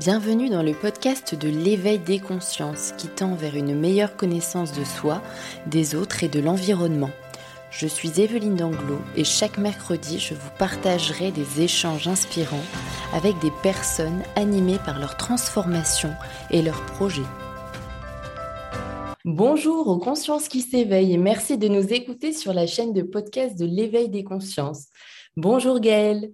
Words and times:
Bienvenue 0.00 0.48
dans 0.48 0.62
le 0.62 0.72
podcast 0.72 1.34
de 1.34 1.50
l'éveil 1.50 1.98
des 1.98 2.20
consciences 2.20 2.92
qui 2.96 3.06
tend 3.06 3.34
vers 3.34 3.54
une 3.54 3.78
meilleure 3.78 4.16
connaissance 4.16 4.72
de 4.72 4.82
soi, 4.82 5.20
des 5.66 5.94
autres 5.94 6.24
et 6.24 6.28
de 6.28 6.40
l'environnement. 6.40 7.10
Je 7.70 7.86
suis 7.86 8.18
Evelyne 8.18 8.56
Danglo 8.56 8.96
et 9.14 9.24
chaque 9.24 9.58
mercredi 9.58 10.18
je 10.18 10.32
vous 10.32 10.48
partagerai 10.58 11.32
des 11.32 11.60
échanges 11.60 12.08
inspirants 12.08 12.64
avec 13.12 13.38
des 13.40 13.52
personnes 13.62 14.22
animées 14.36 14.78
par 14.86 14.98
leur 14.98 15.18
transformation 15.18 16.14
et 16.50 16.62
leurs 16.62 16.86
projets. 16.86 17.20
Bonjour 19.26 19.86
aux 19.86 19.98
consciences 19.98 20.48
qui 20.48 20.62
s'éveillent 20.62 21.12
et 21.12 21.18
merci 21.18 21.58
de 21.58 21.68
nous 21.68 21.92
écouter 21.92 22.32
sur 22.32 22.54
la 22.54 22.66
chaîne 22.66 22.94
de 22.94 23.02
podcast 23.02 23.58
de 23.58 23.66
l'éveil 23.66 24.08
des 24.08 24.24
consciences. 24.24 24.86
Bonjour 25.36 25.78
Gaëlle. 25.78 26.32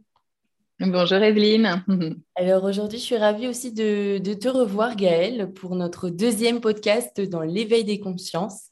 Bonjour 0.79 1.23
Evelyne. 1.23 1.83
Alors 2.37 2.65
aujourd'hui, 2.65 2.99
je 2.99 3.05
suis 3.05 3.17
ravie 3.17 3.49
aussi 3.49 3.73
de, 3.73 4.19
te 4.35 4.49
revoir 4.49 4.95
Gaëlle 4.95 5.51
pour 5.55 5.75
notre 5.75 6.11
deuxième 6.11 6.61
podcast 6.61 7.19
dans 7.19 7.41
l'éveil 7.41 7.83
des 7.83 7.99
consciences. 7.99 8.65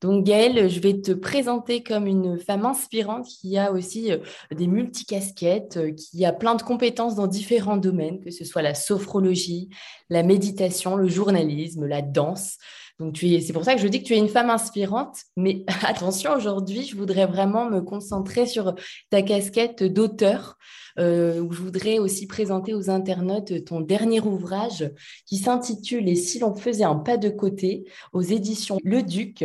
Donc 0.00 0.24
Gaëlle, 0.24 0.70
je 0.70 0.78
vais 0.78 1.00
te 1.00 1.10
présenter 1.10 1.82
comme 1.82 2.06
une 2.06 2.38
femme 2.38 2.64
inspirante 2.64 3.26
qui 3.26 3.58
a 3.58 3.72
aussi 3.72 4.12
euh, 4.12 4.18
des 4.54 4.68
multicasquettes, 4.68 5.78
euh, 5.78 5.90
qui 5.90 6.24
a 6.24 6.32
plein 6.32 6.54
de 6.54 6.62
compétences 6.62 7.16
dans 7.16 7.26
différents 7.26 7.76
domaines, 7.76 8.20
que 8.20 8.30
ce 8.30 8.44
soit 8.44 8.62
la 8.62 8.74
sophrologie, 8.74 9.68
la 10.10 10.22
méditation, 10.22 10.94
le 10.94 11.08
journalisme, 11.08 11.86
la 11.86 12.02
danse. 12.02 12.58
Donc, 12.98 13.16
c'est 13.18 13.52
pour 13.52 13.64
ça 13.64 13.74
que 13.74 13.80
je 13.80 13.86
dis 13.86 14.02
que 14.02 14.08
tu 14.08 14.14
es 14.14 14.18
une 14.18 14.28
femme 14.28 14.50
inspirante. 14.50 15.18
Mais 15.36 15.64
attention, 15.86 16.34
aujourd'hui, 16.34 16.84
je 16.84 16.96
voudrais 16.96 17.26
vraiment 17.26 17.70
me 17.70 17.80
concentrer 17.80 18.46
sur 18.46 18.74
ta 19.10 19.22
casquette 19.22 19.84
d'auteur, 19.84 20.58
euh, 20.98 21.46
je 21.50 21.60
voudrais 21.60 21.98
aussi 21.98 22.26
présenter 22.26 22.74
aux 22.74 22.90
internautes 22.90 23.64
ton 23.64 23.80
dernier 23.80 24.20
ouvrage 24.20 24.90
qui 25.26 25.36
s'intitule 25.36 26.08
Et 26.08 26.16
si 26.16 26.38
l'on 26.38 26.54
faisait 26.54 26.84
un 26.84 26.96
pas 26.96 27.16
de 27.16 27.28
côté 27.28 27.84
aux 28.12 28.22
éditions 28.22 28.78
Le 28.82 29.02
Duc, 29.02 29.44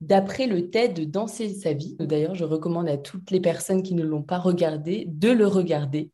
d'après 0.00 0.46
le 0.46 0.70
TED 0.70 1.10
Danser 1.10 1.48
sa 1.54 1.72
vie. 1.72 1.96
D'ailleurs, 1.98 2.34
je 2.34 2.44
recommande 2.44 2.88
à 2.88 2.96
toutes 2.96 3.30
les 3.30 3.40
personnes 3.40 3.82
qui 3.82 3.94
ne 3.94 4.04
l'ont 4.04 4.22
pas 4.22 4.38
regardé 4.38 5.06
de 5.08 5.30
le 5.30 5.46
regarder. 5.46 6.10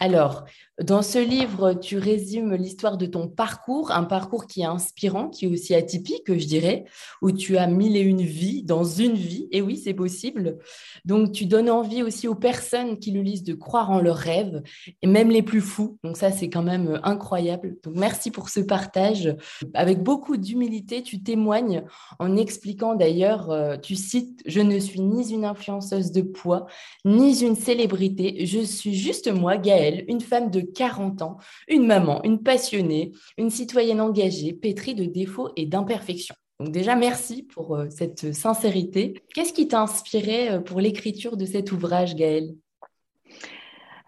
Alors, 0.00 0.44
dans 0.80 1.02
ce 1.02 1.18
livre, 1.18 1.74
tu 1.74 1.98
résumes 1.98 2.54
l'histoire 2.54 2.98
de 2.98 3.06
ton 3.06 3.26
parcours, 3.26 3.90
un 3.90 4.04
parcours 4.04 4.46
qui 4.46 4.60
est 4.60 4.64
inspirant, 4.66 5.28
qui 5.28 5.46
est 5.46 5.48
aussi 5.48 5.74
atypique, 5.74 6.22
je 6.28 6.46
dirais, 6.46 6.84
où 7.20 7.32
tu 7.32 7.56
as 7.56 7.66
mille 7.66 7.96
et 7.96 8.00
une 8.00 8.22
vies 8.22 8.62
dans 8.62 8.84
une 8.84 9.14
vie. 9.14 9.48
Et 9.50 9.60
oui, 9.60 9.76
c'est 9.76 9.94
possible. 9.94 10.58
Donc, 11.04 11.32
tu 11.32 11.46
donnes 11.46 11.68
envie 11.68 12.04
aussi 12.04 12.28
aux 12.28 12.36
personnes 12.36 13.00
qui 13.00 13.10
le 13.10 13.22
lisent 13.22 13.42
de 13.42 13.54
croire 13.54 13.90
en 13.90 14.00
leurs 14.00 14.16
rêves, 14.16 14.62
et 15.02 15.08
même 15.08 15.30
les 15.30 15.42
plus 15.42 15.60
fous. 15.60 15.98
Donc, 16.04 16.16
ça, 16.16 16.30
c'est 16.30 16.48
quand 16.48 16.62
même 16.62 17.00
incroyable. 17.02 17.76
Donc, 17.82 17.96
merci 17.96 18.30
pour 18.30 18.48
ce 18.48 18.60
partage. 18.60 19.34
Avec 19.74 20.00
beaucoup 20.04 20.36
d'humilité, 20.36 21.02
tu 21.02 21.24
témoignes 21.24 21.82
en 22.20 22.36
expliquant 22.36 22.94
d'ailleurs, 22.94 23.50
euh, 23.50 23.76
tu 23.78 23.96
cites, 23.96 24.42
je 24.46 24.60
ne 24.60 24.78
suis 24.78 25.00
ni 25.00 25.32
une 25.32 25.44
influenceuse 25.44 26.12
de 26.12 26.22
poids, 26.22 26.66
ni 27.04 27.40
une 27.40 27.56
célébrité. 27.56 28.46
Je 28.46 28.60
suis 28.60 28.94
juste 28.94 29.26
moi, 29.26 29.56
Gaëlle, 29.56 29.87
une 30.08 30.20
femme 30.20 30.50
de 30.50 30.60
40 30.60 31.22
ans, 31.22 31.38
une 31.68 31.86
maman, 31.86 32.22
une 32.24 32.42
passionnée, 32.42 33.12
une 33.36 33.50
citoyenne 33.50 34.00
engagée, 34.00 34.52
pétrie 34.52 34.94
de 34.94 35.04
défauts 35.04 35.50
et 35.56 35.66
d'imperfections. 35.66 36.34
Donc 36.60 36.72
déjà, 36.72 36.96
merci 36.96 37.44
pour 37.44 37.76
euh, 37.76 37.86
cette 37.88 38.34
sincérité. 38.34 39.22
Qu'est-ce 39.34 39.52
qui 39.52 39.68
t'a 39.68 39.82
inspiré 39.82 40.50
euh, 40.50 40.60
pour 40.60 40.80
l'écriture 40.80 41.36
de 41.36 41.44
cet 41.44 41.70
ouvrage, 41.70 42.16
Gaëlle? 42.16 42.54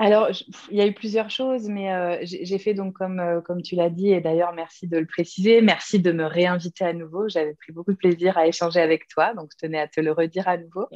Alors, 0.02 0.30
il 0.70 0.78
y 0.78 0.80
a 0.80 0.86
eu 0.86 0.94
plusieurs 0.94 1.28
choses, 1.28 1.68
mais 1.68 1.92
euh, 1.92 2.16
j'ai 2.22 2.58
fait 2.58 2.72
donc 2.72 2.94
comme, 2.94 3.20
euh, 3.20 3.42
comme 3.42 3.60
tu 3.60 3.74
l'as 3.74 3.90
dit, 3.90 4.10
et 4.10 4.22
d'ailleurs 4.22 4.54
merci 4.54 4.88
de 4.88 4.96
le 4.96 5.04
préciser, 5.04 5.60
merci 5.60 5.98
de 5.98 6.10
me 6.10 6.24
réinviter 6.24 6.86
à 6.86 6.94
nouveau. 6.94 7.28
J'avais 7.28 7.52
pris 7.52 7.70
beaucoup 7.72 7.92
de 7.92 7.98
plaisir 7.98 8.38
à 8.38 8.46
échanger 8.46 8.80
avec 8.80 9.08
toi, 9.08 9.34
donc 9.34 9.50
je 9.52 9.58
tenais 9.58 9.78
à 9.78 9.88
te 9.88 10.00
le 10.00 10.12
redire 10.12 10.48
à 10.48 10.56
nouveau. 10.56 10.86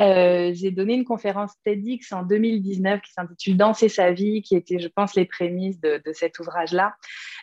Euh, 0.00 0.52
j'ai 0.52 0.70
donné 0.70 0.92
une 0.92 1.06
conférence 1.06 1.52
TEDx 1.64 2.12
en 2.12 2.24
2019 2.24 3.00
qui 3.00 3.12
s'intitule 3.12 3.56
Danser 3.56 3.88
sa 3.88 4.12
vie, 4.12 4.42
qui 4.42 4.54
était, 4.54 4.78
je 4.78 4.88
pense, 4.88 5.14
les 5.14 5.24
prémices 5.24 5.80
de, 5.80 6.02
cet 6.12 6.38
ouvrage-là. 6.38 6.94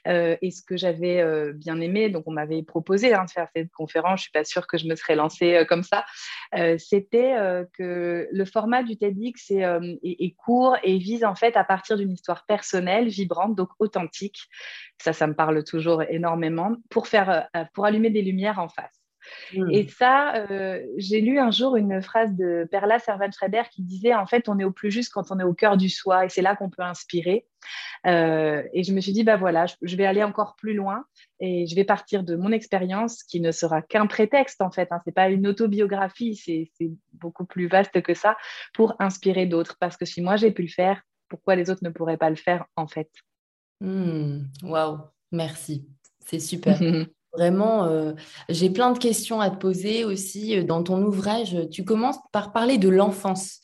et 0.05 0.51
ce 0.51 0.61
que 0.61 0.77
j'avais 0.77 1.23
bien 1.53 1.81
aimé, 1.81 2.09
donc 2.09 2.25
on 2.27 2.31
m'avait 2.31 2.61
proposé 2.61 3.15
hein, 3.15 3.25
de 3.25 3.31
faire 3.31 3.47
cette 3.55 3.71
conférence, 3.71 4.19
je 4.19 4.23
suis 4.23 4.31
pas 4.31 4.43
sûre 4.43 4.67
que 4.67 4.77
je 4.77 4.85
me 4.85 4.95
serais 4.95 5.15
lancée 5.15 5.65
comme 5.67 5.81
ça, 5.81 6.05
c'était 6.77 7.33
que 7.73 8.27
le 8.31 8.45
format 8.45 8.83
du 8.83 8.95
TEDx 8.95 9.49
est, 9.49 9.63
est, 9.63 9.99
est 10.03 10.35
court 10.37 10.77
et 10.83 10.98
vise 10.99 11.23
en 11.23 11.35
fait 11.35 11.57
à 11.57 11.63
partir 11.63 11.97
d'une 11.97 12.11
histoire 12.11 12.45
personnelle, 12.45 13.07
vibrante, 13.07 13.55
donc 13.55 13.69
authentique. 13.79 14.47
Ça, 15.01 15.13
ça 15.13 15.27
me 15.27 15.33
parle 15.33 15.63
toujours 15.63 16.03
énormément 16.03 16.75
pour 16.89 17.07
faire, 17.07 17.47
euh, 17.55 17.63
pour 17.73 17.85
allumer 17.85 18.09
des 18.09 18.21
lumières 18.21 18.59
en 18.59 18.69
face. 18.69 18.98
Et 19.71 19.87
ça, 19.87 20.35
euh, 20.35 20.85
j'ai 20.97 21.21
lu 21.21 21.39
un 21.39 21.51
jour 21.51 21.75
une 21.75 22.01
phrase 22.01 22.33
de 22.35 22.67
Perla 22.71 22.99
Servan-Schreiber 22.99 23.63
qui 23.71 23.83
disait 23.83 24.13
en 24.13 24.25
fait, 24.25 24.49
on 24.49 24.59
est 24.59 24.63
au 24.63 24.71
plus 24.71 24.91
juste 24.91 25.11
quand 25.13 25.31
on 25.31 25.39
est 25.39 25.43
au 25.43 25.53
cœur 25.53 25.77
du 25.77 25.89
soi 25.89 26.25
et 26.25 26.29
c'est 26.29 26.41
là 26.41 26.55
qu'on 26.55 26.69
peut 26.69 26.83
inspirer. 26.83 27.45
Euh, 28.07 28.63
et 28.73 28.83
je 28.83 28.93
me 28.93 29.01
suis 29.01 29.11
dit, 29.11 29.23
bah 29.23 29.37
voilà, 29.37 29.65
je, 29.81 29.95
vais 29.95 30.05
aller 30.05 30.23
encore 30.23 30.55
plus 30.55 30.73
loin 30.73 31.03
et 31.39 31.67
je 31.67 31.75
vais 31.75 31.83
partir 31.83 32.23
de 32.23 32.35
mon 32.35 32.51
expérience 32.51 33.23
qui 33.23 33.41
ne 33.41 33.51
sera 33.51 33.81
qu'un 33.81 34.07
prétexte 34.07 34.61
en 34.61 34.71
fait. 34.71 34.87
Hein, 34.91 34.99
c'est 35.05 35.13
pas 35.13 35.29
une 35.29 35.47
autobiographie, 35.47 36.35
c'est 36.35 36.71
beaucoup 37.13 37.45
plus 37.45 37.67
vaste 37.67 38.01
que 38.01 38.13
ça 38.13 38.37
pour 38.73 38.95
inspirer 38.99 39.45
d'autres. 39.45 39.75
Parce 39.79 39.97
que 39.97 40.05
si 40.05 40.21
moi 40.21 40.37
j'ai 40.37 40.51
pu 40.51 40.63
le 40.63 40.69
faire, 40.69 41.01
pourquoi 41.27 41.55
les 41.55 41.69
autres 41.69 41.83
ne 41.83 41.89
pourraient 41.89 42.17
pas 42.17 42.29
le 42.29 42.35
faire 42.35 42.65
en 42.75 42.87
fait? 42.87 43.09
Hmm. 43.81 44.45
Waouh, 44.63 44.99
merci, 45.31 45.87
c'est 46.25 46.39
super. 46.39 46.79
Vraiment, 47.33 47.85
euh, 47.85 48.13
j'ai 48.49 48.71
plein 48.71 48.91
de 48.91 48.97
questions 48.97 49.39
à 49.39 49.51
te 49.51 49.57
poser 49.57 50.03
aussi 50.03 50.57
euh, 50.57 50.63
dans 50.63 50.81
ton 50.81 51.03
ouvrage. 51.03 51.55
Tu 51.71 51.83
commences 51.83 52.17
par 52.31 52.51
parler 52.51 52.77
de 52.77 52.89
l'enfance. 52.89 53.59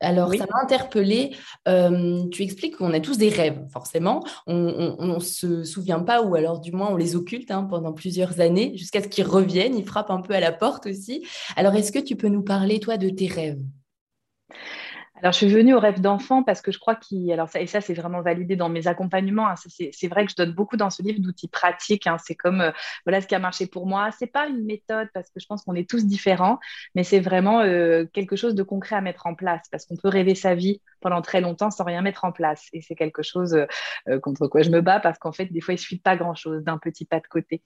Alors, 0.00 0.32
ça 0.32 0.46
m'a 0.46 0.62
interpellée. 0.62 1.34
Euh, 1.66 2.22
tu 2.30 2.44
expliques 2.44 2.76
qu'on 2.76 2.92
a 2.92 3.00
tous 3.00 3.18
des 3.18 3.30
rêves, 3.30 3.66
forcément. 3.72 4.24
On 4.46 4.96
ne 5.00 5.18
se 5.18 5.64
souvient 5.64 5.98
pas, 5.98 6.22
ou 6.22 6.36
alors 6.36 6.60
du 6.60 6.70
moins 6.70 6.90
on 6.90 6.96
les 6.96 7.16
occulte 7.16 7.50
hein, 7.50 7.64
pendant 7.64 7.92
plusieurs 7.92 8.38
années, 8.38 8.76
jusqu'à 8.76 9.02
ce 9.02 9.08
qu'ils 9.08 9.26
reviennent. 9.26 9.76
Ils 9.76 9.84
frappent 9.84 10.12
un 10.12 10.20
peu 10.20 10.34
à 10.34 10.40
la 10.40 10.52
porte 10.52 10.86
aussi. 10.86 11.26
Alors, 11.56 11.74
est-ce 11.74 11.90
que 11.90 11.98
tu 11.98 12.14
peux 12.14 12.28
nous 12.28 12.42
parler, 12.42 12.78
toi, 12.78 12.96
de 12.96 13.10
tes 13.10 13.26
rêves? 13.26 13.58
Alors, 15.20 15.32
je 15.32 15.38
suis 15.38 15.48
venue 15.48 15.74
au 15.74 15.80
rêve 15.80 16.00
d'enfant 16.00 16.42
parce 16.42 16.60
que 16.62 16.70
je 16.70 16.78
crois 16.78 16.94
qu'il. 16.94 17.30
Alors, 17.32 17.48
ça, 17.48 17.64
ça, 17.66 17.80
c'est 17.80 17.94
vraiment 17.94 18.22
validé 18.22 18.56
dans 18.56 18.68
mes 18.68 18.86
accompagnements. 18.86 19.48
Hein. 19.48 19.54
c'est 19.56 20.08
vrai 20.08 20.24
que 20.24 20.30
je 20.30 20.36
donne 20.36 20.52
beaucoup 20.52 20.76
dans 20.76 20.90
ce 20.90 21.02
livre 21.02 21.20
d'outils 21.20 21.48
pratiques. 21.48 22.06
Hein. 22.06 22.16
c'est 22.24 22.34
comme, 22.34 22.60
euh, 22.60 22.70
voilà 23.04 23.20
ce 23.20 23.26
qui 23.26 23.34
a 23.34 23.38
marché 23.38 23.66
pour 23.66 23.86
moi. 23.86 24.10
C'est 24.16 24.26
pas 24.26 24.46
une 24.46 24.64
méthode 24.64 25.08
parce 25.14 25.28
que 25.30 25.40
je 25.40 25.46
pense 25.46 25.64
qu'on 25.64 25.74
est 25.74 25.88
tous 25.88 26.06
différents, 26.06 26.58
mais 26.94 27.02
c'est 27.02 27.20
vraiment 27.20 27.60
euh, 27.60 28.04
quelque 28.12 28.36
chose 28.36 28.54
de 28.54 28.62
concret 28.62 28.96
à 28.96 29.00
mettre 29.00 29.26
en 29.26 29.34
place 29.34 29.62
parce 29.70 29.86
qu'on 29.86 29.96
peut 29.96 30.08
rêver 30.08 30.34
sa 30.34 30.54
vie 30.54 30.80
pendant 31.00 31.22
très 31.22 31.40
longtemps 31.40 31.70
sans 31.70 31.84
rien 31.84 32.02
mettre 32.02 32.24
en 32.24 32.32
place. 32.32 32.66
Et 32.72 32.80
c'est 32.80 32.94
quelque 32.94 33.22
chose 33.22 33.54
euh, 34.08 34.20
contre 34.20 34.46
quoi 34.48 34.62
je 34.62 34.70
me 34.70 34.80
bats 34.80 35.00
parce 35.00 35.18
qu'en 35.18 35.32
fait, 35.32 35.46
des 35.46 35.60
fois, 35.60 35.74
il 35.74 35.78
suffit 35.78 36.00
pas 36.00 36.16
grand-chose, 36.16 36.62
d'un 36.62 36.78
petit 36.78 37.04
pas 37.04 37.20
de 37.20 37.26
côté. 37.26 37.62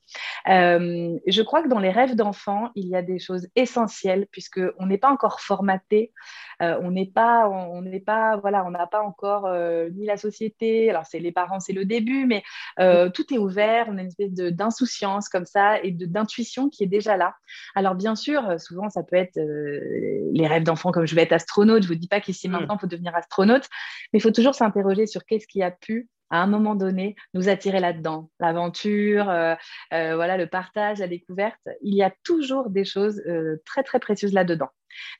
je 0.46 1.42
crois 1.42 1.62
que 1.62 1.68
dans 1.68 1.78
les 1.78 1.90
rêves 1.90 2.14
d'enfant, 2.14 2.70
il 2.74 2.88
y 2.88 2.96
a 2.96 3.02
des 3.02 3.18
choses 3.18 3.48
essentielles 3.56 4.26
puisque 4.30 4.60
on 4.78 4.86
n'est 4.86 4.98
pas 4.98 5.10
encore 5.10 5.40
formaté, 5.40 6.12
on 6.60 6.90
n'est 6.90 7.06
pas 7.06 7.48
on 7.48 7.82
n'est 7.82 8.00
pas, 8.00 8.36
voilà, 8.36 8.64
on 8.64 8.70
n'a 8.70 8.86
pas 8.86 9.02
encore 9.02 9.46
euh, 9.46 9.88
ni 9.90 10.06
la 10.06 10.16
société. 10.16 10.90
Alors 10.90 11.04
c'est 11.06 11.18
les 11.18 11.32
parents, 11.32 11.60
c'est 11.60 11.72
le 11.72 11.84
début, 11.84 12.26
mais 12.26 12.42
euh, 12.78 13.10
tout 13.10 13.32
est 13.32 13.38
ouvert. 13.38 13.86
On 13.88 13.98
a 13.98 14.02
une 14.02 14.08
espèce 14.08 14.32
d'insouciance 14.32 15.28
comme 15.28 15.44
ça 15.44 15.80
et 15.82 15.90
d'intuition 15.90 16.68
qui 16.68 16.84
est 16.84 16.88
déjà 16.88 17.16
là. 17.16 17.34
Alors 17.74 17.94
bien 17.94 18.14
sûr, 18.14 18.60
souvent 18.60 18.88
ça 18.88 19.02
peut 19.02 19.16
être 19.16 19.38
euh, 19.38 20.28
les 20.32 20.46
rêves 20.46 20.64
d'enfants 20.64 20.92
comme 20.92 21.06
je 21.06 21.14
vais 21.14 21.22
être 21.22 21.32
astronaute. 21.32 21.82
Je 21.82 21.88
vous 21.88 21.94
dis 21.94 22.08
pas 22.08 22.20
qu'ici 22.20 22.48
mm. 22.48 22.52
maintenant 22.52 22.76
il 22.76 22.80
faut 22.80 22.86
devenir 22.86 23.14
astronaute, 23.22 23.68
mais 24.12 24.18
il 24.18 24.22
faut 24.22 24.30
toujours 24.30 24.54
s'interroger 24.54 25.06
sur 25.06 25.24
qu'est-ce 25.24 25.46
qui 25.46 25.62
a 25.62 25.70
pu 25.70 26.08
à 26.30 26.42
un 26.42 26.46
moment 26.46 26.74
donné, 26.74 27.14
nous 27.34 27.50
attirer 27.50 27.78
là-dedans. 27.78 28.30
L'aventure, 28.40 29.26
voilà, 29.90 30.36
le 30.38 30.46
partage, 30.46 30.98
la 30.98 31.06
découverte. 31.06 31.60
Il 31.82 31.94
y 31.94 32.02
a 32.02 32.10
toujours 32.24 32.70
des 32.70 32.86
choses 32.86 33.22
très, 33.66 33.82
très 33.82 34.00
précieuses 34.00 34.32
là-dedans. 34.32 34.70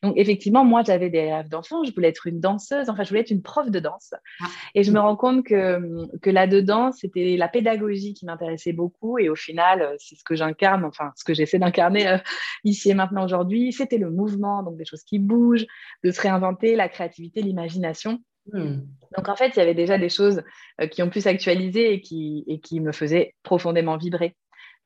Donc, 0.02 0.14
effectivement, 0.16 0.64
moi, 0.64 0.82
j'avais 0.84 1.10
des 1.10 1.32
rêves 1.32 1.48
d'enfant. 1.48 1.84
Je 1.84 1.92
voulais 1.92 2.08
être 2.08 2.26
une 2.26 2.40
danseuse. 2.40 2.88
Enfin, 2.88 3.02
je 3.02 3.08
voulais 3.08 3.20
être 3.20 3.30
une 3.30 3.42
prof 3.42 3.70
de 3.70 3.78
danse. 3.78 4.14
Ah. 4.40 4.46
Et 4.74 4.82
je 4.82 4.92
me 4.92 5.00
rends 5.00 5.16
compte 5.16 5.44
que, 5.44 5.80
que 6.18 6.30
là-dedans, 6.30 6.92
c'était 6.92 7.36
la 7.36 7.48
pédagogie 7.48 8.14
qui 8.14 8.26
m'intéressait 8.26 8.72
beaucoup. 8.72 9.18
Et 9.18 9.28
au 9.28 9.36
final, 9.36 9.82
euh, 9.82 9.94
c'est 9.98 10.16
ce 10.16 10.24
que 10.24 10.34
j'incarne, 10.34 10.84
enfin, 10.84 11.12
ce 11.16 11.24
que 11.24 11.34
j'essaie 11.34 11.58
d'incarner 11.58 12.08
euh, 12.08 12.18
ici 12.64 12.90
et 12.90 12.94
maintenant 12.94 13.24
aujourd'hui. 13.24 13.72
C'était 13.72 13.98
le 13.98 14.10
mouvement, 14.10 14.62
donc 14.62 14.76
des 14.76 14.84
choses 14.84 15.02
qui 15.04 15.18
bougent, 15.18 15.66
de 16.04 16.10
se 16.10 16.20
réinventer, 16.20 16.76
la 16.76 16.88
créativité, 16.88 17.42
l'imagination. 17.42 18.18
Hmm. 18.52 18.80
Donc 19.16 19.28
en 19.28 19.36
fait, 19.36 19.50
il 19.54 19.58
y 19.58 19.62
avait 19.62 19.74
déjà 19.74 19.98
des 19.98 20.08
choses 20.08 20.42
euh, 20.80 20.86
qui 20.86 21.02
ont 21.02 21.10
pu 21.10 21.20
s'actualiser 21.20 21.92
et 21.92 22.00
qui, 22.00 22.44
et 22.48 22.60
qui 22.60 22.80
me 22.80 22.92
faisaient 22.92 23.34
profondément 23.42 23.96
vibrer. 23.96 24.36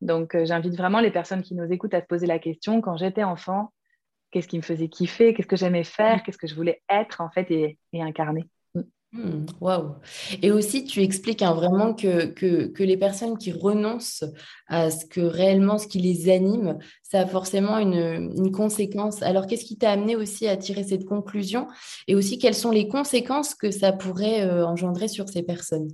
Donc 0.03 0.37
j'invite 0.45 0.77
vraiment 0.77 1.01
les 1.01 1.11
personnes 1.11 1.41
qui 1.41 1.55
nous 1.55 1.65
écoutent 1.73 1.95
à 1.95 2.03
se 2.03 2.07
poser 2.07 2.27
la 2.27 2.39
question, 2.39 2.83
quand 2.83 2.99
j'étais 2.99 3.25
enfant, 3.25 3.73
qu'est-ce 4.31 4.49
qui 4.49 4.57
me 4.57 4.63
faisait 4.63 4.89
kiffer, 4.89 5.35
qu'est-ce 5.35 5.47
que 5.47 5.57
j'aimais 5.57 5.85
faire, 5.85 6.23
qu'est-ce 6.23 6.39
que 6.39 6.47
je 6.47 6.55
voulais 6.55 6.83
être 6.89 7.21
en 7.21 7.31
fait 7.31 7.51
et, 7.51 7.79
incarner. 7.95 8.45
Mm. 8.75 8.81
Hmm, 9.13 9.47
waouh. 9.61 9.95
Et 10.43 10.51
aussi, 10.51 10.85
tu 10.85 11.01
expliques 11.03 11.41
hein, 11.41 11.55
vraiment 11.55 11.95
que, 11.95 12.27
que, 12.27 12.83
les 12.83 12.97
personnes 12.97 13.39
qui 13.39 13.53
renoncent 13.53 14.25
à 14.67 14.91
ce 14.91 15.07
que 15.07 15.21
réellement, 15.21 15.79
ce 15.79 15.87
qui 15.87 16.01
les 16.01 16.29
anime, 16.29 16.79
ça 17.03 17.21
a 17.21 17.27
forcément 17.27 17.79
une, 17.79 18.53
conséquence. 18.53 19.23
Alors, 19.23 19.47
qu'est-ce 19.47 19.65
qui 19.65 19.79
t'a 19.79 19.93
amené 19.93 20.17
aussi 20.17 20.47
à 20.49 20.57
tirer 20.57 20.83
cette 20.83 21.05
conclusion? 21.05 21.67
Et 22.09 22.15
aussi 22.15 22.39
quelles 22.39 22.55
sont 22.55 22.73
les 22.73 22.89
conséquences 22.89 23.55
que 23.55 23.71
ça 23.71 23.93
pourrait 23.93 24.43
euh, 24.43 24.67
engendrer 24.67 25.09
sur 25.09 25.29
ces 25.29 25.43
personnes? 25.43 25.89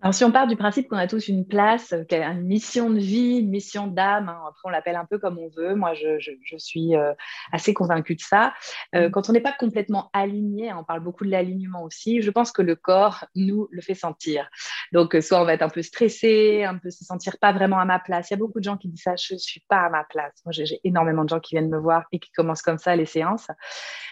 Alors, 0.00 0.14
si 0.14 0.22
on 0.22 0.30
part 0.30 0.46
du 0.46 0.54
principe 0.54 0.88
qu'on 0.88 0.96
a 0.96 1.08
tous 1.08 1.26
une 1.26 1.44
place, 1.44 1.92
euh, 1.92 2.04
une 2.10 2.42
mission 2.42 2.88
de 2.88 3.00
vie, 3.00 3.38
une 3.38 3.50
mission 3.50 3.88
d'âme, 3.88 4.28
hein, 4.28 4.40
après 4.48 4.60
on 4.64 4.68
l'appelle 4.68 4.94
un 4.94 5.04
peu 5.04 5.18
comme 5.18 5.38
on 5.38 5.48
veut, 5.48 5.74
moi 5.74 5.92
je, 5.94 6.18
suis 6.58 6.94
euh, 6.94 7.14
assez 7.50 7.74
convaincue 7.74 8.14
de 8.14 8.20
ça. 8.20 8.54
Euh, 8.94 9.08
mm. 9.08 9.10
quand 9.10 9.28
on 9.28 9.32
n'est 9.32 9.40
pas 9.40 9.54
complètement 9.58 10.08
aligné, 10.12 10.70
hein, 10.70 10.76
on 10.80 10.84
parle 10.84 11.00
beaucoup 11.00 11.24
de 11.24 11.30
l'alignement 11.30 11.82
aussi, 11.82 12.22
je 12.22 12.30
pense 12.30 12.52
que 12.52 12.62
le 12.62 12.76
corps 12.76 13.24
nous 13.34 13.66
le 13.72 13.82
fait 13.82 13.94
sentir. 13.94 14.48
Donc, 14.92 15.16
soit 15.20 15.40
on 15.40 15.44
va 15.44 15.54
être 15.54 15.62
un 15.62 15.68
peu 15.68 15.82
stressé, 15.82 16.62
un 16.62 16.78
peu 16.78 16.90
se 16.90 17.04
sentir 17.04 17.36
pas 17.40 17.52
vraiment 17.52 17.80
à 17.80 17.84
ma 17.84 17.98
place. 17.98 18.30
Il 18.30 18.34
y 18.34 18.36
a 18.36 18.38
beaucoup 18.38 18.60
de 18.60 18.64
gens 18.64 18.76
qui 18.76 18.88
disent 18.88 19.02
ça, 19.02 19.16
je 19.16 19.34
ne 19.34 19.38
suis 19.38 19.64
pas 19.68 19.80
à 19.80 19.90
ma 19.90 20.04
place. 20.04 20.32
Moi, 20.44 20.52
j'ai 20.52 20.80
énormément 20.84 21.24
de 21.24 21.28
gens 21.28 21.40
qui 21.40 21.56
viennent 21.56 21.70
me 21.70 21.78
voir 21.78 22.04
et 22.12 22.20
qui 22.20 22.30
commencent 22.30 22.62
comme 22.62 22.78
ça 22.78 22.94
les 22.94 23.04
séances. 23.04 23.48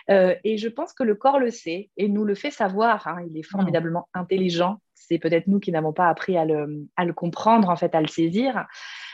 et 0.08 0.58
je 0.58 0.68
pense 0.68 0.92
que 0.92 1.04
le 1.04 1.14
corps 1.14 1.38
le 1.38 1.52
sait 1.52 1.90
et 1.96 2.08
nous 2.08 2.24
le 2.24 2.34
fait 2.34 2.50
savoir. 2.50 3.06
Hein. 3.06 3.24
il 3.30 3.36
est 3.36 3.46
mm. 3.46 3.50
formidablement 3.50 4.08
intelligent 4.12 4.80
c'est 5.08 5.19
peut-être 5.19 5.47
nous 5.47 5.61
qui 5.61 5.70
n'avons 5.70 5.93
pas 5.93 6.08
appris 6.08 6.37
à 6.37 6.44
le, 6.44 7.12
comprendre, 7.12 7.69
en 7.69 7.76
fait, 7.76 7.94
à 7.94 8.00
le 8.00 8.08
saisir. 8.08 8.67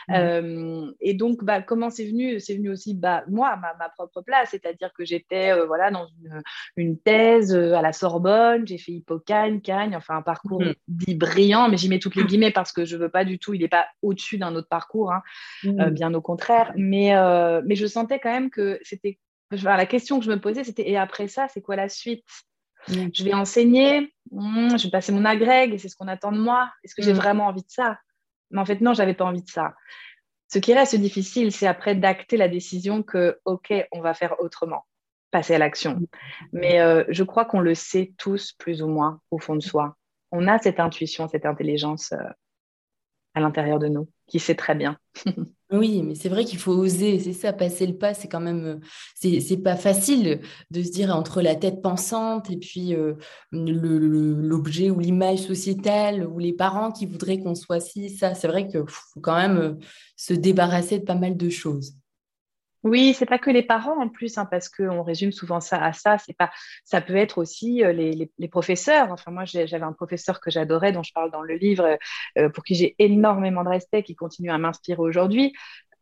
Mmh. 0.07 0.13
Euh, 0.15 0.91
et 0.99 1.13
donc, 1.13 1.43
bah, 1.43 1.61
comment 1.61 1.89
c'est 1.89 2.05
venu? 2.05 2.39
C'est 2.39 2.55
venu 2.55 2.69
aussi, 2.69 2.95
bah, 2.95 3.23
moi, 3.29 3.55
ma, 3.57 3.73
ma 3.75 3.89
propre 3.89 4.21
place, 4.21 4.49
c'est-à-dire 4.51 4.91
que 4.93 5.05
j'étais 5.05 5.51
euh, 5.51 5.65
voilà, 5.65 5.91
dans 5.91 6.07
une, 6.75 6.97
thèse 6.99 7.53
euh, 7.53 7.75
à 7.75 7.81
la 7.81 7.93
Sorbonne, 7.93 8.67
j'ai 8.67 8.77
fait 8.77 8.91
Hippocagne, 8.93 9.61
Cagne, 9.61 9.95
enfin 9.95 10.17
un 10.17 10.21
parcours 10.21 10.61
mmh. 10.61 10.73
dit 10.87 11.15
brillant, 11.15 11.69
mais 11.69 11.77
j'y 11.77 11.89
mets 11.89 11.99
toutes 11.99 12.15
les 12.15 12.25
guillemets 12.25 12.51
parce 12.51 12.71
que 12.71 12.85
je 12.85 12.97
veux 12.97 13.09
pas 13.09 13.23
du 13.23 13.37
tout, 13.39 13.53
il 13.53 13.61
n'est 13.61 13.67
pas 13.67 13.87
au-dessus 14.01 14.37
d'un 14.37 14.55
autre 14.55 14.69
parcours, 14.69 15.11
hein, 15.11 15.21
mmh. 15.63 15.89
bien 15.91 16.13
au 16.13 16.21
contraire. 16.21 16.73
Mais, 16.75 17.13
mais 17.65 17.75
je 17.75 17.85
sentais 17.85 18.19
quand 18.19 18.31
même 18.31 18.49
que 18.49 18.79
c'était. 18.83 19.19
la 19.51 19.85
question 19.85 20.19
que 20.19 20.25
je 20.25 20.31
me 20.31 20.39
posais, 20.39 20.63
c'était 20.63 20.89
et 20.89 20.97
après 20.97 21.27
ça, 21.27 21.47
c'est 21.47 21.61
quoi 21.61 21.75
la 21.75 21.89
suite? 21.89 22.25
Je 22.87 23.23
vais 23.23 23.33
enseigner, 23.33 24.13
hmm, 24.31 24.77
je 24.77 24.83
vais 24.83 24.91
passer 24.91 25.11
mon 25.11 25.25
agrég, 25.25 25.73
et 25.73 25.77
c'est 25.77 25.89
ce 25.89 25.95
qu'on 25.95 26.07
attend 26.07 26.31
de 26.31 26.39
moi. 26.39 26.71
Est-ce 26.83 26.95
que 26.95 27.01
j'ai 27.01 27.13
mm. 27.13 27.17
vraiment 27.17 27.47
envie 27.47 27.63
de 27.63 27.69
ça? 27.69 27.99
Mais 28.51 28.59
en 28.59 28.65
fait, 28.65 28.81
non, 28.81 28.93
j'avais 28.93 29.13
pas 29.13 29.25
envie 29.25 29.43
de 29.43 29.49
ça. 29.49 29.73
Ce 30.47 30.59
qui 30.59 30.73
reste 30.73 30.95
difficile, 30.95 31.51
c'est 31.51 31.67
après 31.67 31.95
d'acter 31.95 32.37
la 32.37 32.47
décision 32.47 33.01
que, 33.03 33.39
OK, 33.45 33.73
on 33.91 34.01
va 34.01 34.13
faire 34.13 34.39
autrement, 34.39 34.85
passer 35.31 35.55
à 35.55 35.57
l'action. 35.57 35.95
Mm. 35.95 36.07
Mais 36.53 36.79
euh, 36.81 37.03
je 37.09 37.23
crois 37.23 37.45
qu'on 37.45 37.59
le 37.59 37.75
sait 37.75 38.13
tous, 38.17 38.53
plus 38.53 38.81
ou 38.81 38.87
moins, 38.87 39.19
au 39.31 39.39
fond 39.39 39.55
de 39.55 39.63
soi. 39.63 39.95
On 40.31 40.47
a 40.47 40.59
cette 40.59 40.79
intuition, 40.79 41.27
cette 41.27 41.45
intelligence 41.45 42.11
euh, 42.11 42.23
à 43.35 43.39
l'intérieur 43.39 43.79
de 43.79 43.87
nous, 43.87 44.09
qui 44.27 44.39
sait 44.39 44.55
très 44.55 44.75
bien. 44.75 44.97
Oui, 45.73 46.03
mais 46.03 46.13
c'est 46.13 46.29
vrai 46.29 46.45
qu'il 46.45 46.59
faut 46.59 46.73
oser, 46.73 47.19
c'est 47.19 47.33
ça, 47.33 47.51
passer 47.51 47.87
le 47.87 47.97
pas, 47.97 48.13
c'est 48.13 48.27
quand 48.27 48.39
même, 48.39 48.63
euh, 48.63 49.39
c'est 49.39 49.57
pas 49.57 49.75
facile 49.75 50.39
de 50.69 50.83
se 50.83 50.91
dire 50.91 51.15
entre 51.15 51.41
la 51.41 51.55
tête 51.55 51.81
pensante 51.81 52.51
et 52.51 52.57
puis 52.57 52.93
euh, 52.93 53.15
l'objet 53.51 54.91
ou 54.91 54.99
l'image 54.99 55.39
sociétale 55.39 56.27
ou 56.27 56.37
les 56.37 56.53
parents 56.53 56.91
qui 56.91 57.07
voudraient 57.07 57.39
qu'on 57.39 57.55
soit 57.55 57.79
ci, 57.79 58.11
ça, 58.11 58.35
c'est 58.35 58.47
vrai 58.47 58.67
qu'il 58.67 58.83
faut 58.87 59.19
quand 59.19 59.35
même 59.35 59.57
euh, 59.57 59.73
se 60.15 60.35
débarrasser 60.35 60.99
de 60.99 61.05
pas 61.05 61.15
mal 61.15 61.37
de 61.37 61.49
choses. 61.49 61.95
Oui, 62.83 63.13
c'est 63.13 63.25
pas 63.25 63.39
que 63.39 63.49
les 63.49 63.63
parents 63.63 64.01
en 64.01 64.09
plus, 64.09 64.37
hein, 64.37 64.45
parce 64.45 64.67
qu'on 64.67 65.03
résume 65.03 65.31
souvent 65.31 65.61
ça 65.61 65.81
à 65.83 65.93
ça. 65.93 66.17
C'est 66.17 66.35
pas, 66.35 66.51
ça 66.83 66.99
peut 66.99 67.15
être 67.15 67.37
aussi 67.37 67.81
euh, 67.83 67.93
les, 67.93 68.47
professeurs. 68.49 69.09
Enfin, 69.11 69.31
moi, 69.31 69.45
j'avais 69.45 69.81
un 69.81 69.93
professeur 69.93 70.41
que 70.41 70.51
j'adorais, 70.51 70.91
dont 70.91 71.03
je 71.03 71.13
parle 71.13 71.31
dans 71.31 71.41
le 71.41 71.55
livre, 71.55 71.97
euh, 72.37 72.49
pour 72.49 72.63
qui 72.63 72.75
j'ai 72.75 72.95
énormément 72.99 73.63
de 73.63 73.69
respect, 73.69 74.03
qui 74.03 74.15
continue 74.15 74.51
à 74.51 74.57
m'inspirer 74.57 74.99
aujourd'hui, 74.99 75.53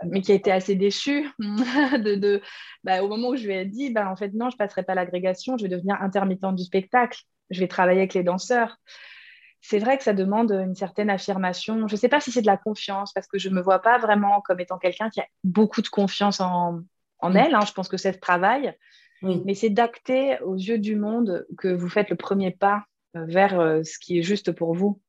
mais 0.05 0.21
qui 0.21 0.31
a 0.31 0.35
été 0.35 0.51
assez 0.51 0.75
déçu 0.75 1.29
de, 1.39 2.41
bah, 2.83 3.03
au 3.03 3.07
moment 3.07 3.29
où 3.29 3.35
je 3.35 3.45
lui 3.45 3.53
ai 3.53 3.65
dit, 3.65 3.91
bah, 3.91 4.09
en 4.09 4.15
fait, 4.15 4.33
non, 4.33 4.49
je 4.49 4.57
passerai 4.57 4.81
pas 4.83 4.95
l'agrégation, 4.95 5.57
je 5.57 5.63
vais 5.63 5.69
devenir 5.69 6.01
intermittente 6.01 6.55
du 6.55 6.63
spectacle, 6.63 7.21
je 7.51 7.59
vais 7.59 7.67
travailler 7.67 7.99
avec 7.99 8.15
les 8.15 8.23
danseurs 8.23 8.77
c'est 9.61 9.79
vrai 9.79 9.97
que 9.97 10.03
ça 10.03 10.13
demande 10.13 10.51
une 10.51 10.75
certaine 10.75 11.09
affirmation. 11.09 11.87
Je 11.87 11.93
ne 11.93 11.99
sais 11.99 12.09
pas 12.09 12.19
si 12.19 12.31
c'est 12.31 12.41
de 12.41 12.47
la 12.47 12.57
confiance, 12.57 13.13
parce 13.13 13.27
que 13.27 13.37
je 13.37 13.49
ne 13.49 13.55
me 13.55 13.61
vois 13.61 13.79
pas 13.79 13.99
vraiment 13.99 14.41
comme 14.41 14.59
étant 14.59 14.79
quelqu'un 14.79 15.09
qui 15.09 15.21
a 15.21 15.27
beaucoup 15.43 15.81
de 15.81 15.87
confiance 15.87 16.41
en, 16.41 16.81
elle. 17.21 17.53
Hein. 17.53 17.65
Je 17.65 17.73
pense 17.73 17.87
que 17.87 17.97
c'est 17.97 18.11
le 18.11 18.19
travail. 18.19 18.75
Mais 19.21 19.53
c'est 19.53 19.69
d'acter 19.69 20.39
aux 20.41 20.55
yeux 20.55 20.79
du 20.79 20.95
monde 20.95 21.45
que 21.59 21.67
vous 21.67 21.89
faites 21.89 22.09
le 22.09 22.15
premier 22.15 22.49
pas 22.49 22.85
euh, 23.15 23.23
vers 23.25 23.59
euh, 23.59 23.83
ce 23.83 23.99
qui 23.99 24.17
est 24.17 24.23
juste 24.23 24.51
pour 24.51 24.73
vous. 24.73 24.99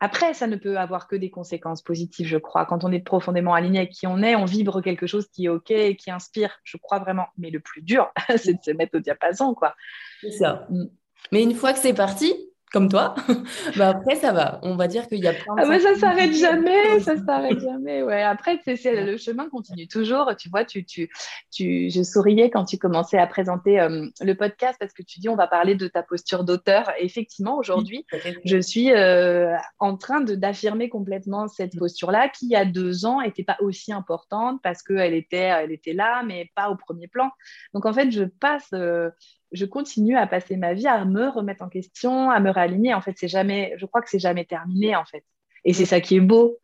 Après, 0.00 0.34
ça 0.34 0.48
ne 0.48 0.56
peut 0.56 0.78
avoir 0.78 1.06
que 1.06 1.14
des 1.14 1.30
conséquences 1.30 1.80
positives, 1.80 2.26
je 2.26 2.38
crois. 2.38 2.66
Quand 2.66 2.82
on 2.82 2.90
est 2.90 2.98
profondément 2.98 3.54
aligné 3.54 3.78
avec 3.78 3.92
qui 3.92 4.08
on 4.08 4.20
est, 4.20 4.34
on 4.34 4.46
vibre 4.46 4.82
quelque 4.82 5.06
chose 5.06 5.28
qui 5.28 5.44
est 5.44 5.48
OK 5.48 5.70
et 5.70 5.94
qui 5.94 6.10
inspire, 6.10 6.58
je 6.64 6.76
crois 6.76 6.98
vraiment. 6.98 7.26
Mais 7.38 7.50
le 7.50 7.60
plus 7.60 7.82
dur, 7.82 8.10
c'est 8.36 8.54
de 8.54 8.62
se 8.64 8.72
mettre 8.72 8.96
au 8.96 9.00
diapason, 9.00 9.54
quoi. 9.54 9.76
C'est 10.20 10.32
ça. 10.32 10.66
Mm. 10.68 10.86
Mais 11.30 11.42
une 11.44 11.54
fois 11.54 11.72
que 11.72 11.78
c'est 11.78 11.94
parti, 11.94 12.34
comme 12.72 12.88
toi, 12.88 13.14
bah 13.76 13.90
après 13.90 14.16
ça 14.16 14.32
va. 14.32 14.58
On 14.62 14.76
va 14.76 14.88
dire 14.88 15.06
qu'il 15.06 15.18
y 15.18 15.28
a 15.28 15.34
plein 15.34 15.54
de 15.54 15.60
ah 15.60 15.66
mais 15.66 15.80
ça 15.80 15.94
s'arrête 15.94 16.32
jamais, 16.32 17.00
ça 17.00 17.16
s'arrête 17.16 17.60
jamais. 17.60 18.02
Ouais. 18.02 18.22
Après 18.22 18.60
c'est 18.64 19.04
le 19.04 19.16
chemin 19.16 19.48
continue 19.48 19.88
toujours. 19.88 20.34
Tu 20.38 20.48
vois, 20.48 20.64
tu, 20.64 20.84
tu, 20.84 21.10
tu, 21.50 21.90
je 21.90 22.02
souriais 22.02 22.50
quand 22.50 22.64
tu 22.64 22.78
commençais 22.78 23.18
à 23.18 23.26
présenter 23.26 23.80
euh, 23.80 24.06
le 24.20 24.34
podcast 24.34 24.76
parce 24.80 24.92
que 24.92 25.02
tu 25.02 25.20
dis 25.20 25.28
on 25.28 25.36
va 25.36 25.46
parler 25.46 25.74
de 25.74 25.86
ta 25.88 26.02
posture 26.02 26.44
d'auteur. 26.44 26.90
Effectivement 26.98 27.56
aujourd'hui, 27.58 28.06
je 28.44 28.58
suis 28.58 28.90
euh, 28.92 29.54
en 29.78 29.96
train 29.96 30.20
d'affirmer 30.20 30.88
complètement 30.88 31.48
cette 31.48 31.76
posture-là 31.78 32.28
qui 32.28 32.46
il 32.46 32.50
y 32.50 32.56
a 32.56 32.64
deux 32.64 33.06
ans 33.06 33.22
n'était 33.22 33.44
pas 33.44 33.56
aussi 33.60 33.92
importante 33.92 34.60
parce 34.62 34.82
qu'elle 34.82 35.14
était, 35.14 35.36
elle 35.36 35.72
était 35.72 35.92
là 35.92 36.22
mais 36.24 36.50
pas 36.54 36.70
au 36.70 36.76
premier 36.76 37.08
plan. 37.08 37.30
Donc 37.74 37.86
en 37.86 37.92
fait 37.92 38.10
je 38.10 38.24
passe 38.24 38.68
euh, 38.74 39.10
je 39.52 39.64
continue 39.64 40.16
à 40.16 40.26
passer 40.26 40.56
ma 40.56 40.74
vie 40.74 40.86
à 40.86 41.04
me 41.04 41.28
remettre 41.28 41.62
en 41.62 41.68
question, 41.68 42.30
à 42.30 42.40
me 42.40 42.50
réaligner. 42.50 42.94
En 42.94 43.00
fait, 43.00 43.14
c'est 43.16 43.28
jamais, 43.28 43.74
je 43.76 43.86
crois 43.86 44.02
que 44.02 44.10
c'est 44.10 44.18
jamais 44.18 44.44
terminé, 44.44 44.96
en 44.96 45.04
fait. 45.04 45.24
Et 45.64 45.72
c'est 45.72 45.84
ça 45.84 46.00
qui 46.00 46.16
est 46.16 46.20
beau. 46.20 46.58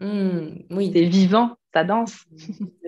Mmh, 0.00 0.64
oui. 0.70 0.90
C'est 0.92 1.04
vivant, 1.04 1.56
ça 1.72 1.84
danse. 1.84 2.24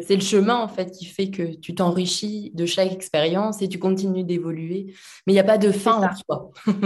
C'est 0.01 0.17
le 0.17 0.23
chemin, 0.23 0.57
en 0.57 0.69
fait, 0.69 0.91
qui 0.91 1.07
fait 1.07 1.31
que 1.31 1.55
tu 1.55 1.75
t'enrichis 1.75 2.51
de 2.55 2.67
chaque 2.67 2.93
expérience 2.93 3.63
et 3.63 3.69
tu 3.69 3.79
continues 3.79 4.25
d'évoluer. 4.25 4.95
Mais 5.27 5.33
il 5.33 5.37
n'y 5.37 5.41
a 5.41 5.45
pas 5.45 5.59
de 5.59 5.71
fin 5.71 6.03
en 6.03 6.15
soi. 6.15 6.51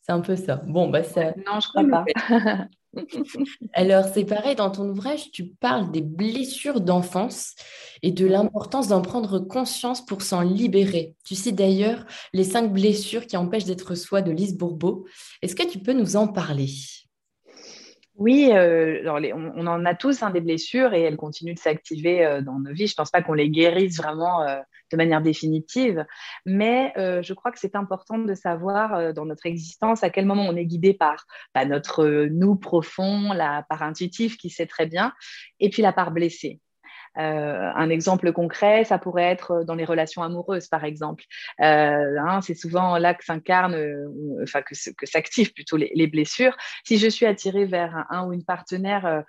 c'est 0.00 0.12
un 0.12 0.20
peu 0.20 0.36
ça. 0.36 0.56
Bon, 0.66 0.88
bah 0.88 1.04
ça. 1.04 1.34
Non, 1.46 1.60
je 1.60 1.68
crois 1.68 1.84
pas. 1.84 2.04
Alors, 3.72 4.04
c'est 4.12 4.24
pareil, 4.24 4.54
dans 4.54 4.70
ton 4.70 4.88
ouvrage, 4.88 5.30
tu 5.30 5.46
parles 5.46 5.90
des 5.90 6.00
blessures 6.00 6.80
d'enfance 6.80 7.54
et 8.02 8.12
de 8.12 8.26
l'importance 8.26 8.88
d'en 8.88 9.02
prendre 9.02 9.38
conscience 9.38 10.04
pour 10.04 10.22
s'en 10.22 10.42
libérer. 10.42 11.14
Tu 11.24 11.34
cites 11.34 11.56
d'ailleurs 11.56 12.04
les 12.32 12.44
cinq 12.44 12.72
blessures 12.72 13.26
qui 13.26 13.36
empêchent 13.36 13.64
d'être 13.64 13.94
soi 13.94 14.22
de 14.22 14.30
Lise 14.30 14.56
Bourbeau. 14.56 15.06
Est-ce 15.42 15.54
que 15.54 15.68
tu 15.68 15.78
peux 15.78 15.92
nous 15.92 16.16
en 16.16 16.28
parler? 16.28 16.68
Oui, 18.16 18.50
euh, 18.52 19.02
on, 19.34 19.66
en 19.66 19.84
a 19.84 19.94
tous 19.94 20.22
hein, 20.22 20.30
des 20.30 20.40
blessures 20.40 20.94
et 20.94 21.02
elles 21.02 21.16
continuent 21.16 21.54
de 21.54 21.58
s'activer 21.58 22.24
euh, 22.24 22.42
dans 22.42 22.60
nos 22.60 22.72
vies. 22.72 22.86
Je 22.86 22.92
ne 22.92 22.96
pense 22.96 23.10
pas 23.10 23.22
qu'on 23.22 23.32
les 23.32 23.50
guérisse 23.50 23.96
vraiment 23.96 24.42
euh, 24.42 24.60
de 24.92 24.96
manière 24.96 25.20
définitive, 25.20 26.04
mais 26.46 26.92
je 26.96 27.32
crois 27.32 27.50
que 27.50 27.58
c'est 27.58 27.74
important 27.74 28.18
de 28.18 28.34
savoir 28.34 29.12
dans 29.12 29.24
notre 29.24 29.46
existence 29.46 30.04
à 30.04 30.10
quel 30.10 30.26
moment 30.26 30.46
on 30.48 30.54
est 30.54 30.66
guidé 30.66 30.94
par 30.94 31.26
bah, 31.54 31.64
notre 31.64 32.28
nous 32.30 32.54
profond, 32.54 33.32
la 33.32 33.64
part 33.68 33.82
intuitive 33.82 34.36
qui 34.36 34.50
sait 34.50 34.66
très 34.66 34.86
bien, 34.86 35.12
et 35.58 35.70
puis 35.70 35.82
la 35.82 35.92
part 35.92 36.12
blessée. 36.12 36.60
Euh, 37.18 37.70
un 37.74 37.90
exemple 37.90 38.32
concret, 38.32 38.84
ça 38.84 38.98
pourrait 38.98 39.24
être 39.24 39.52
euh, 39.52 39.64
dans 39.64 39.74
les 39.74 39.84
relations 39.84 40.22
amoureuses, 40.22 40.68
par 40.68 40.84
exemple. 40.84 41.24
Euh, 41.60 42.16
hein, 42.18 42.40
c'est 42.42 42.54
souvent 42.54 42.98
là 42.98 43.14
que 43.14 43.24
s'incarne, 43.24 43.76
enfin 44.42 44.62
que, 44.62 44.74
que 44.96 45.06
s'activent 45.06 45.52
plutôt 45.52 45.76
les, 45.76 46.06
blessures. 46.06 46.56
Si 46.84 46.98
je 46.98 47.08
suis 47.08 47.26
attirée 47.26 47.64
vers 47.64 48.06
un, 48.10 48.26
ou 48.26 48.32
une 48.32 48.44
partenaire 48.44 49.24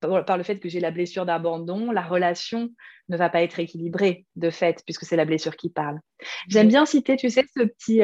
par 0.00 0.36
le 0.36 0.42
fait 0.42 0.58
que 0.58 0.68
j'ai 0.68 0.80
la 0.80 0.90
blessure 0.90 1.26
d'abandon, 1.26 1.90
la 1.90 2.02
relation 2.02 2.70
ne 3.08 3.16
va 3.16 3.28
pas 3.28 3.42
être 3.42 3.58
équilibrée 3.58 4.24
de 4.36 4.50
fait, 4.50 4.82
puisque 4.84 5.04
c'est 5.04 5.16
la 5.16 5.24
blessure 5.24 5.56
qui 5.56 5.68
parle. 5.68 5.98
J'aime 6.48 6.68
bien 6.68 6.86
citer, 6.86 7.16
tu 7.16 7.28
sais, 7.28 7.44
ce 7.56 7.64
petit 7.64 8.02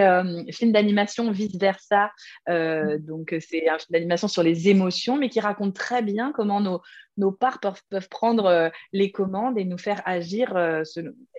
film 0.53 0.73
d'animation 0.73 1.31
Vice 1.31 1.57
Versa. 1.57 2.11
Mm. 2.49 2.99
donc, 2.99 3.35
c'est 3.41 3.69
un 3.69 3.79
film 3.79 3.89
d'animation 3.91 4.29
sur 4.29 4.43
les 4.43 4.69
émotions, 4.69 5.17
mais 5.17 5.29
qui 5.29 5.41
raconte 5.41 5.75
très 5.75 6.03
bien 6.03 6.33
comment 6.33 6.61
nos, 6.61 6.83
nos 7.17 7.33
parts 7.33 7.61
peuvent, 7.61 8.09
prendre 8.09 8.71
les 8.93 9.11
commandes 9.11 9.59
et 9.59 9.65
nous 9.65 9.79
faire 9.79 10.03
agir, 10.05 10.57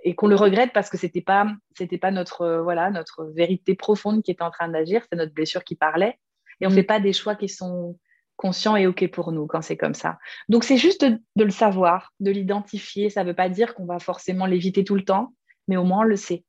et 0.04 0.16
qu'on 0.16 0.28
le 0.28 0.36
regrette 0.36 0.72
parce 0.74 0.90
que 0.90 0.98
c'était 0.98 1.22
pas, 1.22 1.48
c'était 1.78 1.98
pas 1.98 2.12
notre, 2.12 2.62
voilà, 2.64 2.90
notre 2.90 3.26
vérité 3.26 3.76
profonde 3.76 4.24
qui 4.24 4.32
était 4.32 4.44
en 4.44 4.52
train 4.52 4.70
d'agir, 4.70 5.04
c'est 5.10 5.18
notre 5.18 5.34
blessure 5.34 5.64
qui 5.64 5.76
parlait. 5.76 6.18
Et 6.62 6.66
on 6.66 6.70
ne 6.70 6.74
mm. 6.74 6.78
fait 6.78 6.84
pas 6.84 7.00
des 7.00 7.14
choix 7.14 7.36
qui 7.36 7.50
sont 7.50 7.98
conscient 8.38 8.76
et 8.76 8.88
OK 8.88 9.08
pour 9.12 9.32
nous 9.32 9.48
quand 9.48 9.62
c'est 9.62 9.78
comme 9.78 9.94
ça. 9.94 10.18
Donc, 10.48 10.64
c'est 10.64 10.78
juste 10.78 11.04
de, 11.04 11.44
le 11.44 11.50
savoir, 11.50 12.14
de 12.20 12.32
l'identifier. 12.32 13.10
Ça 13.10 13.24
ne 13.24 13.30
veut 13.30 13.36
pas 13.36 13.50
dire 13.50 13.76
qu'on 13.76 13.86
va 13.86 14.00
forcément 14.00 14.46
l'éviter 14.46 14.84
tout 14.84 14.96
le 14.96 15.04
temps, 15.04 15.34
mais 15.68 15.76
au 15.76 15.84
moins 15.84 16.00
on 16.00 16.04
le 16.04 16.16
sait. 16.16 16.46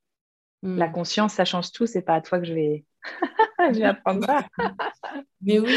La 0.62 0.88
conscience, 0.88 1.35
ça 1.35 1.45
change 1.45 1.71
tout. 1.71 1.87
C'est 1.87 2.02
pas 2.02 2.14
à 2.14 2.21
toi 2.21 2.40
que 2.40 2.45
je 2.45 2.52
vais 2.52 2.85
je 3.59 3.78
vais 3.78 3.85
apprendre 3.85 4.25
ça. 4.25 4.47
mais 5.40 5.61
oui, 5.61 5.71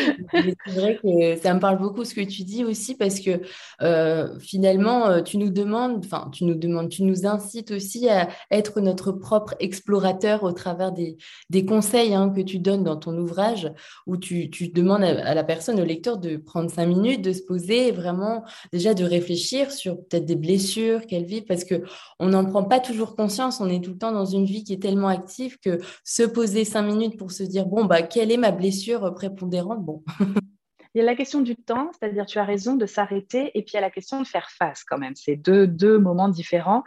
c'est 0.65 0.72
vrai 0.72 1.00
que 1.01 1.36
ça 1.39 1.53
me 1.53 1.60
parle 1.60 1.77
beaucoup 1.77 2.03
ce 2.03 2.15
que 2.15 2.22
tu 2.22 2.44
dis 2.44 2.65
aussi 2.65 2.96
parce 2.96 3.20
que 3.20 3.41
euh, 3.84 4.39
finalement, 4.39 5.08
euh, 5.08 5.22
tu 5.22 5.38
nous 5.38 5.51
demandes, 5.51 6.03
enfin, 6.03 6.30
tu 6.34 6.46
nous 6.46 6.56
demandes, 6.56 6.89
tu 6.89 7.03
nous 7.03 7.27
incites 7.27 7.70
aussi 7.70 8.10
à 8.10 8.27
être 8.50 8.82
notre 8.82 9.12
propre 9.12 9.53
explorateur 9.60 10.41
au 10.44 10.51
travers 10.51 10.91
des, 10.91 11.18
des 11.51 11.63
conseils 11.63 12.15
hein, 12.15 12.30
que 12.36 12.41
tu 12.41 12.58
donnes 12.58 12.84
dans 12.84 12.96
ton 12.96 13.15
ouvrage 13.15 13.72
où 14.08 14.18
tu, 14.18 14.50
tu 14.50 14.70
demandes 14.70 15.03
à, 15.03 15.36
la 15.36 15.44
personne, 15.44 15.80
au 15.80 15.86
lecteur, 15.86 16.18
de 16.18 16.38
prendre 16.38 16.72
cinq 16.72 16.88
minutes, 16.88 17.22
de 17.22 17.34
se 17.34 17.44
poser 17.44 17.89
et 17.89 17.91
vraiment 17.91 18.44
déjà 18.74 18.96
de 18.96 19.03
réfléchir 19.03 19.72
sur 19.72 19.98
peut-être 19.98 20.25
des 20.25 20.36
blessures 20.36 21.06
qu'elle 21.06 21.25
vit 21.25 21.41
parce 21.41 21.65
que 21.65 21.84
on 22.20 22.30
n'en 22.30 22.46
prend 22.46 22.63
pas 22.63 22.80
toujours 22.80 23.15
conscience. 23.15 23.62
On 23.62 23.70
est 23.70 23.84
tout 23.84 23.91
le 23.91 23.98
temps 24.00 24.12
dans 24.12 24.25
une 24.25 24.46
vie 24.46 24.63
qui 24.63 24.74
est 24.74 24.82
tellement 24.82 25.08
active 25.08 25.60
que 25.60 25.77
se 26.03 26.24
poser 26.24 26.65
cinq 26.65 26.82
minutes 26.82 27.18
pour 27.18 27.32
se 27.32 27.44
dire 27.44 27.68
bon, 27.68 27.86
bah, 27.86 28.01
quelle 28.01 28.32
est 28.32 28.38
ma 28.38 28.51
blessure 28.51 29.13
prépondérante 29.13 29.50
bon. 29.60 30.03
Il 30.93 30.98
y 30.98 31.01
a 31.01 31.05
la 31.05 31.15
question 31.15 31.39
du 31.39 31.55
temps, 31.55 31.89
c'est-à-dire 31.93 32.25
tu 32.25 32.38
as 32.38 32.43
raison 32.43 32.75
de 32.75 32.86
s'arrêter, 32.86 33.58
et 33.58 33.62
puis 33.62 33.72
il 33.72 33.75
y 33.75 33.77
a 33.77 33.81
la 33.81 33.89
question 33.89 34.22
de 34.22 34.27
faire 34.27 34.50
face 34.50 34.84
quand 34.84 34.98
même. 34.98 35.15
C'est 35.15 35.38
deux, 35.38 35.65
deux 35.65 35.98
moments 35.98 36.27
différents, 36.27 36.84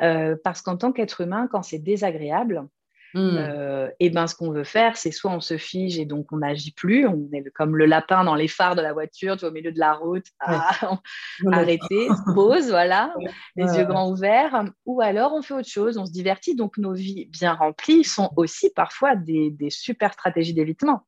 euh, 0.00 0.36
parce 0.44 0.62
qu'en 0.62 0.76
tant 0.76 0.92
qu'être 0.92 1.22
humain, 1.22 1.48
quand 1.50 1.64
c'est 1.64 1.80
désagréable, 1.80 2.68
et 3.14 3.18
hmm. 3.18 3.36
euh, 3.38 3.88
eh 4.00 4.10
ben, 4.10 4.26
ce 4.26 4.34
qu'on 4.34 4.50
veut 4.50 4.64
faire, 4.64 4.96
c'est 4.98 5.10
soit 5.10 5.30
on 5.30 5.40
se 5.40 5.56
fige 5.56 5.98
et 5.98 6.04
donc 6.04 6.26
on 6.30 6.38
n'agit 6.38 6.72
plus, 6.72 7.06
on 7.06 7.28
est 7.32 7.42
comme 7.50 7.74
le 7.76 7.86
lapin 7.86 8.22
dans 8.22 8.34
les 8.34 8.48
phares 8.48 8.76
de 8.76 8.82
la 8.82 8.92
voiture, 8.92 9.36
tu 9.38 9.46
au 9.46 9.50
milieu 9.50 9.72
de 9.72 9.78
la 9.78 9.94
route, 9.94 10.26
ah, 10.40 10.70
arrêter, 11.52 12.08
se 12.08 12.34
pose, 12.34 12.68
voilà, 12.68 13.14
les 13.56 13.78
yeux 13.78 13.86
grands 13.86 14.10
ouverts, 14.10 14.62
ou 14.84 15.00
alors 15.00 15.32
on 15.32 15.40
fait 15.40 15.54
autre 15.54 15.68
chose, 15.68 15.96
on 15.96 16.04
se 16.04 16.12
divertit. 16.12 16.54
Donc 16.54 16.76
nos 16.76 16.92
vies 16.92 17.26
bien 17.26 17.54
remplies 17.54 18.04
sont 18.04 18.30
aussi 18.36 18.70
parfois 18.70 19.16
des, 19.16 19.50
des 19.50 19.70
super 19.70 20.12
stratégies 20.12 20.54
d'évitement. 20.54 21.07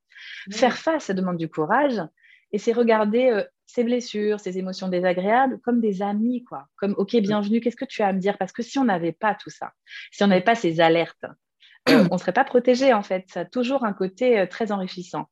Faire 0.52 0.76
face, 0.76 1.04
ça 1.04 1.14
demande 1.14 1.36
du 1.36 1.48
courage, 1.48 2.00
et 2.52 2.58
c'est 2.58 2.72
regarder 2.72 3.30
euh, 3.30 3.44
ces 3.66 3.84
blessures, 3.84 4.40
ces 4.40 4.58
émotions 4.58 4.88
désagréables 4.88 5.60
comme 5.60 5.80
des 5.80 6.02
amis, 6.02 6.44
quoi. 6.44 6.66
Comme, 6.76 6.94
OK, 6.98 7.16
bienvenue, 7.16 7.60
qu'est-ce 7.60 7.76
que 7.76 7.84
tu 7.84 8.02
as 8.02 8.08
à 8.08 8.12
me 8.12 8.18
dire? 8.18 8.36
Parce 8.38 8.52
que 8.52 8.62
si 8.62 8.78
on 8.78 8.84
n'avait 8.84 9.12
pas 9.12 9.34
tout 9.34 9.50
ça, 9.50 9.72
si 10.10 10.22
on 10.24 10.26
n'avait 10.26 10.40
pas 10.40 10.54
ces 10.54 10.80
alertes, 10.80 11.24
euh, 11.88 12.06
on 12.10 12.14
ne 12.14 12.18
serait 12.18 12.32
pas 12.32 12.44
protégé 12.44 12.92
en 12.92 13.02
fait. 13.02 13.24
Ça 13.28 13.40
a 13.40 13.44
toujours 13.44 13.84
un 13.84 13.92
côté 13.92 14.38
euh, 14.38 14.46
très 14.46 14.72
enrichissant. 14.72 15.28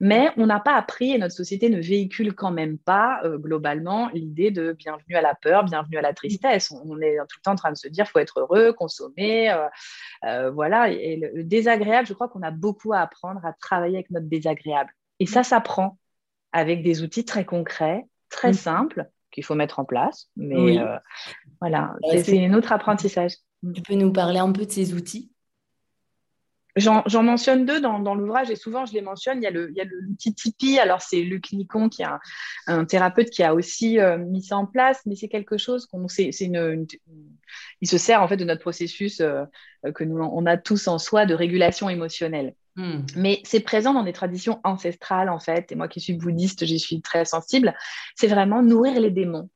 Mais 0.00 0.30
on 0.36 0.46
n'a 0.46 0.60
pas 0.60 0.74
appris 0.74 1.12
et 1.12 1.18
notre 1.18 1.34
société 1.34 1.68
ne 1.68 1.80
véhicule 1.80 2.34
quand 2.34 2.50
même 2.50 2.78
pas 2.78 3.20
euh, 3.24 3.36
globalement 3.36 4.08
l'idée 4.14 4.50
de 4.50 4.72
bienvenue 4.72 5.14
à 5.14 5.20
la 5.20 5.34
peur, 5.34 5.64
bienvenue 5.64 5.98
à 5.98 6.02
la 6.02 6.14
tristesse. 6.14 6.72
On, 6.72 7.00
est 7.00 7.18
tout 7.28 7.38
le 7.38 7.42
temps 7.42 7.52
en 7.52 7.56
train 7.56 7.72
de 7.72 7.76
se 7.76 7.86
dire 7.88 8.08
faut 8.08 8.18
être 8.18 8.40
heureux, 8.40 8.72
consommer, 8.72 9.54
voilà. 10.52 10.90
Et 10.90 11.16
le, 11.16 11.44
désagréable, 11.44 12.06
je 12.08 12.14
crois 12.14 12.28
qu'on 12.28 12.42
a 12.42 12.50
beaucoup 12.50 12.92
à 12.92 13.00
apprendre 13.00 13.44
à 13.44 13.52
travailler 13.52 13.96
avec 13.96 14.10
notre 14.10 14.26
désagréable. 14.26 14.90
Et 15.18 15.26
ça 15.26 15.42
s'apprend 15.42 15.98
avec 16.52 16.82
des 16.82 17.02
outils 17.02 17.24
très 17.24 17.44
concrets, 17.44 18.06
très 18.30 18.54
simples 18.54 19.08
qu'il 19.30 19.44
faut 19.44 19.54
mettre 19.54 19.78
en 19.78 19.84
place. 19.84 20.30
Mais 20.36 20.78
voilà, 21.60 21.94
c'est 22.22 22.46
un 22.46 22.54
autre 22.54 22.72
apprentissage. 22.72 23.34
Tu 23.74 23.82
peux 23.82 23.94
nous 23.94 24.12
parler 24.12 24.38
un 24.38 24.50
peu 24.52 24.64
de 24.64 24.70
ces 24.70 24.94
outils? 24.94 25.30
J'en 26.76 27.22
mentionne 27.22 27.64
deux 27.64 27.80
dans, 27.80 28.14
l'ouvrage 28.14 28.50
et 28.50 28.56
souvent 28.56 28.86
je 28.86 28.92
les 28.92 29.00
mentionne. 29.00 29.42
Il 29.42 29.44
y 29.44 29.80
a 29.80 29.84
l'outil 29.84 30.34
Tipeee. 30.34 30.78
Alors, 30.78 31.02
c'est 31.02 31.22
Luc 31.22 31.52
Nicon 31.52 31.88
qui 31.88 32.02
est 32.02 32.06
un, 32.66 32.84
thérapeute 32.84 33.30
qui 33.30 33.42
a 33.42 33.54
aussi 33.54 33.98
euh, 33.98 34.18
mis 34.18 34.42
ça 34.42 34.56
en 34.56 34.66
place, 34.66 35.02
mais 35.06 35.16
c'est 35.16 35.28
quelque 35.28 35.58
chose 35.58 35.86
qu'on. 35.86 36.06
C'est 36.08 36.30
une, 36.40 36.86
il 37.80 37.88
se 37.88 37.98
sert 37.98 38.22
en 38.22 38.28
fait 38.28 38.36
de 38.36 38.44
notre 38.44 38.60
processus 38.60 39.20
euh, 39.20 39.44
que 39.94 40.04
nous 40.04 40.18
on 40.18 40.46
a 40.46 40.56
tous 40.56 40.88
en 40.88 40.98
soi 40.98 41.26
de 41.26 41.34
régulation 41.34 41.88
émotionnelle. 41.88 42.54
Hmm. 42.76 43.00
Mais 43.16 43.40
c'est 43.44 43.60
présent 43.60 43.92
dans 43.92 44.04
des 44.04 44.12
traditions 44.12 44.60
ancestrales 44.64 45.28
en 45.28 45.40
fait. 45.40 45.72
Et 45.72 45.74
moi 45.74 45.88
qui 45.88 46.00
suis 46.00 46.14
bouddhiste, 46.14 46.64
j'y 46.64 46.78
suis 46.78 47.00
très 47.00 47.24
sensible. 47.24 47.74
C'est 48.14 48.28
vraiment 48.28 48.62
nourrir 48.62 49.00
les 49.00 49.10
démons. 49.10 49.48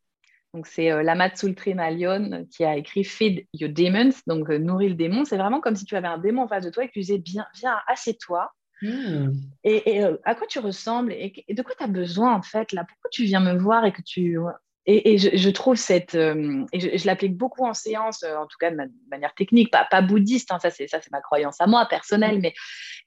Donc, 0.55 0.69
c'est 0.69 0.93
euh, 0.93 1.03
Lamatsultri 1.03 1.75
Malion 1.75 2.47
qui 2.49 2.65
a 2.65 2.77
écrit 2.77 3.03
Feed 3.03 3.45
Your 3.55 3.71
Demons, 3.71 4.15
donc 4.29 4.49
euh, 4.49 4.59
nourrir 4.59 4.91
le 4.91 4.95
démon. 4.95 5.25
C'est 5.25 5.37
vraiment 5.37 5.61
comme 5.61 5.75
si 5.75 5.85
tu 5.85 5.97
avais 5.97 6.07
un 6.07 6.19
démon 6.19 6.43
en 6.43 6.49
face 6.49 6.65
de 6.65 6.71
toi 6.71 6.85
et 6.85 6.87
que 6.87 6.93
tu 6.93 7.01
disais 7.01 7.19
Bien, 7.19 7.45
viens, 7.57 7.77
assieds-toi. 7.89 8.53
Hmm. 8.81 9.33
Et, 9.65 10.05
euh, 10.05 10.17
à 10.25 10.37
quoi 10.37 10.47
tu 10.47 10.61
ressembles 10.61 11.13
et, 11.13 11.45
de 11.49 11.63
quoi 11.63 11.75
tu 11.77 11.83
as 11.83 11.89
besoin 11.89 12.35
en 12.35 12.43
fait 12.43 12.73
là? 12.73 12.85
Pourquoi 12.89 13.11
tu 13.11 13.25
viens 13.25 13.41
me 13.41 13.59
voir 13.59 13.85
et 13.85 13.93
que 13.93 14.03
tu 14.03 14.39
et, 14.87 15.17
je, 15.17 15.49
trouve 15.49 15.77
cette, 15.77 16.15
euh, 16.15 16.67
et 16.73 16.99
je, 16.99 17.07
l'applique 17.07 17.37
beaucoup 17.37 17.65
en 17.65 17.73
séance, 17.73 18.23
euh, 18.23 18.37
en 18.37 18.47
tout 18.47 18.59
cas 18.61 18.71
de, 18.71 18.77
manière 19.11 19.33
technique, 19.35 19.71
pas, 19.71 19.87
pas 19.91 20.03
bouddhiste, 20.03 20.53
hein, 20.53 20.59
ça 20.61 20.71
c'est 20.71 20.89
ça 20.89 21.01
c'est 21.01 21.11
ma 21.11 21.23
croyance 21.23 21.59
à 21.61 21.67
moi 21.67 21.87
personnelle, 21.87 22.39
mais 22.43 22.53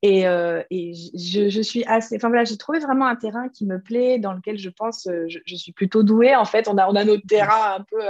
et, 0.02 0.28
euh, 0.28 0.64
et 0.72 0.94
je, 0.94 1.50
je, 1.50 1.62
suis 1.62 1.86
assez, 1.86 2.16
enfin 2.16 2.30
voilà, 2.30 2.46
j'ai 2.46 2.58
trouvé 2.58 2.80
vraiment 2.80 3.06
un 3.06 3.16
terrain 3.16 3.48
qui 3.50 3.68
me 3.68 3.80
plaît, 3.80 4.18
dans 4.18 4.34
lequel 4.34 4.58
je 4.58 4.70
pense, 4.70 5.08
je, 5.28 5.56
suis 5.56 5.72
plutôt 5.72 6.02
douée 6.02 6.36
en 6.36 6.46
fait, 6.46 6.68
on 6.68 6.80
a 6.80 6.88
on 6.88 6.96
a 6.96 7.04
notre 7.04 7.28
terrain 7.28 7.76
un 7.76 7.84
peu 7.84 8.02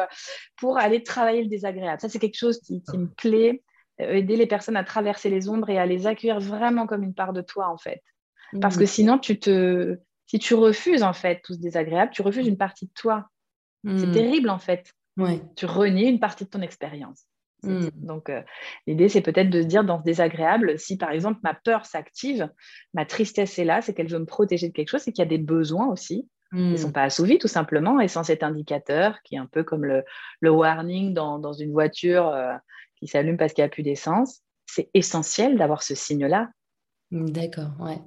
pour 0.56 0.78
aller 0.78 1.04
travailler 1.04 1.44
le 1.44 1.50
désagréable. 1.50 2.00
Ça 2.00 2.08
c'est 2.08 2.20
quelque 2.20 2.38
chose 2.38 2.62
qui, 2.62 2.82
qui 2.90 2.98
me 2.98 3.08
plaît, 3.08 3.64
aider 4.00 4.38
les 4.38 4.48
personnes 4.48 4.78
à 4.78 4.86
traverser 4.86 5.30
les 5.30 5.50
ombres 5.50 5.70
et 5.70 5.78
à 5.78 5.86
les 5.86 6.08
accueillir 6.08 6.40
vraiment 6.40 6.88
comme 6.88 7.04
une 7.04 7.14
part 7.14 7.34
de 7.34 7.42
toi 7.42 7.68
en 7.68 7.78
fait, 7.78 8.02
parce 8.62 8.78
mmh. 8.78 8.80
que 8.80 8.86
sinon 8.86 9.18
tu 9.18 9.40
te 9.40 9.98
si 10.26 10.40
tu 10.40 10.54
refuses 10.54 11.04
en 11.04 11.14
fait 11.14 11.42
tout 11.44 11.54
ce 11.54 11.60
désagréable, 11.60 12.12
tu 12.14 12.22
refuses 12.22 12.48
une 12.48 12.58
partie 12.58 12.86
de 12.86 12.92
toi. 12.94 13.28
C'est 13.86 14.08
hmm. 14.08 14.12
terrible 14.12 14.50
en 14.50 14.60
fait. 14.60 14.94
Tu 15.56 15.66
renies 15.66 16.08
une 16.08 16.20
partie 16.20 16.46
de 16.46 16.50
ton 16.50 16.62
expérience. 16.62 17.26
Hmm. 17.64 17.90
Donc, 17.96 18.30
euh, 18.30 18.42
l'idée, 18.86 19.10
c'est 19.10 19.22
peut-être 19.22 19.50
de 19.50 19.64
se 19.64 19.68
dire 19.68 19.84
dans 19.84 19.98
ce 19.98 20.04
désagréable, 20.04 20.78
si 20.78 20.98
par 20.98 21.12
exemple 21.12 21.40
ma 21.44 21.56
peur 21.56 21.86
s'active, 21.86 22.50
ma 22.94 23.06
tristesse 23.06 23.58
est 23.58 23.66
là, 23.66 23.82
c'est 23.82 23.94
qu'elle 23.96 24.10
veut 24.10 24.20
me 24.20 24.26
protéger 24.26 24.68
de 24.68 24.74
quelque 24.74 24.90
chose, 24.90 25.02
c'est 25.02 25.12
qu'il 25.12 25.24
y 25.24 25.28
a 25.28 25.30
des 25.30 25.40
besoins 25.40 25.88
aussi 25.88 26.28
qui 26.54 26.62
ne 26.62 26.78
sont 26.78 26.90
hmm. 26.90 26.94
pas 26.94 27.04
assouvis 27.04 27.40
tout 27.40 27.50
simplement, 27.50 28.00
et 28.00 28.08
sans 28.08 28.24
cet 28.24 28.42
indicateur 28.42 29.22
qui 29.24 29.36
est 29.36 29.40
un 29.40 29.48
peu 29.48 29.64
comme 29.64 29.84
le, 29.84 30.04
warning 30.50 31.14
dans, 31.14 31.52
une 31.52 31.74
voiture 31.74 32.30
euh, 32.30 32.54
qui 32.96 33.08
s'allume 33.08 33.36
parce 33.36 33.54
qu'il 33.54 33.64
n'y 33.64 33.68
a 33.68 33.70
plus 33.70 33.84
d'essence, 33.84 34.44
c'est 34.66 34.90
essentiel 34.94 35.58
d'avoir 35.58 35.84
ce 35.84 35.94
signe-là. 35.94 36.50
D'accord, 37.12 37.72
ouais. 37.80 38.00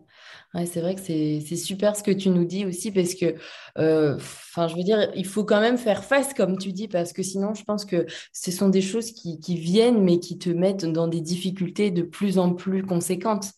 Ouais, 0.54 0.66
c'est 0.66 0.80
vrai 0.80 0.94
que 0.96 1.00
c'est 1.00 1.56
super 1.56 1.94
ce 1.94 2.02
que 2.02 2.10
tu 2.10 2.28
nous 2.28 2.44
dis 2.44 2.66
aussi 2.66 2.90
parce 2.90 3.14
que, 3.14 3.37
euh, 3.78 4.16
enfin, 4.16 4.66
je 4.66 4.75
veux 4.75 4.82
dire, 4.82 5.10
il 5.14 5.26
faut 5.26 5.44
quand 5.44 5.60
même 5.60 5.78
faire 5.78 6.02
face, 6.04 6.34
comme 6.34 6.58
tu 6.58 6.72
dis, 6.72 6.88
parce 6.88 7.12
que 7.12 7.22
sinon, 7.22 7.54
je 7.54 7.62
pense 7.62 7.84
que 7.84 8.06
ce 8.32 8.50
sont 8.50 8.68
des 8.68 8.82
choses 8.82 9.12
qui, 9.12 9.38
qui 9.38 9.56
viennent, 9.56 10.02
mais 10.02 10.18
qui 10.18 10.38
te 10.38 10.50
mettent 10.50 10.84
dans 10.84 11.06
des 11.06 11.20
difficultés 11.20 11.90
de 11.90 12.02
plus 12.02 12.38
en 12.38 12.54
plus 12.54 12.82
conséquentes. 12.82 13.52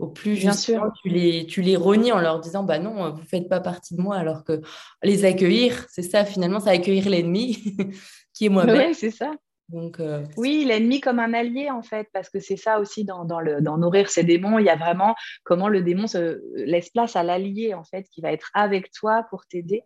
Au 0.00 0.08
plus 0.08 0.40
Bien 0.40 0.52
sûr. 0.52 0.90
tu 1.02 1.08
les, 1.08 1.46
tu 1.46 1.62
les 1.62 1.76
renies 1.76 2.10
en 2.10 2.18
leur 2.20 2.40
disant, 2.40 2.64
bah 2.64 2.80
non, 2.80 3.12
vous 3.12 3.20
ne 3.20 3.26
faites 3.26 3.48
pas 3.48 3.60
partie 3.60 3.94
de 3.94 4.02
moi, 4.02 4.16
alors 4.16 4.42
que 4.42 4.60
les 5.02 5.24
accueillir, 5.24 5.86
c'est 5.88 6.02
ça, 6.02 6.24
finalement, 6.24 6.58
c'est 6.58 6.70
accueillir 6.70 7.08
l'ennemi 7.08 7.76
qui 8.34 8.46
est 8.46 8.48
moi-même. 8.48 8.88
Oui, 8.88 8.94
c'est 8.94 9.12
ça. 9.12 9.30
Donc, 9.70 9.98
euh, 9.98 10.24
Oui, 10.36 10.64
l'ennemi 10.66 11.00
comme 11.00 11.18
un 11.18 11.32
allié 11.32 11.70
en 11.70 11.82
fait, 11.82 12.08
parce 12.12 12.28
que 12.28 12.38
c'est 12.38 12.56
ça 12.56 12.80
aussi 12.80 13.04
dans, 13.04 13.24
le, 13.40 13.62
dans 13.62 13.78
nourrir 13.78 14.10
ses 14.10 14.22
démons, 14.22 14.58
il 14.58 14.66
y 14.66 14.70
a 14.70 14.76
vraiment 14.76 15.14
comment 15.42 15.68
le 15.68 15.82
démon 15.82 16.06
se 16.06 16.42
laisse 16.54 16.90
place 16.90 17.16
à 17.16 17.22
l'allié 17.22 17.72
en 17.72 17.82
fait, 17.82 18.06
qui 18.10 18.20
va 18.20 18.32
être 18.32 18.50
avec 18.54 18.92
toi 18.92 19.26
pour 19.30 19.46
t'aider. 19.46 19.82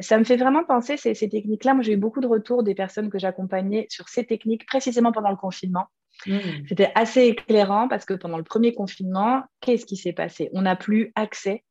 Ça 0.00 0.18
me 0.18 0.24
fait 0.24 0.36
vraiment 0.36 0.64
penser 0.64 0.96
ces, 0.96 1.14
ces 1.14 1.28
techniques-là. 1.28 1.74
Moi, 1.74 1.82
j'ai 1.82 1.92
eu 1.92 1.98
beaucoup 1.98 2.20
de 2.20 2.26
retours 2.26 2.62
des 2.62 2.74
personnes 2.74 3.10
que 3.10 3.18
j'accompagnais 3.18 3.86
sur 3.90 4.08
ces 4.08 4.24
techniques, 4.24 4.66
précisément 4.66 5.12
pendant 5.12 5.30
le 5.30 5.36
confinement. 5.36 5.86
Mmh. 6.26 6.38
C'était 6.68 6.92
assez 6.94 7.22
éclairant 7.22 7.88
parce 7.88 8.04
que 8.04 8.14
pendant 8.14 8.38
le 8.38 8.44
premier 8.44 8.74
confinement, 8.74 9.42
qu'est-ce 9.60 9.86
qui 9.86 9.96
s'est 9.96 10.12
passé? 10.12 10.50
On 10.52 10.62
n'a 10.62 10.76
plus 10.76 11.12
accès 11.14 11.64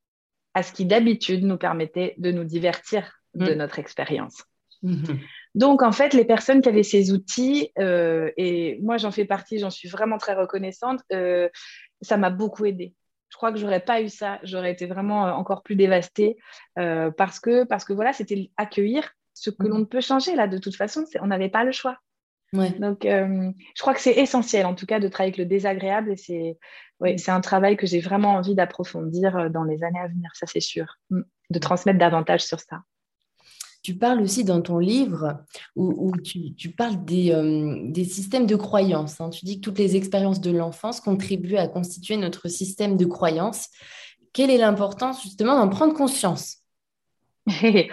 à 0.53 0.63
ce 0.63 0.73
qui 0.73 0.85
d'habitude 0.85 1.43
nous 1.43 1.57
permettait 1.57 2.15
de 2.17 2.31
nous 2.31 2.43
divertir 2.43 3.19
de 3.33 3.53
mmh. 3.53 3.57
notre 3.57 3.79
expérience. 3.79 4.43
Mmh. 4.83 5.03
Donc, 5.53 5.81
en 5.81 5.91
fait, 5.91 6.13
les 6.13 6.25
personnes 6.25 6.61
qui 6.61 6.69
avaient 6.69 6.83
ces 6.83 7.11
outils, 7.11 7.71
euh, 7.77 8.31
et 8.37 8.79
moi 8.81 8.97
j'en 8.97 9.11
fais 9.11 9.25
partie, 9.25 9.59
j'en 9.59 9.69
suis 9.69 9.89
vraiment 9.89 10.17
très 10.17 10.33
reconnaissante, 10.33 11.01
euh, 11.11 11.49
ça 12.01 12.17
m'a 12.17 12.29
beaucoup 12.29 12.65
aidé. 12.65 12.95
Je 13.29 13.37
crois 13.37 13.51
que 13.51 13.59
j'aurais 13.59 13.81
pas 13.81 14.01
eu 14.01 14.09
ça, 14.09 14.39
j'aurais 14.43 14.71
été 14.71 14.85
vraiment 14.85 15.27
euh, 15.27 15.31
encore 15.31 15.63
plus 15.63 15.75
dévastée 15.75 16.37
parce 16.75 17.39
que 17.39 17.63
parce 17.63 17.85
que 17.85 17.93
voilà, 17.93 18.13
c'était 18.13 18.51
accueillir 18.57 19.09
ce 19.33 19.49
que 19.49 19.67
l'on 19.67 19.79
ne 19.79 19.85
peut 19.85 20.01
changer 20.01 20.35
là. 20.35 20.47
De 20.47 20.57
toute 20.57 20.75
façon, 20.75 21.05
on 21.21 21.27
n'avait 21.27 21.49
pas 21.49 21.63
le 21.63 21.71
choix. 21.71 21.97
Donc, 22.53 23.03
je 23.03 23.81
crois 23.81 23.93
que 23.93 24.01
c'est 24.01 24.17
essentiel, 24.17 24.65
en 24.65 24.75
tout 24.75 24.85
cas, 24.85 24.99
de 24.99 25.07
travailler 25.07 25.29
avec 25.29 25.37
le 25.37 25.45
désagréable. 25.45 26.11
Et 26.11 26.17
c'est 26.17 26.57
ouais, 26.99 27.15
un 27.29 27.39
travail 27.39 27.77
que 27.77 27.87
j'ai 27.87 28.01
vraiment 28.01 28.33
envie 28.33 28.55
d'approfondir 28.55 29.49
dans 29.49 29.63
les 29.63 29.83
années 29.83 30.01
à 30.01 30.07
venir, 30.07 30.29
ça 30.33 30.47
c'est 30.47 30.59
sûr, 30.59 30.97
mm. 31.09 31.21
de 31.51 31.59
transmettre 31.59 31.99
davantage 31.99 32.43
sur 32.43 32.59
ça. 32.59 32.81
Tu 33.83 33.95
parles 33.95 34.21
aussi 34.21 34.43
dans 34.43 34.61
ton 34.61 34.77
livre 34.77 35.43
où, 35.75 36.15
tu, 36.17 36.69
parles 36.69 36.97
euh, 37.11 37.87
des, 37.89 38.05
systèmes 38.05 38.45
de 38.45 38.55
croyances. 38.55 39.19
Hein. 39.19 39.29
Tu 39.29 39.45
dis 39.45 39.59
que 39.59 39.61
toutes 39.61 39.79
les 39.79 39.95
expériences 39.95 40.39
de 40.39 40.51
l'enfance 40.51 41.01
contribuent 41.01 41.57
à 41.57 41.67
constituer 41.67 42.17
notre 42.17 42.47
système 42.47 42.95
de 42.95 43.05
croyances. 43.05 43.69
Quelle 44.33 44.51
est 44.51 44.57
l'importance 44.57 45.23
justement 45.23 45.55
d'en 45.55 45.67
prendre 45.67 45.93
conscience? 45.93 46.60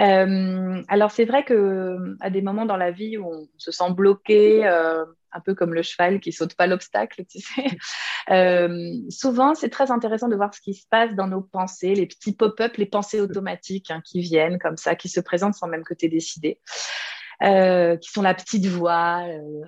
Euh, 0.00 0.82
alors 0.88 1.10
c'est 1.10 1.24
vrai 1.24 1.44
que 1.44 2.16
à 2.20 2.30
des 2.30 2.42
moments 2.42 2.64
dans 2.64 2.76
la 2.76 2.90
vie 2.90 3.18
où 3.18 3.26
on 3.26 3.48
se 3.56 3.70
sent 3.70 3.90
bloqué, 3.92 4.66
euh, 4.66 5.04
un 5.32 5.40
peu 5.40 5.54
comme 5.54 5.74
le 5.74 5.82
cheval 5.82 6.20
qui 6.20 6.32
saute 6.32 6.54
pas 6.54 6.66
l'obstacle, 6.66 7.24
tu 7.30 7.40
sais. 7.40 7.66
Euh, 8.30 8.94
souvent, 9.10 9.54
c'est 9.54 9.68
très 9.68 9.90
intéressant 9.90 10.28
de 10.28 10.36
voir 10.36 10.54
ce 10.54 10.60
qui 10.60 10.74
se 10.74 10.86
passe 10.88 11.14
dans 11.14 11.26
nos 11.26 11.42
pensées, 11.42 11.94
les 11.94 12.06
petits 12.06 12.34
pop-up, 12.34 12.76
les 12.76 12.86
pensées 12.86 13.20
automatiques 13.20 13.90
hein, 13.90 14.00
qui 14.04 14.20
viennent 14.20 14.58
comme 14.58 14.76
ça, 14.76 14.94
qui 14.94 15.08
se 15.08 15.20
présentent 15.20 15.54
sans 15.54 15.68
même 15.68 15.84
que 15.84 15.94
tu 15.94 16.06
aies 16.06 16.08
décidé. 16.08 16.60
qui 17.40 18.10
sont 18.10 18.22
la 18.22 18.34
petite 18.34 18.66
voix, 18.66 19.24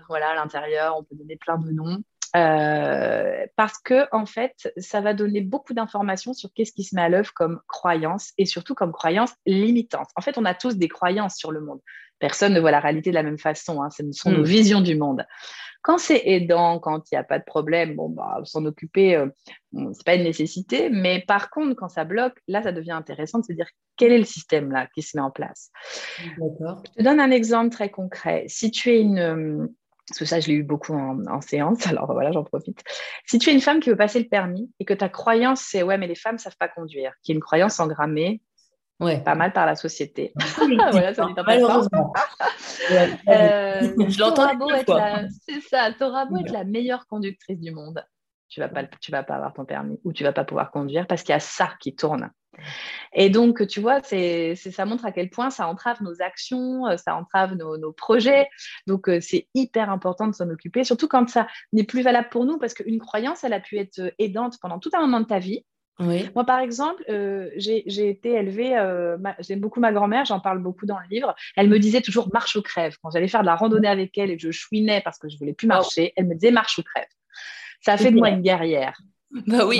voilà, 0.08 0.30
à 0.30 0.34
l'intérieur, 0.34 0.96
on 0.98 1.04
peut 1.04 1.16
donner 1.16 1.36
plein 1.36 1.58
de 1.58 1.70
noms. 1.70 2.02
Euh, 2.34 3.46
parce 3.56 3.78
que 3.78 4.06
en 4.12 4.24
fait, 4.24 4.72
ça 4.78 5.00
va 5.00 5.12
donner 5.12 5.42
beaucoup 5.42 5.74
d'informations 5.74 6.32
sur 6.32 6.50
qu'est-ce 6.54 6.72
qui 6.72 6.84
se 6.84 6.94
met 6.94 7.02
à 7.02 7.08
l'œuvre 7.08 7.32
comme 7.34 7.60
croyance 7.68 8.32
et 8.38 8.46
surtout 8.46 8.74
comme 8.74 8.92
croyance 8.92 9.32
limitante. 9.44 10.08
En 10.16 10.22
fait, 10.22 10.38
on 10.38 10.44
a 10.44 10.54
tous 10.54 10.76
des 10.76 10.88
croyances 10.88 11.36
sur 11.36 11.52
le 11.52 11.60
monde. 11.60 11.80
Personne 12.18 12.54
ne 12.54 12.60
voit 12.60 12.70
la 12.70 12.80
réalité 12.80 13.10
de 13.10 13.16
la 13.16 13.22
même 13.22 13.38
façon. 13.38 13.82
Hein. 13.82 13.90
Ce 13.90 14.02
sont 14.12 14.30
nos 14.30 14.42
mm. 14.42 14.46
visions 14.46 14.80
du 14.80 14.96
monde. 14.96 15.26
Quand 15.82 15.98
c'est 15.98 16.22
aidant, 16.24 16.78
quand 16.78 17.10
il 17.10 17.16
n'y 17.16 17.18
a 17.18 17.24
pas 17.24 17.40
de 17.40 17.44
problème, 17.44 17.96
bon, 17.96 18.08
bah, 18.08 18.40
s'en 18.44 18.64
occuper, 18.64 19.16
euh, 19.16 19.26
c'est 19.92 20.06
pas 20.06 20.14
une 20.14 20.22
nécessité. 20.22 20.88
Mais 20.88 21.24
par 21.26 21.50
contre, 21.50 21.74
quand 21.74 21.88
ça 21.88 22.04
bloque, 22.04 22.38
là, 22.46 22.62
ça 22.62 22.70
devient 22.70 22.92
intéressant 22.92 23.40
de 23.40 23.44
se 23.44 23.52
dire 23.52 23.66
quel 23.96 24.12
est 24.12 24.18
le 24.18 24.24
système 24.24 24.70
là 24.70 24.86
qui 24.94 25.02
se 25.02 25.16
met 25.16 25.22
en 25.22 25.32
place. 25.32 25.70
Je 26.18 26.92
te 26.96 27.02
donne 27.02 27.20
un 27.20 27.32
exemple 27.32 27.70
très 27.70 27.90
concret. 27.90 28.44
Si 28.46 28.70
tu 28.70 28.90
es 28.90 29.00
une, 29.00 29.68
parce 30.12 30.18
que 30.18 30.24
ça, 30.26 30.40
je 30.40 30.48
l'ai 30.48 30.54
eu 30.54 30.62
beaucoup 30.62 30.92
en, 30.94 31.40
séance, 31.40 31.86
alors 31.86 32.12
voilà, 32.12 32.32
j'en 32.32 32.44
profite. 32.44 32.82
Si 33.26 33.38
tu 33.38 33.48
es 33.48 33.54
une 33.54 33.62
femme 33.62 33.80
qui 33.80 33.88
veut 33.88 33.96
passer 33.96 34.18
le 34.20 34.28
permis 34.28 34.70
et 34.78 34.84
que 34.84 34.92
ta 34.92 35.08
croyance, 35.08 35.62
c'est 35.62 35.82
ouais, 35.82 35.96
mais 35.96 36.06
les 36.06 36.14
femmes 36.14 36.34
ne 36.34 36.40
savent 36.40 36.56
pas 36.58 36.68
conduire, 36.68 37.14
qui 37.22 37.32
est 37.32 37.34
une 37.34 37.40
croyance 37.40 37.80
engrammée 37.80 38.42
ouais. 39.00 39.20
pas 39.22 39.34
mal 39.34 39.54
par 39.54 39.64
la 39.64 39.74
société. 39.74 40.34
voilà, 40.92 41.14
ça 41.14 41.26
Malheureusement. 41.46 42.12
euh, 42.92 43.80
je 44.08 44.18
l'entends 44.18 44.50
C'est 45.48 45.60
ça, 45.62 45.90
tu 45.92 46.04
auras 46.04 46.26
beau 46.26 46.36
être 46.38 46.52
la 46.52 46.64
meilleure 46.64 47.06
conductrice 47.06 47.58
du 47.58 47.70
monde. 47.70 48.04
Tu 48.50 48.60
ne 48.60 48.66
vas, 48.66 48.70
pas, 48.70 48.84
tu 49.00 49.10
vas 49.10 49.22
pas 49.22 49.36
avoir 49.36 49.54
ton 49.54 49.64
permis 49.64 49.98
ou 50.04 50.12
tu 50.12 50.24
ne 50.24 50.28
vas 50.28 50.34
pas 50.34 50.44
pouvoir 50.44 50.70
conduire 50.70 51.06
parce 51.06 51.22
qu'il 51.22 51.32
y 51.32 51.36
a 51.36 51.40
ça 51.40 51.70
qui 51.80 51.96
tourne. 51.96 52.30
Et 53.14 53.30
donc, 53.30 53.66
tu 53.66 53.80
vois, 53.80 54.00
c'est, 54.02 54.54
ça 54.54 54.84
montre 54.84 55.04
à 55.04 55.12
quel 55.12 55.30
point 55.30 55.50
ça 55.50 55.68
entrave 55.68 56.02
nos 56.02 56.22
actions, 56.22 56.86
euh, 56.86 56.96
ça 56.96 57.14
entrave 57.14 57.54
nos, 57.54 57.92
projets. 57.92 58.48
Donc, 58.86 59.08
euh, 59.08 59.20
c'est 59.20 59.48
hyper 59.54 59.90
important 59.90 60.26
de 60.26 60.34
s'en 60.34 60.48
occuper, 60.48 60.84
surtout 60.84 61.08
quand 61.08 61.28
ça 61.28 61.46
n'est 61.72 61.84
plus 61.84 62.02
valable 62.02 62.28
pour 62.30 62.44
nous, 62.44 62.58
parce 62.58 62.74
qu'une 62.74 62.98
croyance, 62.98 63.44
elle 63.44 63.52
a 63.52 63.60
pu 63.60 63.78
être 63.78 63.98
euh, 64.00 64.10
aidante 64.18 64.58
pendant 64.60 64.78
tout 64.78 64.90
un 64.94 65.00
moment 65.00 65.20
de 65.20 65.26
ta 65.26 65.38
vie. 65.38 65.64
Moi, 65.98 66.44
par 66.44 66.58
exemple, 66.58 67.04
j'ai, 67.56 68.08
été 68.08 68.30
élevée, 68.30 68.74
j'aime 69.38 69.60
beaucoup 69.60 69.78
ma 69.78 69.92
grand-mère, 69.92 70.24
j'en 70.24 70.40
parle 70.40 70.60
beaucoup 70.60 70.84
dans 70.84 70.98
le 70.98 71.04
livre. 71.08 71.32
Elle 71.54 71.68
me 71.68 71.78
disait 71.78 72.00
toujours 72.00 72.28
marche 72.32 72.56
ou 72.56 72.62
crève. 72.62 72.96
Quand 73.00 73.10
j'allais 73.10 73.28
faire 73.28 73.42
de 73.42 73.46
la 73.46 73.54
randonnée 73.54 73.86
avec 73.86 74.18
elle 74.18 74.30
et 74.30 74.36
que 74.36 74.42
je 74.42 74.50
chouinais 74.50 75.00
parce 75.04 75.18
que 75.18 75.28
je 75.28 75.38
voulais 75.38 75.52
plus 75.52 75.68
marcher, 75.68 76.12
elle 76.16 76.26
me 76.26 76.34
disait 76.34 76.50
marche 76.50 76.78
ou 76.78 76.82
crève. 76.82 77.06
Ça 77.82 77.92
a 77.92 77.96
fait 77.98 78.10
de 78.10 78.16
moi 78.16 78.30
une 78.30 78.42
guerrière. 78.42 79.00
Bah 79.46 79.64
oui. 79.64 79.78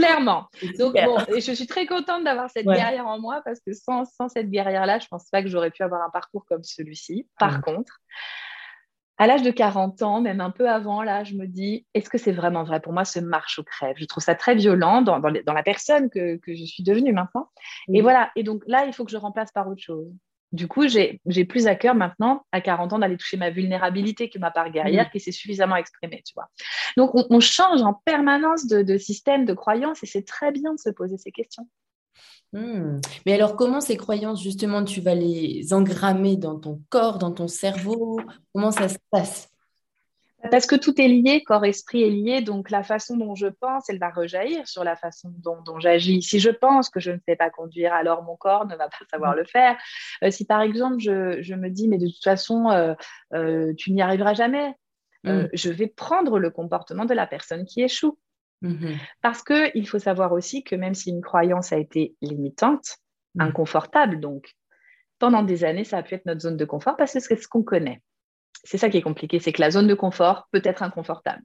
Clairement. 0.00 0.46
Donc, 0.78 0.94
bon, 0.94 1.18
et 1.34 1.40
je 1.40 1.52
suis 1.52 1.66
très 1.66 1.86
contente 1.86 2.24
d'avoir 2.24 2.50
cette 2.50 2.66
guerrière 2.66 3.06
en 3.06 3.18
moi 3.18 3.42
parce 3.44 3.60
que 3.60 3.72
sans, 3.72 4.04
cette 4.28 4.50
guerrière-là, 4.50 4.98
je 4.98 5.04
ne 5.04 5.08
pense 5.08 5.28
pas 5.30 5.42
que 5.42 5.48
j'aurais 5.48 5.70
pu 5.70 5.82
avoir 5.82 6.02
un 6.02 6.10
parcours 6.10 6.44
comme 6.46 6.62
celui-ci. 6.62 7.28
Par 7.38 7.60
contre, 7.62 8.00
à 9.18 9.26
l'âge 9.26 9.42
de 9.42 9.50
40 9.50 10.02
ans, 10.02 10.20
même 10.20 10.40
un 10.40 10.50
peu 10.50 10.68
avant, 10.68 11.02
là, 11.02 11.24
je 11.24 11.34
me 11.34 11.46
dis, 11.46 11.86
est-ce 11.92 12.08
que 12.08 12.16
c'est 12.16 12.32
vraiment 12.32 12.64
vrai 12.64 12.80
pour 12.80 12.92
moi 12.92 13.04
ce 13.04 13.20
marche 13.20 13.58
ou 13.58 13.62
crève? 13.62 13.96
Je 13.98 14.06
trouve 14.06 14.24
ça 14.24 14.34
très 14.34 14.54
violent 14.54 15.02
dans, 15.02 15.18
la 15.18 15.62
personne 15.62 16.08
que, 16.08 16.40
je 16.46 16.64
suis 16.64 16.82
devenue 16.82 17.12
maintenant. 17.12 17.50
Et 17.92 18.00
voilà. 18.00 18.30
Et 18.36 18.42
donc 18.42 18.62
là, 18.66 18.86
il 18.86 18.92
faut 18.92 19.04
que 19.04 19.10
je 19.10 19.18
remplace 19.18 19.52
par 19.52 19.68
autre 19.68 19.82
chose 19.82 20.10
du 20.52 20.66
coup, 20.66 20.88
j'ai 20.88 21.44
plus 21.44 21.66
à 21.66 21.74
cœur 21.74 21.94
maintenant, 21.94 22.44
à 22.50 22.60
40 22.60 22.92
ans, 22.92 22.98
d'aller 22.98 23.16
toucher 23.16 23.36
ma 23.36 23.50
vulnérabilité 23.50 24.28
que 24.28 24.38
ma 24.38 24.50
part 24.50 24.70
guerrière 24.70 25.06
mm. 25.06 25.10
qui 25.12 25.20
s'est 25.20 25.32
suffisamment 25.32 25.76
exprimée, 25.76 26.22
tu 26.26 26.34
vois. 26.34 26.48
Donc, 26.96 27.10
on, 27.14 27.40
change 27.40 27.82
en 27.82 27.94
permanence 27.94 28.66
de, 28.66 28.98
système, 28.98 29.44
de 29.44 29.54
croyances, 29.54 30.02
et 30.02 30.06
c'est 30.06 30.26
très 30.26 30.50
bien 30.50 30.74
de 30.74 30.78
se 30.78 30.90
poser 30.90 31.18
ces 31.18 31.30
questions. 31.30 31.68
Mm. 32.52 33.00
Mais 33.26 33.34
alors, 33.34 33.54
comment 33.54 33.80
ces 33.80 33.96
croyances, 33.96 34.42
justement, 34.42 34.84
tu 34.84 35.00
vas 35.00 35.14
les 35.14 35.72
engrammer 35.72 36.36
dans 36.36 36.58
ton 36.58 36.82
corps, 36.88 37.18
dans 37.18 37.30
ton 37.30 37.46
cerveau? 37.46 38.20
Comment 38.52 38.72
ça 38.72 38.88
se 38.88 38.98
passe? 39.10 39.49
Parce 40.48 40.66
que 40.66 40.76
tout 40.76 40.98
est 41.00 41.08
lié, 41.08 41.42
corps-esprit 41.42 42.02
est 42.02 42.10
lié, 42.10 42.40
donc 42.40 42.70
la 42.70 42.82
façon 42.82 43.16
dont 43.16 43.34
je 43.34 43.46
pense, 43.46 43.90
elle 43.90 43.98
va 43.98 44.10
rejaillir 44.10 44.66
sur 44.66 44.84
la 44.84 44.96
façon 44.96 45.32
dont, 45.38 45.78
j'agis. 45.78 46.22
Si 46.22 46.40
je 46.40 46.50
pense 46.50 46.88
que 46.88 46.98
je 46.98 47.10
ne 47.10 47.18
sais 47.28 47.36
pas 47.36 47.50
conduire, 47.50 47.92
alors 47.92 48.22
mon 48.22 48.36
corps 48.36 48.66
ne 48.66 48.74
va 48.74 48.88
pas 48.88 49.04
savoir 49.10 49.34
le 49.34 49.44
faire. 49.44 49.76
Euh, 50.24 50.30
si 50.30 50.46
par 50.46 50.62
exemple, 50.62 50.98
je, 50.98 51.54
me 51.54 51.68
dis, 51.68 51.88
mais 51.88 51.98
de 51.98 52.06
toute 52.06 52.24
façon, 52.24 52.70
euh, 52.70 52.94
euh, 53.34 53.74
tu 53.76 53.92
n'y 53.92 54.00
arriveras 54.00 54.34
jamais, 54.34 54.74
mm. 55.24 55.46
je 55.52 55.70
vais 55.70 55.88
prendre 55.88 56.38
le 56.38 56.50
comportement 56.50 57.04
de 57.04 57.14
la 57.14 57.26
personne 57.26 57.66
qui 57.66 57.82
échoue. 57.82 58.18
Mm-hmm. 58.62 58.96
Parce 59.22 59.42
qu'il 59.42 59.88
faut 59.88 59.98
savoir 59.98 60.32
aussi 60.32 60.62
que 60.64 60.74
même 60.74 60.94
si 60.94 61.10
une 61.10 61.22
croyance 61.22 61.72
a 61.72 61.78
été 61.78 62.14
limitante, 62.22 62.96
mm. 63.34 63.42
inconfortable 63.42 64.20
donc, 64.20 64.54
pendant 65.18 65.42
des 65.42 65.64
années, 65.64 65.84
ça 65.84 65.98
a 65.98 66.02
pu 66.02 66.14
être 66.14 66.24
notre 66.24 66.40
zone 66.40 66.56
de 66.56 66.64
confort 66.64 66.96
parce 66.96 67.12
que 67.12 67.20
c'est 67.20 67.36
ce 67.36 67.46
qu'on 67.46 67.62
connaît 67.62 68.00
c'est 68.64 68.78
ça 68.78 68.90
qui 68.90 68.98
est 68.98 69.02
compliqué, 69.02 69.38
c'est 69.40 69.52
que 69.52 69.60
la 69.60 69.70
zone 69.70 69.86
de 69.86 69.94
confort 69.94 70.48
peut 70.52 70.62
être 70.64 70.82
inconfortable. 70.82 71.42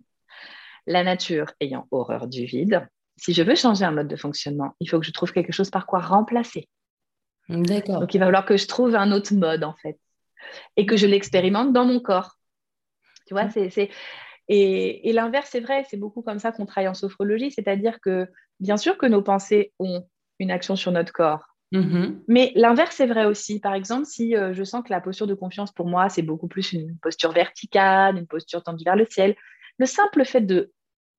La 0.88 1.04
nature 1.04 1.52
ayant 1.60 1.88
horreur 1.92 2.28
du 2.28 2.46
vide, 2.46 2.88
si 3.18 3.34
je 3.34 3.44
veux 3.44 3.56
changer 3.56 3.86
un 3.86 3.92
mode 3.92 4.08
de 4.08 4.16
fonctionnement, 4.16 4.74
il 4.80 4.90
faut 4.90 5.00
que 5.00 5.06
je 5.06 5.12
trouve 5.12 5.32
quelque 5.32 5.54
chose 5.54 5.70
par 5.70 5.86
quoi 5.86 6.00
remplacer. 6.00 6.68
D'accord. 7.50 8.00
Donc 8.02 8.14
il 8.14 8.20
va 8.20 8.26
falloir 8.26 8.46
que 8.46 8.58
je 8.58 8.68
trouve 8.68 8.96
un 8.96 9.12
autre 9.12 9.34
mode 9.34 9.64
en 9.64 9.76
fait 9.76 10.00
et 10.78 10.86
que 10.86 10.98
je 10.98 11.08
l'expérimente 11.08 11.74
dans 11.74 11.86
mon 11.86 12.00
corps. 12.00 12.36
Tu 13.28 13.34
vois, 13.34 13.50
c'est 13.50 13.90
et, 14.48 15.10
et 15.10 15.14
l'inverse 15.14 15.50
c'est 15.52 15.60
vrai, 15.60 15.86
c'est 15.90 15.98
beaucoup 15.98 16.22
comme 16.22 16.40
ça 16.40 16.52
qu'on 16.52 16.66
travaille 16.66 16.88
en 16.88 16.94
sophrologie, 16.94 17.52
c'est-à-dire 17.52 18.00
que 18.00 18.28
bien 18.60 18.78
sûr 18.78 18.98
que 18.98 19.06
nos 19.06 19.24
pensées 19.24 19.74
ont 19.80 20.08
une 20.38 20.52
action 20.52 20.76
sur 20.76 20.92
notre 20.92 21.14
corps, 21.14 21.55
Mm-hmm. 21.72 22.20
Mais 22.28 22.52
l'inverse 22.56 23.00
est 23.00 23.08
vrai 23.08 23.26
aussi. 23.26 23.60
Par 23.60 23.74
exemple, 23.74 24.06
si 24.06 24.36
euh, 24.36 24.54
je 24.54 24.64
sens 24.64 24.84
que 24.84 24.92
la 24.92 25.02
posture 25.02 25.28
de 25.28 25.34
confiance 25.34 25.72
pour 25.72 25.88
moi, 25.88 26.10
c'est 26.10 26.22
beaucoup 26.22 26.48
plus 26.48 26.74
une 26.74 26.98
posture 27.00 27.32
verticale, 27.32 28.18
une 28.18 28.28
posture 28.28 28.64
tendue 28.64 28.84
vers 28.84 28.96
le 28.96 29.06
ciel, 29.10 29.36
le 29.78 29.86
simple 29.86 30.26
fait 30.26 30.42
de 30.42 30.72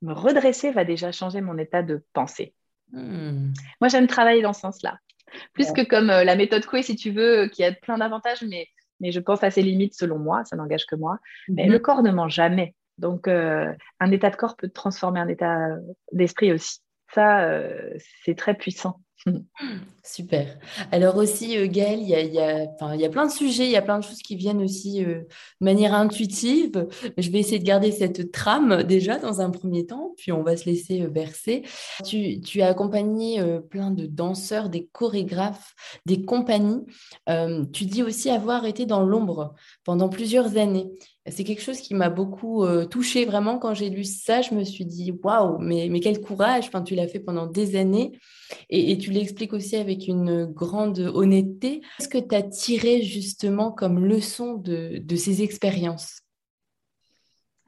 me 0.03 0.13
redresser 0.13 0.71
va 0.71 0.85
déjà 0.85 1.13
changer 1.13 1.41
mon 1.41 1.59
état 1.59 1.83
de 1.83 2.05
pensée. 2.13 2.55
Mm. 2.93 3.53
Moi, 3.81 3.89
j'aime 3.89 4.07
travailler 4.07 4.43
dans 4.43 4.53
ce 4.53 4.61
sens-là. 4.61 4.99
Plus 5.53 5.73
que 5.73 5.83
comme 5.83 6.11
euh, 6.11 6.25
la 6.25 6.37
méthode 6.37 6.65
Coué, 6.67 6.83
si 6.83 6.97
tu 6.97 7.11
veux, 7.11 7.49
qui 7.49 7.65
a 7.65 7.73
plein 7.73 7.99
d'avantages, 7.99 8.43
mais, 8.43 8.69
mais 9.01 9.11
je 9.11 9.21
pense 9.21 9.43
à 9.43 9.51
ses 9.51 9.63
limites 9.63 9.95
selon 9.95 10.19
moi, 10.19 10.45
ça 10.45 10.57
n'engage 10.57 10.87
que 10.87 10.97
moi. 10.97 11.19
Mais 11.49 11.67
mm-hmm. 11.67 11.71
le 11.71 11.79
corps 11.79 12.03
ne 12.03 12.11
ment 12.11 12.29
jamais. 12.29 12.75
Donc, 12.99 13.29
euh, 13.29 13.73
un 14.01 14.11
état 14.11 14.31
de 14.31 14.37
corps 14.37 14.57
peut 14.57 14.71
transformer 14.71 15.21
un 15.21 15.29
état 15.29 15.69
d'esprit 16.13 16.53
aussi. 16.53 16.81
Ça, 17.15 17.49
c'est 18.25 18.37
très 18.37 18.55
puissant. 18.55 19.01
Super. 20.03 20.59
Alors 20.93 21.17
aussi, 21.17 21.59
euh, 21.59 21.67
Gaëlle, 21.67 22.01
il 22.01 22.09
y 22.09 22.15
a, 22.15 22.21
y, 22.23 22.39
a, 22.39 22.97
y 22.97 23.05
a, 23.05 23.09
plein 23.09 23.27
de 23.27 23.33
sujets, 23.33 23.65
il 23.65 23.73
y 23.73 23.77
a 23.77 23.83
plein 23.83 23.99
de 23.99 24.05
choses 24.05 24.19
qui 24.19 24.37
viennent 24.37 24.63
aussi 24.63 25.05
euh, 25.05 25.21
de 25.61 25.65
manière 25.65 25.95
intuitive. 25.95 26.87
Je 27.19 27.31
vais 27.31 27.41
essayer 27.41 27.59
de 27.59 27.65
garder 27.65 27.91
cette 27.91 28.31
trame 28.31 28.85
déjà 28.85 29.19
dans 29.19 29.41
un 29.41 29.51
premier 29.51 29.87
temps, 29.87 30.15
puis 30.17 30.33
on 30.33 30.43
va 30.43 30.57
se 30.57 30.67
laisser 30.67 31.03
euh, 31.03 31.09
verser. 31.09 31.63
Tu, 32.05 32.41
tu, 32.41 32.63
as 32.63 32.69
accompagné 32.69 33.43
plein 33.71 33.91
de 33.91 34.07
danseurs, 34.07 34.69
des 34.69 34.87
chorégraphes, 34.93 35.75
des 36.05 36.25
compagnies. 36.25 36.85
tu 37.73 37.85
dis 37.85 38.03
aussi 38.03 38.31
avoir 38.31 38.65
été 38.67 38.87
dans 38.87 39.01
l'ombre 39.01 39.55
pendant 39.85 40.09
plusieurs 40.09 40.57
années. 40.57 40.89
C'est 41.29 41.45
quelque 41.45 41.63
chose 41.63 41.81
qui 41.81 41.95
m'a 41.95 42.09
beaucoup 42.09 42.65
touchée 42.91 43.25
vraiment 43.25 43.59
quand 43.59 43.75
j'ai 43.75 43.91
lu 43.91 44.05
ça. 44.05 44.43
Je 44.43 44.55
me 44.55 44.65
suis 44.65 44.85
dit 44.85 45.13
waouh, 45.23 45.59
mais, 45.59 45.89
mais 45.91 46.01
quel 46.01 46.21
courage! 46.21 46.67
Enfin, 46.69 46.83
tu 46.83 46.95
l'as 46.95 47.09
fait 47.09 47.21
pendant 47.21 47.47
des 47.47 47.77
années 47.77 48.13
et, 48.71 48.93
et 48.93 48.99
tu 48.99 49.11
l'expliques 49.11 49.53
aussi 49.53 49.77
avec 49.77 50.07
une 50.07 50.45
grande 50.47 50.99
honnêteté. 50.99 51.83
Qu'est-ce 51.99 52.09
que 52.09 52.19
tu 52.19 52.35
as 52.35 52.43
tiré 52.43 53.03
justement 53.03 53.73
comme 53.73 54.05
leçon 54.05 54.55
de, 54.55 55.17
ces 55.17 55.43
expériences? 55.43 56.21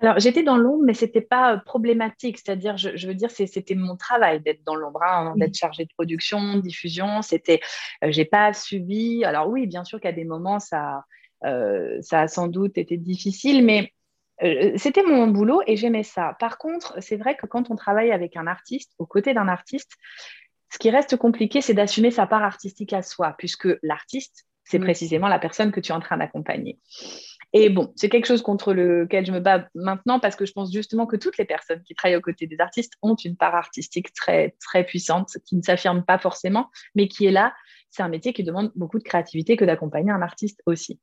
Alors, 0.01 0.21
j'étais 0.21 0.45
dans 0.45 0.57
l'ombre, 0.57 0.85
mais 0.85 0.95
ce 0.95 1.05
n'était 1.07 1.21
pas 1.21 1.55
euh, 1.55 1.57
problématique. 1.59 2.39
C'est-à-dire, 2.39 2.77
je, 2.77 3.07
veux 3.07 3.15
dire, 3.15 3.33
c'était 3.33 3.75
mon 3.75 3.97
travail 3.97 4.41
d'être 4.41 4.63
dans 4.65 4.77
l'ombre, 4.77 5.03
hein, 5.03 5.35
d'être 5.37 5.57
chargée 5.57 5.85
de 5.85 5.91
production, 5.93 6.55
de 6.55 6.61
diffusion. 6.61 7.21
C'était, 7.21 7.61
euh, 8.05 8.13
j'ai 8.13 8.25
pas 8.25 8.53
subi. 8.53 9.25
Alors 9.25 9.49
oui, 9.49 9.67
bien 9.67 9.83
sûr 9.83 10.01
qu'à 10.01 10.13
des 10.13 10.25
moments, 10.25 10.61
ça, 10.61 10.99
euh, 10.99 11.01
ça 11.43 12.21
a 12.21 12.29
sans 12.29 12.49
doute 12.49 12.79
été 12.79 12.97
difficile, 12.97 13.65
mais 13.65 13.93
c'était 14.77 15.03
mon 15.03 15.27
boulot 15.27 15.63
et 15.67 15.77
j'aimais 15.77 16.05
ça. 16.05 16.37
Par 16.39 16.59
contre, 16.59 16.97
c'est 17.01 17.17
vrai 17.17 17.37
que 17.37 17.47
quand 17.47 17.71
on 17.71 17.77
travaille 17.77 18.13
avec 18.13 18.37
un 18.37 18.47
artiste, 18.47 18.93
aux 18.99 19.07
côtés 19.07 19.35
d'un 19.35 19.49
artiste, 19.49 19.93
ce 20.73 20.79
qui 20.79 20.91
reste 20.91 21.17
compliqué, 21.17 21.61
c'est 21.61 21.75
d'assumer 21.75 22.11
sa 22.11 22.27
part 22.27 22.43
artistique 22.43 22.93
à 22.93 23.03
soi, 23.03 23.35
puisque 23.39 23.69
l'artiste, 23.83 24.47
c'est 24.65 24.79
mm. 24.79 24.85
précisément 24.85 25.29
la 25.29 25.39
personne 25.39 25.73
que 25.73 25.81
tu 25.81 25.93
es 25.93 25.95
en 25.95 26.01
train 26.01 26.19
d'accompagner. 26.19 26.79
Et 27.55 27.71
bon, 27.71 27.93
c'est 27.97 28.11
quelque 28.11 28.27
chose 28.27 28.43
contre 28.43 28.75
lequel 28.75 29.25
je 29.25 29.33
me 29.33 29.41
bats 29.41 29.67
maintenant 29.75 30.21
parce 30.21 30.37
que 30.37 30.45
je 30.45 30.53
pense 30.53 30.71
justement 30.71 31.07
que 31.07 31.17
toutes 31.17 31.39
les 31.39 31.47
personnes 31.47 31.83
qui 31.83 31.95
travaillent 31.95 32.19
aux 32.19 32.21
côtés 32.21 32.47
des 32.47 32.61
artistes 32.61 32.93
ont 33.01 33.15
une 33.15 33.37
part 33.37 33.55
artistique 33.55 34.13
très, 34.13 34.55
très 34.61 34.85
puissante 34.85 35.31
qui 35.47 35.57
ne 35.57 35.63
s'affirme 35.63 36.05
pas 36.05 36.19
forcément, 36.19 36.69
mais 36.95 37.09
qui 37.09 37.25
est 37.25 37.31
là 37.31 37.55
c'est 37.91 38.03
un 38.03 38.09
métier 38.09 38.33
qui 38.33 38.45
demande 38.45 38.71
beaucoup 38.77 38.99
de 38.99 39.05
créativité 39.05 39.57
que 39.57 39.65
d'accompagner 39.65 40.11
un 40.11 40.23
artiste 40.23 40.61
aussi. 40.67 41.01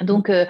Donc, 0.00 0.30
euh, 0.30 0.46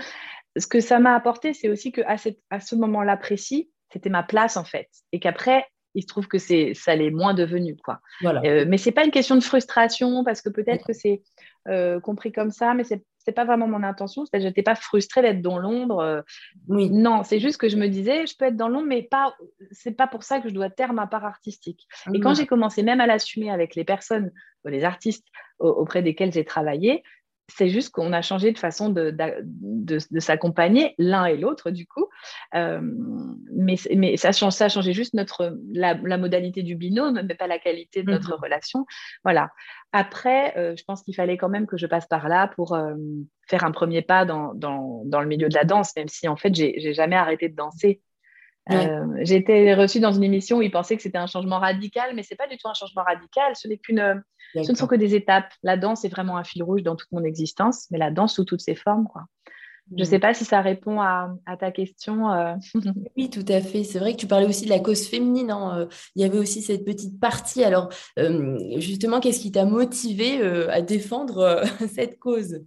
ce 0.57 0.67
que 0.67 0.81
ça 0.81 0.99
m'a 0.99 1.15
apporté, 1.15 1.55
c'est 1.55 1.69
aussi 1.69 1.93
qu'à 1.93 2.17
à 2.51 2.61
ce 2.61 2.75
moment-là 2.77 3.17
précis, 3.17 3.71
c'était 3.93 4.11
ma 4.11 4.23
place 4.23 4.57
en 4.57 4.65
fait. 4.65 4.89
Et 5.13 5.21
qu'après, 5.21 5.67
il 5.95 6.03
se 6.03 6.07
trouve 6.07 6.27
que 6.27 6.39
c'est 6.39 6.73
ça 6.75 6.95
l'est 6.97 7.11
moins 7.11 7.35
devenu 7.35 7.77
quoi. 7.77 8.01
Voilà. 8.23 8.41
Euh, 8.45 8.65
mais 8.67 8.79
c'est 8.79 8.93
pas 8.93 9.05
une 9.05 9.11
question 9.11 9.37
de 9.37 9.43
frustration 9.43 10.25
parce 10.25 10.41
que 10.41 10.49
peut-être 10.49 10.87
que 10.87 10.93
c'est 10.93 11.23
euh, 11.69 12.01
compris 12.01 12.33
comme 12.33 12.51
ça, 12.51 12.75
mais 12.75 12.85
c'est 12.85 13.05
c'est 13.25 13.33
pas 13.33 13.45
vraiment 13.45 13.69
mon 13.69 13.85
intention. 13.85 14.25
C'est-à-dire, 14.27 14.49
j'étais 14.49 14.65
pas 14.65 14.75
frustrée 14.75 15.23
d'être 15.23 15.43
dans 15.43 15.57
l'ombre. 15.57 16.01
Euh, 16.01 16.23
oui. 16.67 16.91
Non, 16.91 17.23
c'est 17.23 17.39
juste 17.39 17.57
que 17.57 17.69
je 17.69 17.77
me 17.77 17.87
disais, 17.87 18.27
je 18.27 18.37
peux 18.37 18.47
être 18.47 18.57
dans 18.57 18.69
l'ombre, 18.69 18.89
mais 18.89 19.03
pas. 19.03 19.37
C'est 19.71 19.97
pas 19.97 20.09
pour 20.09 20.25
ça 20.25 20.41
que 20.41 20.49
je 20.49 20.55
dois 20.55 20.71
taire 20.71 20.93
ma 20.93 21.07
part 21.07 21.25
artistique. 21.25 21.87
Et 22.13 22.19
quand 22.19 22.33
mmh. 22.33 22.37
j'ai 22.37 22.47
commencé 22.47 22.83
même 22.83 23.01
à 23.01 23.07
l'assumer 23.07 23.49
avec 23.49 23.77
les 23.77 23.85
personnes, 23.85 24.33
les 24.65 24.83
artistes 24.83 25.27
auprès 25.61 26.03
desquels 26.03 26.33
j'ai 26.33 26.45
travaillé, 26.45 27.05
c'est 27.49 27.69
juste 27.69 27.91
qu'on 27.91 28.13
a 28.13 28.23
changé 28.23 28.53
de 28.53 28.59
façon 28.59 28.89
de, 28.91 29.99
s'accompagner 30.19 30.95
l'un 30.99 31.27
et 31.27 31.37
l'autre, 31.37 31.71
du 31.71 31.87
coup. 31.87 32.07
Euh, 32.55 32.81
mais, 33.53 33.77
mais 33.95 34.17
ça, 34.17 34.33
ça 34.33 34.65
a 34.65 34.69
changé 34.69 34.93
juste 34.93 35.15
notre, 35.15 35.59
la, 35.73 35.95
modalité 36.17 36.63
du 36.63 36.77
binôme, 36.77 37.23
mais 37.27 37.35
pas 37.35 37.47
la 37.47 37.59
qualité 37.59 38.03
de 38.03 38.11
notre 38.11 38.37
mhm. 38.37 38.43
relation. 38.43 38.87
Voilà. 39.25 39.51
Après, 39.93 40.57
euh, 40.57 40.75
je 40.77 40.85
pense 40.85 41.03
qu'il 41.03 41.15
fallait 41.15 41.37
quand 41.37 41.49
même 41.49 41.67
que 41.67 41.77
je 41.77 41.87
passe 41.87 42.07
par 42.07 42.29
là 42.29 42.49
pour 42.49 42.75
euh, 42.75 42.95
faire 43.49 43.65
un 43.65 43.73
premier 43.73 44.03
pas 44.03 44.25
dans, 44.25 44.55
dans, 44.55 45.21
le 45.21 45.27
milieu 45.27 45.49
de 45.49 45.55
la 45.55 45.65
danse, 45.65 45.95
même 45.97 46.09
si 46.09 46.29
en 46.29 46.37
fait, 46.37 46.55
j'ai 46.55 46.95
jamais 46.95 47.17
arrêté 47.17 47.49
de 47.49 47.57
danser. 47.57 48.01
J'ai 48.69 49.37
été 49.37 49.75
reçue 49.75 50.01
dans 50.01 50.13
une 50.13 50.25
émission 50.25 50.59
où 50.59 50.63
ils 50.63 50.71
pensaient 50.71 50.97
que 50.97 51.03
c'était 51.03 51.19
un 51.19 51.27
changement 51.27 51.59
radical, 51.59 52.15
mais 52.15 52.23
ce 52.23 52.33
n'est 52.33 52.37
pas 52.37 52.47
du 52.47 52.57
tout 52.57 52.69
un 52.69 52.75
changement 52.75 53.03
radical. 53.03 53.57
Ce 53.57 53.69
n'est 53.69 53.79
qu'une 53.79 54.23
ce 54.55 54.71
ne 54.71 54.77
sont 54.77 54.87
que 54.87 54.95
des 54.95 55.15
étapes. 55.15 55.53
La 55.63 55.77
danse 55.77 56.05
est 56.05 56.09
vraiment 56.09 56.37
un 56.37 56.45
fil 56.45 56.63
rouge 56.63 56.83
dans 56.83 56.97
toute 56.97 57.11
mon 57.13 57.25
existence, 57.25 57.87
mais 57.91 57.99
la 57.99 58.11
danse 58.11 58.35
sous 58.35 58.45
toutes 58.45 58.61
ses 58.61 58.75
formes. 58.75 59.07
Quoi. 59.09 59.23
Je 59.91 60.03
ne 60.03 60.03
mm. 60.03 60.11
sais 60.11 60.19
pas 60.19 60.35
si 60.35 60.45
ça 60.45 60.61
répond 60.61 61.01
à, 61.01 61.35
ta 61.59 61.71
question. 61.71 62.31
Euh. 62.31 62.55
oui, 63.17 63.31
tout 63.31 63.45
à 63.49 63.61
fait. 63.61 63.85
C'est 63.85 63.99
vrai 63.99 64.13
que 64.15 64.19
tu 64.19 64.27
parlais 64.27 64.47
aussi 64.47 64.65
de 64.65 64.71
la 64.71 64.81
cause 64.81 65.07
féminine. 65.07 65.51
Hein. 65.51 65.79
Euh, 65.79 65.87
il 66.17 66.23
y 66.23 66.25
avait 66.25 66.39
aussi 66.39 66.63
cette 66.63 66.85
petite 66.85 67.19
partie. 67.21 67.65
Alors, 67.65 67.89
euh, 68.19 68.59
justement, 68.79 69.21
qu'est-ce 69.21 69.41
qui 69.41 69.53
t'a 69.53 69.65
motivé 69.65 70.41
à 70.69 70.83
défendre 70.83 71.63
cette 71.95 72.19
cause? 72.19 72.63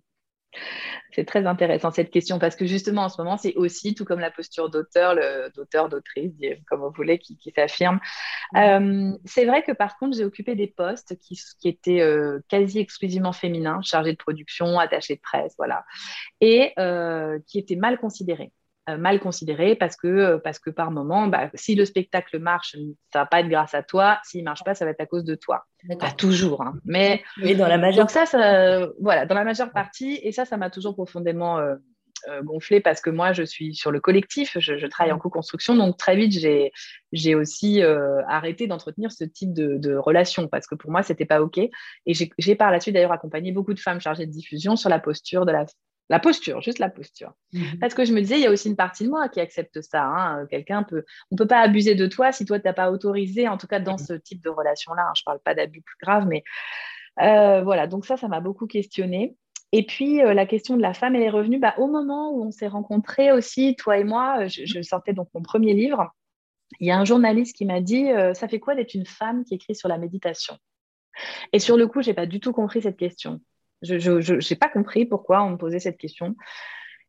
C'est 1.16 1.26
très 1.26 1.48
intéressant 1.48 1.92
cette 1.92 2.12
question 2.12 2.40
parce 2.40 2.56
que 2.56 2.66
justement 2.66 3.04
en 3.04 3.10
ce 3.10 3.22
moment, 3.22 3.38
c'est 3.38 3.56
aussi 3.56 3.96
tout 3.96 4.04
comme 4.04 4.20
la 4.20 4.32
posture 4.32 4.70
d'auteur, 4.70 5.16
d'auteur, 5.56 5.88
d'autrice, 5.88 6.34
comme 6.68 6.82
vous 6.82 6.92
voulez, 6.92 7.18
qui, 7.18 7.40
s'affirme. 7.56 8.00
Euh, 8.58 9.12
c'est 9.24 9.46
vrai 9.46 9.64
que 9.64 9.72
par 9.72 9.98
contre, 9.98 10.18
j'ai 10.18 10.26
occupé 10.26 10.56
des 10.56 10.68
postes 10.68 11.18
qui, 11.20 11.40
étaient 11.64 12.02
euh, 12.02 12.40
quasi 12.50 12.80
exclusivement 12.80 13.32
féminins, 13.32 13.82
chargés 13.82 14.12
de 14.12 14.18
production, 14.18 14.78
attachés 14.78 15.16
de 15.16 15.22
presse, 15.22 15.54
voilà, 15.58 15.86
et 16.42 16.74
euh, 16.78 17.40
qui 17.48 17.60
étaient 17.60 17.78
mal 17.78 17.98
considérés. 17.98 18.52
Euh, 18.88 18.98
mal 18.98 19.20
considéré 19.20 19.76
parce 19.76 19.96
que, 19.96 20.06
euh, 20.06 20.38
parce 20.38 20.60
que 20.60 20.70
par 20.70 20.92
moment, 20.92 21.26
bah, 21.26 21.50
si 21.56 21.74
le 21.74 21.86
spectacle 21.86 22.38
marche, 22.38 22.78
ça 23.12 23.22
va 23.22 23.26
pas 23.26 23.40
être 23.40 23.50
grâce 23.50 23.74
à 23.74 23.82
toi. 23.82 24.20
S'il 24.24 24.44
marche 24.44 24.64
pas, 24.64 24.76
ça 24.76 24.86
va 24.86 24.92
être 24.92 25.02
à 25.02 25.08
cause 25.08 25.24
de 25.24 25.34
toi. 25.34 25.66
Pas 26.00 26.12
toujours, 26.12 26.62
hein. 26.62 26.76
mais, 26.86 27.24
dans 27.58 27.68
la 27.68 27.80
majeure. 27.80 28.12
ça, 28.12 28.28
ça, 28.28 28.88
voilà, 29.00 29.26
dans 29.26 29.34
la 29.34 29.44
majeure 29.44 29.72
partie, 29.72 30.20
et 30.22 30.32
ça, 30.32 30.46
ça 30.46 30.58
m'a 30.58 30.70
toujours 30.70 30.94
profondément 30.94 31.58
euh, 31.58 31.76
gonflé 32.44 32.80
parce 32.80 33.02
que 33.02 33.10
moi, 33.10 33.34
je 33.34 33.42
suis 33.42 33.74
sur 33.74 33.90
le 33.90 34.00
collectif, 34.00 34.56
je, 34.60 34.86
travaille 34.86 35.14
en 35.14 35.18
co-construction, 35.18 35.76
donc 35.76 35.98
très 35.98 36.16
vite, 36.16 36.34
j'ai, 36.34 36.72
j'ai 37.12 37.34
aussi 37.34 37.82
arrêté 38.28 38.68
d'entretenir 38.68 39.12
ce 39.12 39.24
type 39.24 39.52
de, 39.52 39.78
de, 39.78 39.96
relation 39.96 40.48
parce 40.48 40.68
que 40.68 40.76
pour 40.76 40.92
moi, 40.92 41.02
c'était 41.02 41.26
pas 41.26 41.42
OK. 41.42 41.58
Et 41.58 41.72
j'ai, 42.06 42.30
j'ai 42.38 42.54
par 42.54 42.70
la 42.70 42.80
suite 42.80 42.94
d'ailleurs 42.94 43.12
accompagné 43.12 43.52
beaucoup 43.52 43.74
de 43.74 43.80
femmes 43.80 44.00
chargées 44.00 44.28
de 44.28 44.32
diffusion 44.32 44.76
sur 44.76 44.92
la 44.92 45.00
posture 45.00 45.48
de 45.48 45.52
la 45.52 45.66
la 46.10 46.20
posture, 46.20 46.62
juste 46.62 46.80
la 46.80 46.90
posture. 46.90 47.34
Mhm. 47.54 47.80
Parce 47.80 47.94
que 47.94 48.06
je 48.06 48.14
me 48.14 48.22
disais, 48.22 48.36
il 48.36 48.44
y 48.44 48.48
a 48.48 48.52
aussi 48.52 48.70
une 48.70 48.76
partie 48.76 49.06
de 49.06 49.10
moi 49.10 49.28
qui 49.30 49.40
accepte 49.40 49.82
ça. 49.82 50.04
Hein. 50.04 50.46
Quelqu'un 50.48 50.84
peut, 50.84 51.04
on 51.32 51.36
peut 51.36 51.48
pas 51.48 51.60
abuser 51.60 51.96
de 51.96 52.08
toi 52.08 52.32
si 52.32 52.46
toi 52.46 52.60
tu 52.60 52.68
n'as 52.68 52.74
pas 52.74 52.92
autorisé, 52.92 53.48
en 53.48 53.58
tout 53.58 53.68
cas 53.68 53.80
dans 53.80 53.94
mhm. 53.94 54.06
ce 54.06 54.14
type 54.14 54.44
de 54.44 54.50
relation-là. 54.50 55.08
Hein. 55.10 55.14
Je 55.16 55.24
parle 55.24 55.40
pas 55.40 55.56
d'abus 55.56 55.82
plus 55.82 55.98
grave, 56.02 56.28
mais 56.28 56.44
euh, 57.22 57.62
voilà. 57.64 57.88
Donc 57.88 58.06
ça, 58.06 58.18
ça 58.18 58.28
m'a 58.28 58.40
beaucoup 58.40 58.68
questionné. 58.68 59.36
Et 59.72 59.86
puis 59.86 60.22
euh, 60.22 60.34
la 60.34 60.46
question 60.46 60.78
de 60.78 60.82
la 60.82 60.94
femme 60.94 61.16
et 61.16 61.20
les 61.20 61.30
revenus, 61.30 61.60
bah, 61.60 61.74
au 61.78 61.88
moment 61.88 62.32
où 62.32 62.46
on 62.46 62.52
s'est 62.52 62.68
rencontrés 62.68 63.32
aussi, 63.32 63.76
toi 63.76 63.98
et 63.98 64.04
moi, 64.04 64.48
je, 64.48 64.82
sortais 64.82 65.14
donc 65.14 65.30
mon 65.34 65.42
premier 65.42 65.74
livre. 65.74 66.14
Il 66.80 66.88
y 66.88 66.92
a 66.92 66.98
un 66.98 67.06
journaliste 67.06 67.56
qui 67.56 67.66
m'a 67.66 67.82
dit, 67.82 68.12
euh, 68.12 68.34
ça 68.34 68.48
fait 68.48 68.60
quoi 68.60 68.76
d'être 68.76 68.94
une 68.94 69.06
femme 69.06 69.44
qui 69.44 69.56
écrit 69.56 69.76
sur 69.76 69.90
la 69.90 69.98
méditation? 69.98 70.58
Et 71.54 71.60
sur 71.60 71.78
le 71.78 71.88
coup, 71.88 72.02
j'ai 72.02 72.14
pas 72.14 72.26
du 72.26 72.40
tout 72.40 72.54
compris 72.54 72.82
cette 72.82 72.98
question. 72.98 73.42
Je 73.86 74.50
n'ai 74.50 74.56
pas 74.58 74.70
compris 74.70 75.06
pourquoi 75.06 75.44
on 75.44 75.52
me 75.52 75.58
posait 75.58 75.80
cette 75.80 75.98
question. 75.98 76.36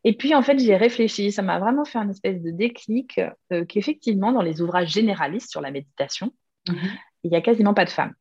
Et 0.05 0.13
puis, 0.13 0.35
en 0.35 0.43
fait, 0.43 0.59
j'y 0.59 0.71
ai 0.71 0.77
réfléchi. 0.77 1.33
Ça 1.33 1.43
m'a 1.43 1.59
vraiment 1.59 1.85
fait 1.85 1.99
un 1.99 2.09
espèce 2.09 2.41
de 2.41 2.53
déclic 2.53 3.21
euh, 3.53 3.65
qu'effectivement, 3.65 4.31
dans 4.31 4.43
les 4.43 4.63
ouvrages 4.63 4.91
généralistes 4.91 5.51
sur 5.51 5.61
la 5.61 5.73
méditation, 5.73 6.33
mhm. 6.69 6.77
il 7.25 7.31
n'y 7.31 7.37
a 7.37 7.41
quasiment 7.41 7.75
pas 7.75 7.85
de 7.85 7.91
femmes. 7.91 8.15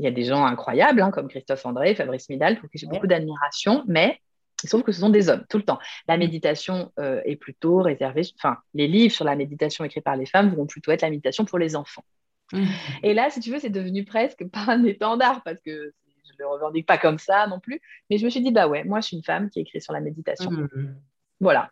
Il 0.00 0.04
y 0.04 0.08
a 0.08 0.10
des 0.10 0.24
gens 0.24 0.44
incroyables, 0.44 1.00
hein, 1.00 1.10
comme 1.10 1.28
Christophe 1.28 1.64
André, 1.66 1.94
Fabrice 1.94 2.28
Midal, 2.28 2.58
pour 2.58 2.68
qui 2.68 2.78
j'ai 2.78 2.88
beaucoup 2.88 3.06
d'admiration, 3.06 3.84
mais 3.86 4.20
sauf 4.64 4.82
que 4.82 4.90
ce 4.90 5.00
sont 5.00 5.10
des 5.10 5.28
hommes 5.28 5.44
tout 5.48 5.58
le 5.58 5.64
temps. 5.64 5.78
La 6.08 6.14
mhm. 6.14 6.24
méditation 6.24 6.92
euh, 6.98 7.20
est 7.24 7.36
plutôt 7.36 7.78
réservée, 7.78 8.22
enfin, 8.36 8.58
les 8.74 8.88
livres 8.88 9.14
sur 9.14 9.24
la 9.24 9.36
méditation 9.36 9.84
écrits 9.84 10.00
par 10.00 10.16
les 10.16 10.26
femmes 10.26 10.52
vont 10.54 10.66
plutôt 10.66 10.90
être 10.90 11.02
la 11.02 11.10
méditation 11.10 11.44
pour 11.44 11.58
les 11.58 11.76
enfants. 11.76 12.04
Mhm. 12.52 12.66
Et 13.04 13.14
là, 13.14 13.30
si 13.30 13.38
tu 13.38 13.52
veux, 13.52 13.60
c'est 13.60 13.70
devenu 13.70 14.04
presque 14.04 14.44
pas 14.50 14.64
un 14.66 14.84
étendard 14.84 15.42
parce 15.44 15.60
que 15.60 15.92
je 16.32 16.34
le 16.38 16.46
revendique 16.46 16.86
pas 16.86 16.98
comme 16.98 17.18
ça 17.18 17.46
non 17.46 17.60
plus. 17.60 17.80
Mais 18.10 18.18
je 18.18 18.24
me 18.24 18.30
suis 18.30 18.40
dit, 18.40 18.50
bah 18.50 18.68
ouais, 18.68 18.84
moi, 18.84 19.00
je 19.00 19.08
suis 19.08 19.16
une 19.16 19.24
femme 19.24 19.50
qui 19.50 19.60
écrit 19.60 19.80
sur 19.80 19.92
la 19.92 20.00
méditation. 20.00 20.50
Mmh. 20.50 20.94
Voilà. 21.40 21.70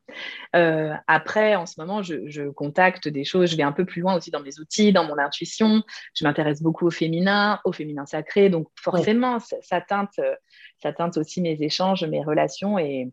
Euh, 0.55 0.95
après, 1.09 1.57
en 1.57 1.67
ce 1.67 1.81
moment, 1.81 2.03
je, 2.03 2.49
contacte 2.51 3.09
des 3.09 3.25
choses, 3.25 3.51
je 3.51 3.57
vais 3.57 3.65
un 3.65 3.73
peu 3.73 3.85
plus 3.85 4.01
loin 4.01 4.17
aussi 4.17 4.31
dans 4.31 4.41
mes 4.41 4.61
outils, 4.61 4.93
dans 4.93 5.05
mon 5.05 5.19
intuition. 5.19 5.83
Je 6.15 6.25
m'intéresse 6.25 6.63
beaucoup 6.63 6.87
au 6.87 6.91
féminin, 6.91 7.61
au 7.65 7.73
féminin 7.73 8.07
sacré. 8.07 8.49
Donc, 8.49 8.69
forcément, 8.81 9.39
ça, 9.41 9.81
teinte, 9.81 10.21
ça 10.83 10.93
teinte 10.93 11.17
aussi 11.17 11.41
mes 11.41 11.61
échanges, 11.63 12.05
mes 12.05 12.23
relations 12.23 12.79
et, 12.79 13.11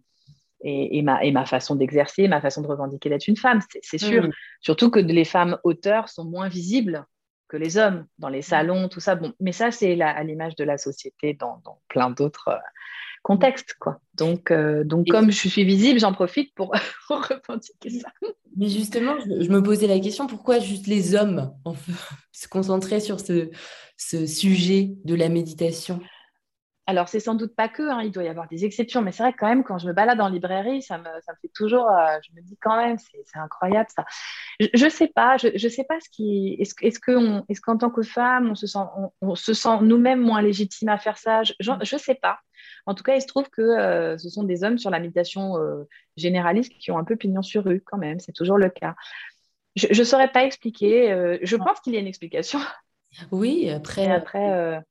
et, 0.62 1.02
ma, 1.02 1.24
et 1.24 1.32
ma, 1.32 1.46
façon 1.46 1.76
d'exercer, 1.76 2.28
ma 2.28 2.40
façon 2.40 2.62
de 2.62 2.68
revendiquer 2.68 3.10
d'être 3.10 3.28
une 3.28 3.38
femme, 3.38 3.60
c'est 3.82 3.98
sûr. 3.98 4.24
Mmh. 4.24 4.32
Surtout 4.62 4.92
que 4.92 5.00
les 5.00 5.26
femmes 5.26 5.58
auteurs 5.64 6.08
sont 6.08 6.26
moins 6.26 6.50
visibles 6.50 7.06
que 7.54 7.58
les 7.58 7.78
hommes 7.78 8.08
dans 8.18 8.30
les 8.30 8.42
salons, 8.42 8.90
tout 8.90 9.00
ça. 9.00 9.14
Bon, 9.14 9.32
mais 9.40 9.52
ça, 9.52 9.70
c'est 9.70 10.02
à 10.02 10.24
l'image 10.24 10.56
de 10.56 10.64
la 10.64 10.80
société 10.80 11.36
dans, 11.36 11.62
plein 11.88 12.10
d'autres 12.10 12.48
euh, 12.48 12.58
contextes, 13.22 13.76
quoi. 13.80 14.00
Donc, 14.16 14.50
euh, 14.50 14.84
donc 14.84 15.08
comme 15.08 15.30
je 15.30 15.48
suis 15.48 15.64
visible, 15.64 16.00
j'en 16.00 16.14
profite 16.14 16.52
pour, 16.56 16.74
revendiquer 17.10 17.92
ça. 17.92 18.10
Mais 18.58 18.70
justement, 18.70 19.14
je, 19.20 19.50
me 19.50 19.62
posais 19.62 19.86
la 19.86 20.00
question 20.00 20.26
pourquoi 20.26 20.58
juste 20.58 20.88
les 20.88 21.14
hommes 21.14 21.54
se 22.32 22.48
concentrer 22.48 23.00
sur 23.00 23.20
ce, 23.20 23.52
ce 23.98 24.26
sujet 24.26 24.96
de 25.06 25.14
la 25.14 25.30
méditation? 25.30 26.00
Alors, 26.86 27.08
c'est 27.08 27.22
sans 27.22 27.36
doute 27.36 27.56
pas 27.56 27.70
que, 27.70 27.82
hein, 27.82 28.02
il 28.04 28.12
doit 28.12 28.24
y 28.24 28.28
avoir 28.28 28.50
des 28.50 28.66
exceptions, 28.66 29.02
mais 29.02 29.14
c'est 29.14 29.24
vrai 29.24 29.32
que 29.32 29.38
quand 29.38 29.48
même, 29.48 29.64
quand 29.64 29.78
je 29.78 29.88
me 29.88 29.94
balade 29.94 30.20
en 30.20 30.28
librairie, 30.28 30.82
ça 30.82 30.98
me, 30.98 31.06
ça 31.22 31.32
me 31.32 31.38
fait 31.42 31.52
toujours, 31.54 31.90
euh, 31.90 32.18
je 32.28 32.36
me 32.36 32.42
dis 32.42 32.58
quand 32.62 32.76
même, 32.76 32.98
c'est 32.98 33.40
incroyable 33.40 33.90
ça. 33.96 34.04
Je 34.60 34.84
ne 34.84 34.90
sais 34.90 35.08
pas, 35.08 35.38
je, 35.38 35.48
je 35.56 35.68
sais 35.70 35.86
pas 35.86 35.98
ce 36.02 36.10
qui, 36.10 36.58
est-ce 36.60 36.76
est 36.82 37.00
qu'en 37.00 37.44
est 37.48 37.78
tant 37.80 37.90
que 37.90 38.02
femme, 38.02 38.50
on 38.52 38.56
se 38.56 38.68
sent, 38.68 38.80
on, 39.22 39.36
se 39.36 39.54
sent 39.54 39.78
nous-mêmes 39.82 40.20
moins 40.20 40.42
légitimes 40.42 40.90
à 40.90 40.98
faire 40.98 41.18
ça? 41.18 41.44
Je 41.44 41.54
ne 41.72 42.00
sais 42.00 42.16
pas. 42.16 42.40
En 42.86 42.96
tout 42.96 43.04
cas, 43.04 43.16
il 43.16 43.22
se 43.22 43.28
trouve 43.28 43.50
que 43.50 43.62
euh, 43.62 44.18
ce 44.18 44.30
sont 44.30 44.44
des 44.44 44.66
hommes 44.66 44.78
sur 44.78 44.90
la 44.90 45.00
méditation 45.00 45.58
euh, 45.58 45.88
généraliste 46.18 46.74
qui 46.80 46.92
ont 46.92 46.98
un 46.98 47.06
peu 47.06 47.16
pignon 47.16 47.42
sur 47.42 47.64
rue 47.64 47.82
quand 47.82 47.98
même, 47.98 48.20
c'est 48.20 48.34
toujours 48.34 48.58
le 48.58 48.70
cas. 48.70 48.94
Je 49.78 49.98
ne 49.98 50.04
saurais 50.04 50.32
pas 50.32 50.44
expliquer, 50.44 51.40
je 51.42 51.56
pense 51.56 51.80
qu'il 51.80 51.94
y 51.94 51.98
a 51.98 52.00
une 52.00 52.08
explication. 52.08 52.60
Oui, 53.32 53.70
après, 53.70 54.12
après 54.12 54.84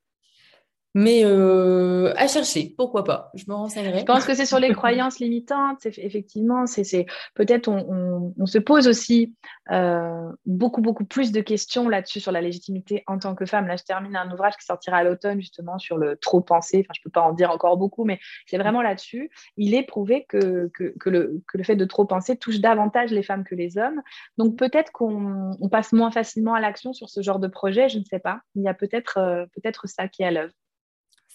mais 0.95 1.25
euh, 1.25 2.13
à 2.17 2.27
chercher, 2.27 2.73
pourquoi 2.77 3.03
pas 3.03 3.31
Je 3.33 3.45
me 3.47 3.55
renseignerai. 3.55 3.99
Je 3.99 4.05
pense 4.05 4.25
que 4.25 4.35
c'est 4.35 4.45
sur 4.45 4.59
les 4.59 4.71
croyances 4.73 5.19
limitantes. 5.19 5.85
Effectivement, 5.85 6.67
c'est 6.67 7.05
peut-être 7.33 7.67
on, 7.67 8.33
on, 8.37 8.45
se 8.45 8.59
pose 8.59 8.87
aussi 8.87 9.33
euh, 9.71 10.29
beaucoup 10.45 10.81
beaucoup 10.81 11.05
plus 11.05 11.31
de 11.31 11.41
questions 11.41 11.89
là-dessus 11.89 12.19
sur 12.19 12.31
la 12.31 12.41
légitimité 12.41 13.03
en 13.07 13.17
tant 13.17 13.33
que 13.33 13.45
femme. 13.45 13.65
Là, 13.67 13.75
je 13.75 13.83
termine 13.83 14.15
un 14.15 14.31
ouvrage 14.31 14.55
qui 14.55 14.65
sortira 14.65 14.97
à 14.97 15.03
l'automne 15.03 15.41
justement 15.41 15.79
sur 15.79 15.97
le 15.97 16.15
trop 16.17 16.41
penser. 16.41 16.81
Enfin, 16.85 16.93
je 16.95 17.01
peux 17.03 17.09
pas 17.09 17.21
en 17.21 17.33
dire 17.33 17.49
encore 17.49 17.77
beaucoup, 17.77 18.03
mais 18.03 18.19
c'est 18.45 18.59
vraiment 18.59 18.83
là-dessus. 18.83 19.31
Il 19.57 19.73
est 19.73 19.83
prouvé 19.83 20.25
que, 20.29 20.69
que, 20.75 20.93
que, 20.99 21.09
le, 21.09 21.41
que 21.47 21.57
le 21.57 21.63
fait 21.63 21.75
de 21.75 21.85
trop 21.85 22.05
penser 22.05 22.37
touche 22.37 22.59
davantage 22.59 23.09
les 23.09 23.23
femmes 23.23 23.43
que 23.43 23.55
les 23.55 23.79
hommes. 23.79 24.01
Donc 24.37 24.57
peut-être 24.57 24.91
qu'on 24.91 25.57
passe 25.71 25.91
moins 25.91 26.11
facilement 26.11 26.53
à 26.53 26.59
l'action 26.59 26.93
sur 26.93 27.09
ce 27.09 27.21
genre 27.21 27.39
de 27.39 27.47
projet. 27.47 27.89
Je 27.89 27.97
ne 27.97 28.03
sais 28.03 28.19
pas. 28.19 28.41
Il 28.53 28.61
y 28.61 28.67
a 28.67 28.75
peut-être 28.75 29.17
euh, 29.17 29.45
peut-être 29.55 29.87
ça 29.87 30.07
qui 30.07 30.21
est 30.21 30.27
à 30.27 30.31
l'œuvre. 30.31 30.53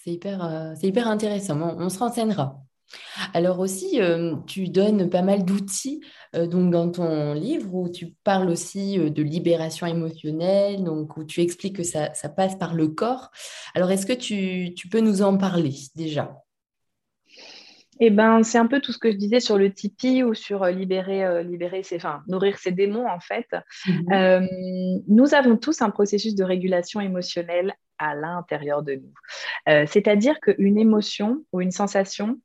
C'est 0.09 0.15
hyper, 0.15 0.43
euh, 0.43 0.73
c'est 0.75 0.87
hyper 0.87 1.07
intéressant. 1.07 1.75
On, 1.77 1.87
se 1.89 1.99
renseignera. 1.99 2.59
Alors 3.35 3.59
aussi, 3.59 4.01
euh, 4.01 4.35
tu 4.47 4.67
donnes 4.67 5.07
pas 5.07 5.21
mal 5.21 5.45
d'outils 5.45 6.01
euh, 6.35 6.47
donc 6.47 6.71
dans 6.71 6.89
ton 6.89 7.33
livre 7.35 7.75
où 7.75 7.89
tu 7.89 8.15
parles 8.23 8.49
aussi 8.49 8.97
de 8.97 9.21
libération 9.21 9.85
émotionnelle, 9.85 10.83
donc 10.83 11.15
où 11.17 11.23
tu 11.23 11.41
expliques 11.41 11.75
que 11.75 11.83
ça, 11.83 12.09
passe 12.35 12.57
par 12.57 12.73
le 12.73 12.87
corps. 12.87 13.29
Alors 13.75 13.91
est-ce 13.91 14.07
que 14.07 14.13
tu, 14.13 14.73
peux 14.89 14.99
nous 14.99 15.21
en 15.21 15.37
parler 15.37 15.75
déjà? 15.93 16.35
Eh 17.99 18.09
ben, 18.09 18.41
c'est 18.41 18.57
un 18.57 18.65
peu 18.65 18.79
tout 18.79 18.93
ce 18.93 18.97
que 18.97 19.11
je 19.11 19.17
disais 19.17 19.41
sur 19.41 19.59
le 19.59 19.71
Tipeee 19.71 20.23
ou 20.23 20.33
sur 20.33 20.65
libérer, 20.65 21.43
libérer 21.43 21.83
ses, 21.83 21.97
enfin, 21.97 22.23
nourrir 22.27 22.57
ses 22.57 22.71
démons 22.71 23.07
en 23.07 23.19
fait. 23.19 23.45
Mhm. 23.85 25.01
nous 25.07 25.35
avons 25.35 25.55
tous 25.55 25.83
un 25.83 25.91
processus 25.91 26.33
de 26.33 26.43
régulation 26.43 26.99
émotionnelle 26.99 27.75
à 27.99 28.15
l'intérieur 28.15 28.83
de 28.83 28.95
nous. 28.95 29.85
C'est-à-dire 29.87 30.39
qu'une 30.39 30.77
émotion 30.77 31.43
ou 31.51 31.61
une 31.61 31.71
sensation, 31.71 32.39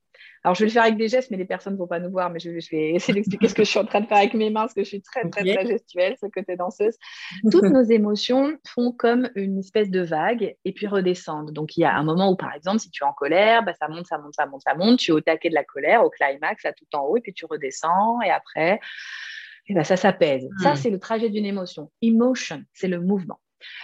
alors, 0.45 0.55
je 0.55 0.61
vais 0.61 0.67
le 0.67 0.73
faire 0.73 0.83
avec 0.83 0.99
des 0.99 1.09
gestes, 1.09 1.31
mais 1.31 1.39
les 1.39 1.47
personnes 1.47 1.73
ne 1.73 1.79
vont 1.79 1.87
pas 1.87 2.01
nous 2.01 2.11
voir, 2.11 2.29
mais 2.29 2.39
je, 2.39 2.51
vais 2.51 2.91
essayer 2.91 3.15
d'expliquer 3.15 3.49
ce 3.49 3.55
que 3.55 3.65
je 3.65 3.71
suis 3.71 3.79
en 3.79 3.87
train 3.87 4.03
de 4.03 4.07
faire 4.07 4.19
avec 4.19 4.35
mes 4.35 4.51
mains, 4.51 4.61
parce 4.61 4.75
que 4.75 4.83
je 4.83 4.89
suis 4.89 5.01
très, 5.01 5.27
très, 5.31 5.43
très 5.43 5.67
gestuelle, 5.67 6.17
ce 6.21 6.27
côté 6.27 6.55
danseuse. 6.55 6.99
Toutes 7.51 7.65
nos 7.65 7.83
émotions 7.83 8.59
font 8.67 8.93
comme 8.93 9.31
une 9.37 9.59
espèce 9.59 9.89
de 9.89 10.03
vague 10.03 10.55
et 10.67 10.73
puis 10.73 10.87
redescendent. 10.87 11.53
Donc, 11.53 11.79
il 11.79 11.81
y 11.81 11.85
a 11.85 11.97
un 11.97 12.03
moment 12.03 12.31
où, 12.31 12.37
par 12.37 12.53
exemple, 12.53 12.81
si 12.81 12.91
tu 12.91 13.05
es 13.05 13.07
en 13.07 13.15
colère, 13.15 13.65
bah, 13.65 13.73
ça 13.73 13.89
monte, 13.89 14.07
ça 14.07 14.19
monte, 14.19 14.35
ça 14.35 14.45
monte, 14.45 14.61
ça 14.61 14.75
monte. 14.75 14.99
Tu 14.99 15.13
es 15.13 15.15
au 15.15 15.23
taquet 15.23 15.49
de 15.49 15.55
la 15.55 15.65
colère, 15.65 16.05
au 16.05 16.11
climax, 16.11 16.63
là, 16.63 16.75
tout 16.75 16.85
en 16.95 17.07
haut, 17.07 17.17
et 17.17 17.23
puis 17.23 17.33
tu 17.33 17.47
redescends, 17.47 18.21
et 18.21 18.31
après, 18.31 18.81
ben, 19.71 19.83
ça 19.83 19.97
s'apaise. 19.97 20.47
Ça, 20.63 20.75
hmm. 20.75 20.77
c'est 20.77 20.91
le 20.91 20.99
trajet 20.99 21.31
d'une 21.31 21.47
émotion. 21.47 21.91
Emotion, 22.03 22.63
c'est 22.75 22.89
le 22.89 23.01
mouvement. 23.01 23.39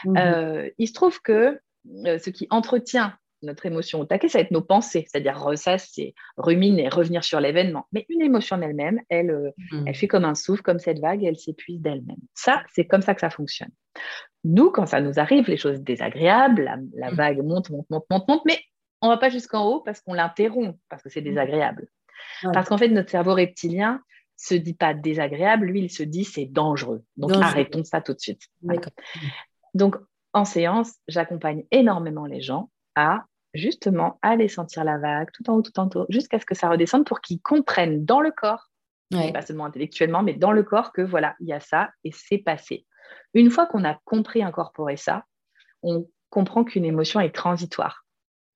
Mhm. 0.05 0.17
Euh, 0.17 0.71
il 0.79 0.89
se 0.89 0.93
trouve 0.93 1.21
que 1.21 1.59
euh, 2.07 2.19
ce 2.19 2.31
qui 2.31 2.47
entretient 2.51 3.15
notre 3.43 3.65
émotion 3.65 4.01
au 4.01 4.05
taquet, 4.05 4.29
ça 4.29 4.39
va 4.39 4.43
être 4.43 4.51
nos 4.51 4.61
pensées, 4.61 5.07
c'est-à-dire 5.09 5.41
ressasser, 5.41 6.15
ruminer, 6.37 6.89
revenir 6.89 7.25
sur 7.25 7.41
l'événement. 7.41 7.87
Mais 7.93 8.05
une 8.09 8.21
émotion 8.21 8.57
en 8.57 8.63
elle-même, 8.63 9.01
elle, 9.09 9.31
euh, 9.31 9.51
hmm. 9.73 9.87
elle 9.87 9.95
fait 9.95 10.09
comme 10.09 10.25
un 10.25 10.35
souffle, 10.35 10.63
comme 10.63 10.79
cette 10.79 10.99
vague, 10.99 11.25
elle 11.25 11.39
s'épuise 11.39 11.81
d'elle-même. 11.81 12.19
Ça, 12.35 12.63
c'est 12.75 12.87
comme 12.87 13.03
ça 13.03 13.15
que 13.15 13.21
ça 13.21 13.31
fonctionne. 13.31 13.71
Nous, 14.45 14.71
quand 14.71 14.87
ça 14.87 15.01
nous 15.01 15.19
arrive, 15.19 15.49
les 15.49 15.57
choses 15.57 15.81
désagréables, 15.81 16.81
la, 16.95 17.11
hmm. 17.11 17.15
vague 17.15 17.43
monte, 17.43 17.71
monte, 17.71 17.89
monte, 17.89 18.05
monte, 18.11 18.29
monte, 18.29 18.43
mais 18.45 18.59
on 19.01 19.09
ne 19.09 19.13
va 19.13 19.19
pas 19.19 19.31
jusqu'en 19.31 19.67
haut 19.67 19.81
parce 19.81 20.01
qu'on 20.01 20.13
l'interrompt, 20.13 20.79
parce 20.89 21.03
que 21.03 21.09
c'est 21.09 21.23
désagréable. 21.23 21.89
Parce 22.53 22.69
qu'en 22.69 22.79
fait, 22.79 22.89
notre 22.89 23.11
cerveau 23.11 23.35
reptilien 23.35 24.03
se 24.37 24.55
dit 24.55 24.75
pas 24.75 24.95
désagréable, 24.95 25.67
lui, 25.67 25.81
il 25.81 25.91
se 25.91 26.03
dit 26.03 26.25
c'est 26.25 26.47
dangereux. 26.47 27.03
Donc, 27.17 27.33
arrêtons 27.33 27.85
ça 27.85 28.01
tout 28.01 28.15
de 28.15 28.21
suite. 28.21 28.43
Donc, 29.75 29.97
en 30.33 30.45
séance, 30.45 30.95
j'accompagne 31.09 31.65
énormément 31.71 32.27
les 32.27 32.41
gens 32.41 32.71
à 32.95 33.25
justement 33.55 34.19
aller 34.23 34.49
sentir 34.49 34.85
la 34.85 34.99
vague 34.99 35.29
tout 35.33 35.49
en 35.51 35.55
haut, 35.55 35.63
tout 35.63 35.79
en 35.79 35.89
haut, 35.95 36.07
jusqu'à 36.09 36.39
ce 36.39 36.47
que 36.47 36.55
ça 36.55 36.69
redescende 36.69 37.05
pour 37.05 37.21
qu'ils 37.21 37.41
comprennent 37.41 38.05
dans 38.05 38.21
le 38.21 38.31
corps, 38.31 38.71
pas 39.11 39.43
seulement 39.43 39.65
intellectuellement, 39.65 40.23
mais 40.23 40.35
dans 40.35 40.53
le 40.53 40.63
corps 40.63 40.93
que 40.93 41.03
voilà, 41.03 41.35
il 41.41 41.49
y 41.49 41.53
a 41.53 41.61
ça 41.61 41.91
et 42.05 42.13
c'est 42.13 42.39
passé. 42.39 42.87
Une 43.35 43.51
fois 43.51 43.67
qu'on 43.67 43.85
a 43.85 43.99
compris, 44.05 44.43
incorporé 44.43 44.97
ça, 44.97 45.25
on 45.83 46.07
comprend 46.29 46.63
qu'une 46.63 46.85
émotion 46.85 47.19
est 47.19 47.35
transitoire. 47.35 48.05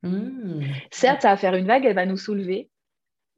Mmh. 0.02 0.62
Certes, 0.92 1.22
ça 1.22 1.30
va 1.30 1.36
faire 1.36 1.54
une 1.54 1.66
vague, 1.66 1.84
elle 1.84 1.94
va 1.94 2.06
nous 2.06 2.16
soulever, 2.16 2.70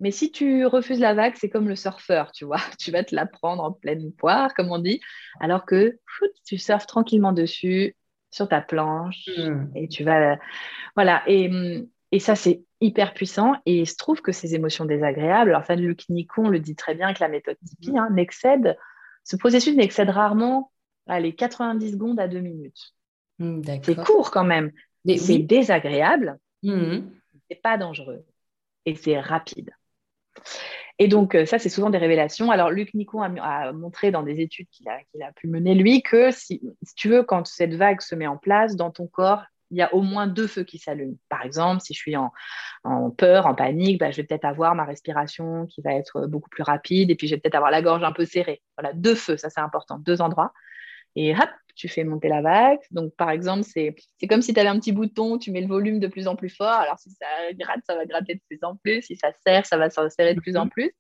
mais 0.01 0.11
si 0.11 0.31
tu 0.31 0.67
refuses 0.67 1.01
la 1.01 1.15
vague, 1.15 1.35
c'est 1.37 1.49
comme 1.49 1.69
le 1.69 1.77
surfeur, 1.77 2.33
tu 2.33 2.45
vois. 2.45 2.59
Tu 2.79 2.91
vas 2.91 3.05
te 3.05 3.15
la 3.15 3.27
prendre 3.27 3.63
en 3.63 3.73
pleine 3.73 4.13
poire, 4.13 4.55
comme 4.55 4.71
on 4.71 4.79
dit, 4.79 5.01
alors 5.41 5.65
que 5.65 5.99
tu 6.45 6.59
surfes 6.59 6.87
tranquillement 6.87 7.33
dessus, 7.33 7.97
sur 8.31 8.49
ta 8.49 8.61
planche 8.61 9.29
hmm. 9.37 9.71
et 9.75 9.89
tu 9.89 10.05
vas. 10.05 10.39
Voilà. 10.95 11.23
Et, 11.27 11.51
et 12.13 12.19
ça, 12.19 12.35
c'est 12.35 12.63
hyper 12.81 13.15
puissant. 13.15 13.55
Et 13.65 13.81
il 13.81 13.87
se 13.87 13.97
trouve 13.97 14.21
que 14.21 14.33
ces 14.33 14.55
émotions 14.55 14.85
désagréables, 14.85 15.51
alors 15.51 15.65
ça, 15.65 15.75
Luc 15.75 16.09
Nicon 16.09 16.49
le 16.49 16.61
dit 16.61 16.77
très 16.77 16.95
bien 16.95 17.07
avec 17.07 17.19
la 17.19 17.29
méthode 17.29 17.57
Tipeee, 17.67 17.97
hein, 17.97 18.09
n'excède, 18.11 18.77
ce 19.25 19.37
processus 19.37 19.75
n'excède 19.75 20.11
rarement 20.11 20.71
les 21.09 21.35
90 21.35 21.93
secondes 21.93 22.21
à 22.21 22.29
2 22.29 22.41
minutes. 22.41 22.95
Hmm, 23.39 23.63
c'est 23.83 23.97
court 23.97 24.31
quand 24.31 24.45
même. 24.45 24.73
Mais 25.05 25.19
c'est 25.19 25.39
désagréable, 25.39 26.39
mmh. 26.65 26.99
c'est 27.49 27.63
pas 27.63 27.79
dangereux 27.79 28.25
et 28.87 28.97
c'est 28.97 29.21
rapide. 29.21 29.71
Et 30.99 31.09
donc, 31.09 31.35
euh, 31.35 31.45
ça, 31.45 31.59
c'est 31.59 31.69
souvent 31.69 31.91
des 31.91 31.99
révélations. 31.99 32.51
Alors, 32.51 32.71
Luc 32.71 32.95
Nicon 32.95 33.21
a, 33.23 33.73
montré 33.73 34.11
dans 34.11 34.23
des 34.23 34.41
études 34.41 34.69
qu'il 34.71 34.89
a, 34.89 35.33
pu 35.33 35.47
mener, 35.47 35.75
lui, 35.75 36.03
que 36.03 36.31
si, 36.31 36.63
tu 36.97 37.09
veux, 37.09 37.23
quand 37.23 37.47
cette 37.47 37.75
vague 37.75 38.01
se 38.01 38.15
met 38.15 38.27
en 38.27 38.39
place 38.39 38.77
dans 38.77 38.91
ton 38.91 39.07
corps, 39.07 39.43
il 39.71 39.77
y 39.77 39.83
a 39.83 39.93
au 39.93 40.01
moins 40.01 40.27
deux 40.27 40.47
feux 40.47 40.63
qui 40.63 40.79
s'allument. 40.79 41.17
Par 41.29 41.43
exemple, 41.43 41.83
si 41.83 41.93
je 41.93 41.99
suis 41.99 42.17
en, 42.17 42.31
peur, 43.19 43.47
en 43.47 43.55
panique, 43.55 43.99
bah, 43.99 44.11
je 44.11 44.19
vais 44.19 44.23
peut-être 44.23 44.45
avoir 44.45 44.75
ma 44.75 44.85
respiration 44.85 45.67
qui 45.67 45.83
va 45.83 45.93
être 45.93 46.27
beaucoup 46.27 46.49
plus 46.49 46.63
rapide 46.63 47.11
et 47.11 47.17
puis 47.17 47.27
je 47.27 47.35
vais 47.35 47.41
peut-être 47.41 47.57
avoir 47.57 47.73
la 47.73 47.83
gorge 47.83 48.05
un 48.05 48.13
peu 48.13 48.25
serrée. 48.25 48.63
Voilà, 48.79 48.95
deux 48.95 49.17
feux, 49.17 49.37
ça 49.37 49.51
c'est 49.51 49.61
important, 49.61 49.99
deux 49.99 50.23
endroits 50.23 50.53
et 51.17 51.35
hop, 51.35 51.51
tu 51.77 51.89
fais 51.89 52.05
monter 52.05 52.29
la 52.29 52.41
vague. 52.41 52.81
Donc, 52.91 53.15
par 53.17 53.31
exemple, 53.31 53.63
c'est 53.63 53.95
comme 54.29 54.43
si 54.43 54.53
tu 54.53 54.61
avais 54.61 54.69
un 54.69 54.79
petit 54.79 54.93
bouton, 54.93 55.39
tu 55.39 55.53
mets 55.53 55.61
le 55.61 55.69
volume 55.69 56.01
de 56.01 56.09
plus 56.09 56.27
en 56.27 56.35
plus 56.35 56.49
fort. 56.49 56.69
Alors, 56.69 56.99
si 56.99 57.11
ça 57.11 57.27
gratte, 57.53 57.81
ça 57.87 57.95
va 57.95 58.07
gratter 58.07 58.35
de 58.35 58.41
plus 58.49 58.59
en 58.63 58.77
plus. 58.77 59.03
Si 59.03 59.17
ça 59.17 59.29
serre, 59.47 59.67
ça 59.67 59.77
va 59.77 59.91
se 59.91 60.01
serrer 60.09 60.35
de 60.35 60.41
plus 60.41 60.57
en 60.57 60.65
mhm. 60.65 60.71
plus. 60.71 60.93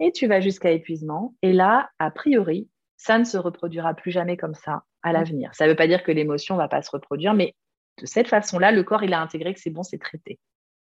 Et 0.00 0.12
tu 0.12 0.26
vas 0.26 0.40
jusqu'à 0.40 0.72
épuisement. 0.72 1.34
Et 1.42 1.52
là, 1.52 1.88
a 1.98 2.10
priori, 2.10 2.68
ça 2.96 3.18
ne 3.18 3.24
se 3.24 3.38
reproduira 3.38 3.94
plus 3.94 4.10
jamais 4.10 4.36
comme 4.36 4.54
ça 4.54 4.82
à 5.02 5.08
mhm. 5.08 5.14
l'avenir. 5.14 5.50
Ça 5.54 5.64
ne 5.64 5.70
veut 5.70 5.76
pas 5.76 5.86
dire 5.86 6.02
que 6.02 6.12
l'émotion 6.12 6.56
ne 6.56 6.60
va 6.60 6.68
pas 6.68 6.82
se 6.82 6.90
reproduire, 6.90 7.32
mais 7.32 7.54
de 8.00 8.06
cette 8.06 8.28
façon-là, 8.28 8.72
le 8.72 8.82
corps, 8.82 9.04
il 9.04 9.14
a 9.14 9.20
intégré 9.20 9.54
que 9.54 9.60
c'est 9.60 9.70
bon, 9.70 9.82
c'est 9.82 9.98
traité. 9.98 10.38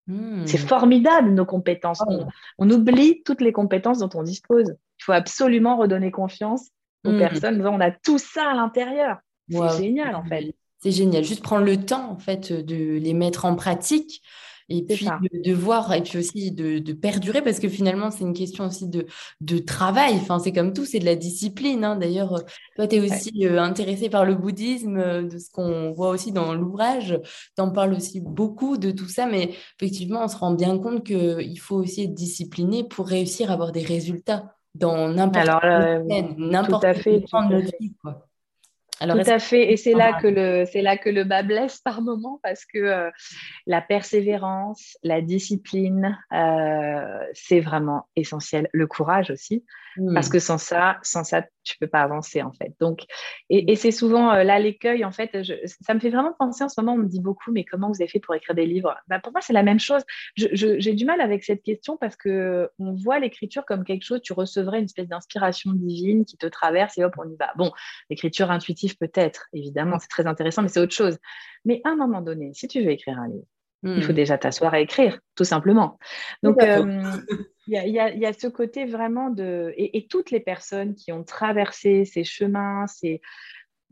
Hmm. 0.07 0.45
C'est 0.45 0.57
formidable, 0.57 1.29
nos 1.29 1.45
compétences. 1.45 2.01
Oh. 2.07 2.23
on, 2.57 2.69
oublie 2.69 3.23
toutes 3.23 3.41
les 3.41 3.51
compétences 3.51 3.99
dont 3.99 4.09
on 4.15 4.23
dispose. 4.23 4.75
Il 4.99 5.03
faut 5.03 5.11
absolument 5.11 5.77
redonner 5.77 6.11
confiance 6.11 6.69
aux 7.05 7.11
mm. 7.11 7.19
personnes. 7.19 7.67
On 7.67 7.79
a 7.79 7.91
tout 7.91 8.17
ça 8.17 8.51
à 8.51 8.53
l'intérieur. 8.53 9.17
C'est 9.49 9.77
génial, 9.77 10.15
en 10.15 10.23
fait. 10.23 10.55
C'est 10.79 10.91
génial. 10.91 11.23
Juste 11.23 11.43
prendre 11.43 11.65
le 11.65 11.77
temps, 11.77 12.11
en 12.11 12.17
fait, 12.17 12.51
de 12.51 12.97
les 12.97 13.13
mettre 13.13 13.45
en 13.45 13.55
pratique 13.55 14.21
et 14.69 14.83
puis 14.83 15.07
de, 15.45 15.53
voir 15.53 15.93
et 15.93 16.03
puis 16.03 16.17
aussi 16.17 16.51
de, 16.51 16.93
perdurer 16.93 17.41
parce 17.41 17.59
que 17.59 17.69
finalement 17.69 18.11
c'est 18.11 18.23
une 18.23 18.33
question 18.33 18.65
aussi 18.65 18.87
de, 18.87 19.05
de 19.39 19.59
travail 19.59 20.15
enfin 20.15 20.39
c'est 20.39 20.51
comme 20.51 20.73
tout 20.73 20.85
c'est 20.85 20.99
de 20.99 21.05
la 21.05 21.15
discipline 21.15 21.85
hein. 21.85 21.95
d'ailleurs 21.95 22.43
toi 22.75 22.87
tu 22.87 22.97
es 22.97 22.99
aussi 22.99 23.45
euh, 23.45 23.61
intéressé 23.61 24.09
par 24.09 24.25
le 24.25 24.35
bouddhisme 24.35 24.97
euh, 24.97 25.23
de 25.23 25.37
ce 25.37 25.49
qu'on 25.51 25.91
voit 25.91 26.09
aussi 26.09 26.31
dans 26.33 26.53
l'ouvrage 26.53 27.19
tu 27.55 27.61
en 27.61 27.71
parles 27.71 27.93
aussi 27.93 28.19
beaucoup 28.19 28.77
de 28.77 28.91
tout 28.91 29.07
ça 29.07 29.25
mais 29.25 29.51
effectivement 29.79 30.23
on 30.23 30.27
se 30.27 30.37
rend 30.37 30.53
bien 30.53 30.77
compte 30.79 31.05
qu'il 31.05 31.59
faut 31.59 31.77
aussi 31.77 32.03
être 32.03 32.13
discipliné 32.13 32.83
pour 32.83 33.07
réussir 33.07 33.51
à 33.51 33.53
avoir 33.53 33.71
des 33.71 33.83
résultats 33.83 34.53
dans 34.75 35.07
n'importe 35.07 35.61
quel 35.61 36.35
n'importe 36.37 36.85
quel 37.03 37.21
de 37.21 37.53
notre 37.53 37.77
vie. 37.79 37.93
Alors, 38.99 39.15
Tout 39.15 39.29
à 39.29 39.39
fait, 39.39 39.71
et 39.71 39.77
c'est 39.77 39.93
là 39.93 40.13
que 40.19 40.27
le 40.27 40.65
c'est 40.65 40.81
là 40.81 40.97
que 40.97 41.09
le 41.09 41.23
bas 41.23 41.43
blesse 41.43 41.79
par 41.79 42.01
moment 42.01 42.39
parce 42.41 42.65
que 42.65 42.79
euh, 42.79 43.11
la 43.65 43.81
persévérance, 43.81 44.97
la 45.03 45.21
discipline, 45.21 46.17
euh, 46.33 47.19
c'est 47.33 47.59
vraiment 47.59 48.07
essentiel. 48.15 48.69
Le 48.73 48.87
courage 48.87 49.29
aussi, 49.29 49.63
parce 50.13 50.29
que 50.29 50.39
sans 50.39 50.57
ça, 50.57 50.97
sans 51.01 51.23
ça, 51.23 51.43
tu 51.63 51.77
peux 51.79 51.87
pas 51.87 52.01
avancer 52.01 52.41
en 52.41 52.51
fait. 52.53 52.73
Donc, 52.79 53.01
et, 53.49 53.75
c'est 53.75 53.91
souvent 53.91 54.31
euh, 54.33 54.43
là 54.43 54.59
l'écueil 54.59 55.03
en 55.05 55.11
fait. 55.11 55.37
ça 55.81 55.93
me 55.93 55.99
fait 55.99 56.09
vraiment 56.09 56.33
penser 56.37 56.63
en 56.63 56.69
ce 56.69 56.79
moment. 56.79 56.93
On 56.93 56.97
me 56.97 57.07
dit 57.07 57.19
beaucoup, 57.19 57.51
mais 57.51 57.63
comment 57.63 57.89
vous 57.89 58.01
avez 58.01 58.07
fait 58.07 58.19
pour 58.19 58.35
écrire 58.35 58.55
des 58.55 58.65
livres? 58.65 58.95
Bah, 59.07 59.19
Pour 59.19 59.31
moi, 59.31 59.41
c'est 59.41 59.53
la 59.53 59.63
même 59.63 59.79
chose. 59.79 60.03
J'ai 60.35 60.93
du 60.93 61.05
mal 61.05 61.21
avec 61.21 61.43
cette 61.43 61.63
question 61.63 61.97
parce 61.97 62.15
que 62.15 62.69
on 62.79 62.93
voit 62.93 63.19
l'écriture 63.19 63.65
comme 63.65 63.83
quelque 63.83 64.03
chose. 64.03 64.21
Tu 64.21 64.33
recevrais 64.33 64.79
une 64.79 64.85
espèce 64.85 65.07
d'inspiration 65.07 65.71
divine 65.73 66.25
qui 66.25 66.37
te 66.37 66.47
traverse 66.47 66.97
et 66.97 67.03
hop, 67.03 67.13
on 67.17 67.29
y 67.29 67.35
va. 67.35 67.51
Bon, 67.55 67.71
l'écriture 68.09 68.51
intuitive 68.51 68.97
peut-être, 68.97 69.47
évidemment, 69.53 69.97
c'est 69.99 70.09
très 70.09 70.27
intéressant, 70.27 70.61
mais 70.61 70.69
c'est 70.69 70.79
autre 70.79 70.95
chose. 70.95 71.17
Mais 71.65 71.81
à 71.83 71.89
un 71.89 71.95
moment 71.95 72.21
donné, 72.21 72.51
si 72.53 72.67
tu 72.67 72.83
veux 72.83 72.91
écrire 72.91 73.19
un 73.19 73.27
livre, 73.27 73.45
il 73.83 74.03
faut 74.03 74.11
hmm. 74.11 74.15
déjà 74.15 74.37
t'asseoir 74.37 74.73
à 74.73 74.79
écrire, 74.79 75.19
tout 75.35 75.43
simplement. 75.43 75.99
Donc, 76.41 76.61
euh, 76.63 77.11
il 77.67 77.91
y, 77.91 78.25
a, 78.25 78.33
ce 78.33 78.47
côté 78.47 78.85
vraiment 78.85 79.29
de... 79.29 79.73
Et, 79.77 80.07
toutes 80.09 80.31
les 80.31 80.39
personnes 80.39 80.95
qui 80.95 81.11
ont 81.11 81.23
traversé 81.23 82.05
ces 82.05 82.23
chemins, 82.23 82.85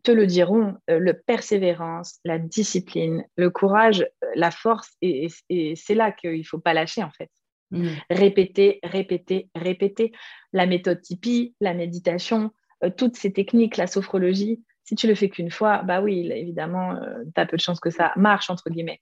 te 0.03 0.11
le 0.11 0.27
diront, 0.27 0.75
euh, 0.89 0.99
le 0.99 1.13
persévérance, 1.13 2.19
la 2.23 2.37
discipline, 2.37 3.25
le 3.37 3.49
courage, 3.49 4.01
euh, 4.23 4.27
la 4.35 4.51
force, 4.51 4.91
et, 5.01 5.27
c'est 5.75 5.95
là 5.95 6.11
qu'il 6.11 6.37
ne 6.37 6.43
faut 6.43 6.59
pas 6.59 6.73
lâcher, 6.73 7.03
en 7.03 7.11
fait. 7.11 7.31
Hmm. 7.71 7.87
Répéter, 8.09 8.79
répéter, 8.83 9.49
répéter. 9.55 10.11
La 10.53 10.67
méthode 10.67 11.01
Tipeee, 11.01 11.55
la 11.59 11.73
méditation, 11.73 12.51
toutes 12.97 13.15
ces 13.15 13.33
techniques, 13.33 13.77
la 13.77 13.87
sophrologie, 13.87 14.63
si 14.83 14.95
tu 14.95 15.07
le 15.07 15.15
fais 15.15 15.29
qu'une 15.29 15.49
fois, 15.49 15.81
bah 15.81 16.01
oui, 16.01 16.31
évidemment, 16.31 16.95
tu 17.33 17.41
as 17.41 17.45
peu 17.47 17.57
de 17.57 17.61
chances 17.61 17.79
que 17.79 17.89
ça 17.89 18.13
marche, 18.15 18.51
entre 18.51 18.69
guillemets. 18.69 19.01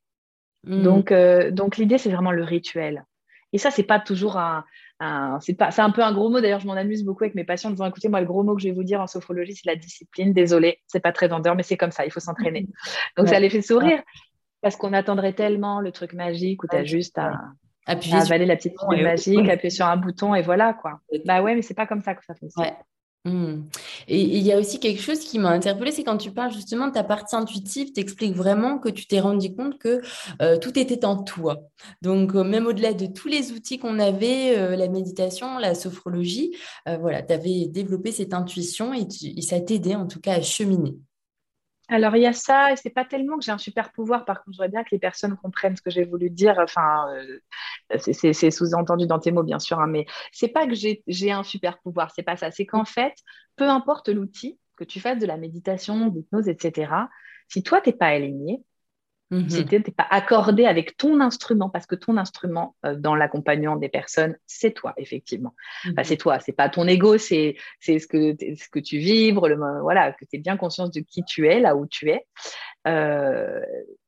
Mm. 0.66 0.84
Donc, 0.84 1.12
euh, 1.12 1.52
donc 1.52 1.78
l'idée, 1.78 1.98
c'est 1.98 2.12
vraiment 2.12 2.32
le 2.32 2.44
rituel. 2.44 3.06
Et 3.54 3.58
ça, 3.58 3.72
c'est 3.72 3.84
pas 3.84 4.00
toujours 4.00 4.38
un, 4.38 4.66
c'est 5.40 5.54
pas, 5.54 5.72
c'est 5.72 5.82
un 5.82 5.92
peu 5.92 6.04
un 6.04 6.12
gros 6.12 6.30
mot. 6.30 6.42
D'ailleurs, 6.42 6.60
je 6.60 6.68
m'en 6.68 6.74
amuse 6.74 7.04
beaucoup 7.04 7.24
avec 7.24 7.36
mes 7.36 7.44
patients 7.44 7.70
en 7.70 7.74
disant, 7.74 7.86
écoutez, 7.86 8.10
moi, 8.10 8.20
le 8.20 8.26
gros 8.26 8.44
mot 8.44 8.56
que 8.56 8.62
je 8.62 8.68
vais 8.68 8.74
vous 8.74 8.84
dire 8.84 9.00
en 9.00 9.08
sophrologie, 9.08 9.56
c'est 9.56 9.70
la 9.70 9.76
discipline. 9.76 10.34
Désolé, 10.34 10.82
c'est 10.88 11.00
pas 11.00 11.12
très 11.12 11.28
vendeur, 11.28 11.56
mais 11.56 11.64
c'est 11.64 11.78
comme 11.78 11.92
ça. 11.92 12.06
Il 12.06 12.12
faut 12.12 12.20
s'entraîner. 12.20 12.68
Donc, 13.18 13.30
ça 13.30 13.40
les 13.40 13.50
fait 13.50 13.62
sourire 13.62 14.02
parce 14.62 14.76
qu'on 14.76 14.94
attendrait 14.94 15.34
tellement 15.34 15.80
le 15.80 15.92
truc 15.92 16.14
magique 16.14 16.64
où 16.64 16.68
tu 16.68 16.76
as 16.76 16.84
juste 16.84 17.18
à, 17.18 17.34
Appuyer 17.86 18.16
avaler 18.16 18.46
la 18.46 18.56
petite 18.56 18.76
pile 18.90 19.04
magique, 19.04 19.50
appuyer 19.50 19.70
sur 19.70 19.86
un 19.86 19.98
bouton 19.98 20.34
et 20.36 20.42
voilà 20.42 20.74
quoi. 20.74 21.02
Bah 21.26 21.42
ouais, 21.42 21.54
mais 21.54 21.62
c'est 21.62 21.74
pas 21.74 21.86
comme 21.86 22.02
ça 22.02 22.16
que 22.16 22.24
ça 22.24 22.34
fonctionne. 22.34 22.72
Mmh. 23.26 23.70
Et 24.10 24.22
il 24.22 24.44
y 24.44 24.52
a 24.52 24.60
aussi 24.60 24.82
quelque 24.82 25.02
chose 25.02 25.20
qui 25.20 25.40
m'a 25.40 25.50
interpellée, 25.52 25.94
c'est 25.94 26.04
quand 26.04 26.18
tu 26.18 26.32
parles 26.32 26.52
justement 26.52 26.88
de 26.88 26.92
ta 26.92 27.06
partie 27.06 27.38
intuitive, 27.38 27.94
tu 27.94 28.02
expliques 28.02 28.36
vraiment 28.36 28.80
que 28.80 28.90
tu 28.90 29.08
t'es 29.08 29.22
rendu 29.22 29.56
compte 29.56 29.78
que 29.78 30.02
euh, 30.42 30.58
tout 30.58 30.78
était 30.78 31.06
en 31.06 31.24
toi. 31.24 31.62
Donc, 32.02 32.36
euh, 32.36 32.44
même 32.44 32.68
au-delà 32.68 32.94
de 32.94 33.06
tous 33.06 33.30
les 33.30 33.54
outils 33.54 33.80
qu'on 33.80 33.98
avait, 34.00 34.58
euh, 34.58 34.76
la 34.76 34.90
méditation, 34.90 35.58
la 35.58 35.74
sophrologie, 35.74 36.54
voilà, 37.00 37.22
tu 37.22 37.34
avais 37.34 37.68
développé 37.68 38.12
cette 38.12 38.34
intuition 38.34 38.94
et, 38.94 39.08
et 39.24 39.42
ça 39.42 39.60
t'aidait 39.62 39.96
en 39.96 40.08
tout 40.08 40.20
cas 40.20 40.34
à 40.36 40.42
cheminer. 40.42 40.96
Alors, 41.90 42.16
il 42.16 42.22
y 42.22 42.26
a 42.26 42.34
ça, 42.34 42.72
et 42.72 42.76
c'est 42.78 42.90
pas 42.90 43.04
tellement 43.04 43.38
que 43.38 43.44
j'ai 43.44 43.52
un 43.52 43.58
super 43.58 43.92
pouvoir. 43.92 44.24
Par 44.26 44.38
contre, 44.38 44.54
je 44.54 44.58
voudrais 44.58 44.70
bien 44.70 44.84
que 44.84 44.90
les 44.92 45.00
personnes 45.00 45.36
comprennent 45.36 45.76
ce 45.76 45.82
que 45.82 45.92
j'ai 45.92 46.06
voulu 46.06 46.30
dire. 46.30 46.56
Enfin, 46.60 47.08
euh, 47.14 47.98
c'est 48.00 48.52
sous-entendu 48.52 49.06
dans 49.06 49.20
tes 49.20 49.32
mots, 49.32 49.44
bien 49.44 49.60
sûr, 49.60 49.80
hein, 49.80 49.88
mais 49.88 50.06
c'est 50.32 50.48
pas 50.48 50.66
que 50.66 50.74
j'ai 50.76 51.32
un 51.32 51.44
super 51.44 51.80
pouvoir, 51.80 52.12
c'est 52.16 52.24
pas 52.24 52.38
ça. 52.38 52.52
C'est 52.52 52.66
qu'en 52.66 52.86
fait, 52.86 53.14
peu 53.58 53.70
importe 53.70 54.10
l'outil, 54.10 54.60
que 54.78 54.84
tu 54.86 55.00
fasses 55.00 55.20
de 55.20 55.26
la 55.26 55.38
méditation, 55.38 56.08
d'hypnose, 56.08 56.48
etc., 56.48 57.10
si 57.50 57.64
toi, 57.64 57.82
tu 57.82 57.90
n'es 57.90 57.96
pas 57.96 58.08
aligné, 58.08 58.64
si 59.50 59.62
mhm. 59.62 59.68
tu 59.68 59.76
n'es 59.76 59.82
pas 59.82 60.08
accordé 60.10 60.66
avec 60.66 60.98
ton 60.98 61.20
instrument, 61.20 61.70
parce 61.70 61.86
que 61.86 61.96
ton 61.96 62.18
instrument 62.18 62.76
euh, 62.86 62.96
dans 62.96 63.16
l'accompagnement 63.16 63.76
des 63.76 63.90
personnes, 63.90 64.38
c'est 64.46 64.72
toi, 64.72 64.94
effectivement. 64.98 65.54
Mhm. 65.86 66.04
c'est 66.04 66.18
toi, 66.18 66.40
c'est 66.40 66.54
pas 66.54 66.70
ton 66.70 66.88
ego, 66.88 67.18
c'est 67.18 67.56
ce 67.82 68.08
que, 68.08 68.36
ce 68.40 68.70
que 68.70 68.80
tu 68.80 68.98
vibres, 68.98 69.48
le, 69.48 69.56
voilà, 69.82 70.12
que 70.12 70.26
tu 70.26 70.36
aies 70.36 70.40
bien 70.40 70.58
conscience 70.58 70.92
de 70.92 71.02
qui 71.02 71.24
tu 71.24 71.48
es, 71.48 71.60
là 71.60 71.76
où 71.76 71.86
tu 71.88 72.10
es, 72.10 72.26
euh, 72.88 73.62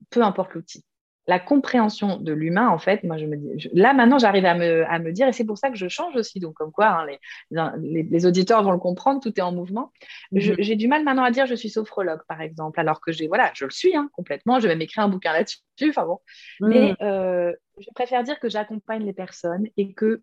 peu 0.10 0.22
importe 0.22 0.54
l'outil 0.54 0.84
la 1.28 1.40
compréhension 1.40 2.18
de 2.18 2.34
l'humain, 2.34 2.70
en 2.70 2.78
fait, 2.78 3.04
moi 3.04 3.18
je 3.18 3.26
me 3.26 3.36
dis, 3.36 3.70
là 3.74 3.94
maintenant 3.94 4.20
j'arrive 4.20 4.46
à 4.46 4.54
me, 4.54 4.86
à 4.86 5.00
me, 5.00 5.12
dire, 5.12 5.28
et 5.28 5.34
c'est 5.34 5.44
pour 5.44 5.58
ça 5.58 5.70
que 5.70 5.78
je 5.78 5.88
change 5.88 6.16
aussi, 6.16 6.40
donc 6.40 6.54
comme 6.54 6.72
quoi 6.72 6.88
hein, 6.88 7.08
les, 7.82 8.04
les, 8.04 8.26
auditeurs 8.26 8.62
vont 8.64 8.72
le 8.72 8.78
comprendre, 8.78 9.22
tout 9.22 9.34
est 9.38 9.42
en 9.42 9.52
mouvement. 9.52 9.92
Mhm. 10.32 10.56
J'ai 10.60 10.76
du 10.76 10.88
mal 10.88 11.04
maintenant 11.04 11.24
à 11.24 11.32
dire 11.32 11.48
je 11.48 11.56
suis 11.56 11.70
sophrologue, 11.70 12.22
par 12.28 12.42
exemple, 12.42 12.80
alors 12.80 13.02
que 13.02 13.12
j'ai, 13.12 13.28
voilà, 13.28 13.52
je 13.56 13.66
le 13.66 13.72
suis 13.72 13.96
hein, 13.96 14.10
complètement, 14.14 14.60
je 14.60 14.68
vais 14.68 14.76
m'écrire 14.76 15.04
un 15.04 15.10
bouquin 15.10 15.34
là-dessus, 15.34 15.60
enfin 15.90 16.06
bon. 16.06 16.20
Mhm. 16.60 16.70
Mais 16.70 16.96
euh, 17.02 17.52
je 17.80 17.88
préfère 17.96 18.24
dire 18.24 18.40
que 18.40 18.50
j'accompagne 18.50 19.04
les 19.04 19.14
personnes 19.14 19.68
et 19.78 19.96
qu'il 19.96 20.20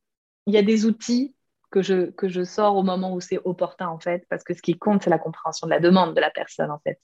y 0.46 0.56
a 0.56 0.62
des 0.62 0.86
outils 0.86 1.34
que 1.72 1.82
je, 1.82 2.10
que 2.10 2.28
je 2.28 2.44
sors 2.44 2.76
au 2.76 2.82
moment 2.84 3.12
où 3.12 3.20
c'est 3.20 3.40
opportun, 3.44 3.88
en 3.88 3.98
fait, 3.98 4.24
parce 4.28 4.44
que 4.44 4.54
ce 4.54 4.62
qui 4.62 4.78
compte, 4.78 5.02
c'est 5.02 5.10
la 5.10 5.18
compréhension 5.18 5.66
de 5.66 5.72
la 5.72 5.80
demande 5.80 6.14
de 6.14 6.20
la 6.20 6.30
personne, 6.30 6.70
en 6.70 6.78
fait 6.78 7.00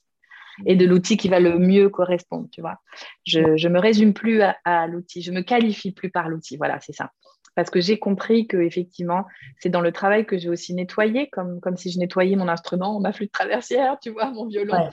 et 0.65 0.75
de 0.75 0.85
l'outil 0.85 1.17
qui 1.17 1.29
va 1.29 1.39
le 1.39 1.57
mieux 1.57 1.89
correspondre, 1.89 2.47
tu 2.51 2.61
vois. 2.61 2.79
Je 3.25 3.39
ne 3.39 3.69
me 3.69 3.79
résume 3.79 4.13
plus 4.13 4.41
à, 4.41 4.87
l'outil, 4.87 5.21
je 5.21 5.31
me 5.31 5.41
qualifie 5.41 5.91
plus 5.91 6.09
par 6.09 6.29
l'outil, 6.29 6.57
voilà, 6.57 6.79
c'est 6.79 6.93
ça. 6.93 7.11
Parce 7.55 7.69
que 7.69 7.81
j'ai 7.81 7.99
compris 7.99 8.47
que 8.47 8.57
effectivement, 8.57 9.25
c'est 9.59 9.69
dans 9.69 9.81
le 9.81 9.91
travail 9.91 10.25
que 10.25 10.37
j'ai 10.37 10.49
aussi 10.49 10.73
nettoyé, 10.73 11.29
comme, 11.29 11.59
comme 11.59 11.75
si 11.75 11.91
je 11.91 11.99
nettoyais 11.99 12.35
mon 12.35 12.47
instrument, 12.47 12.99
ma 12.99 13.11
flûte 13.11 13.31
traversière, 13.31 13.97
tu 14.01 14.11
vois, 14.11 14.31
mon 14.31 14.47
violon. 14.47 14.89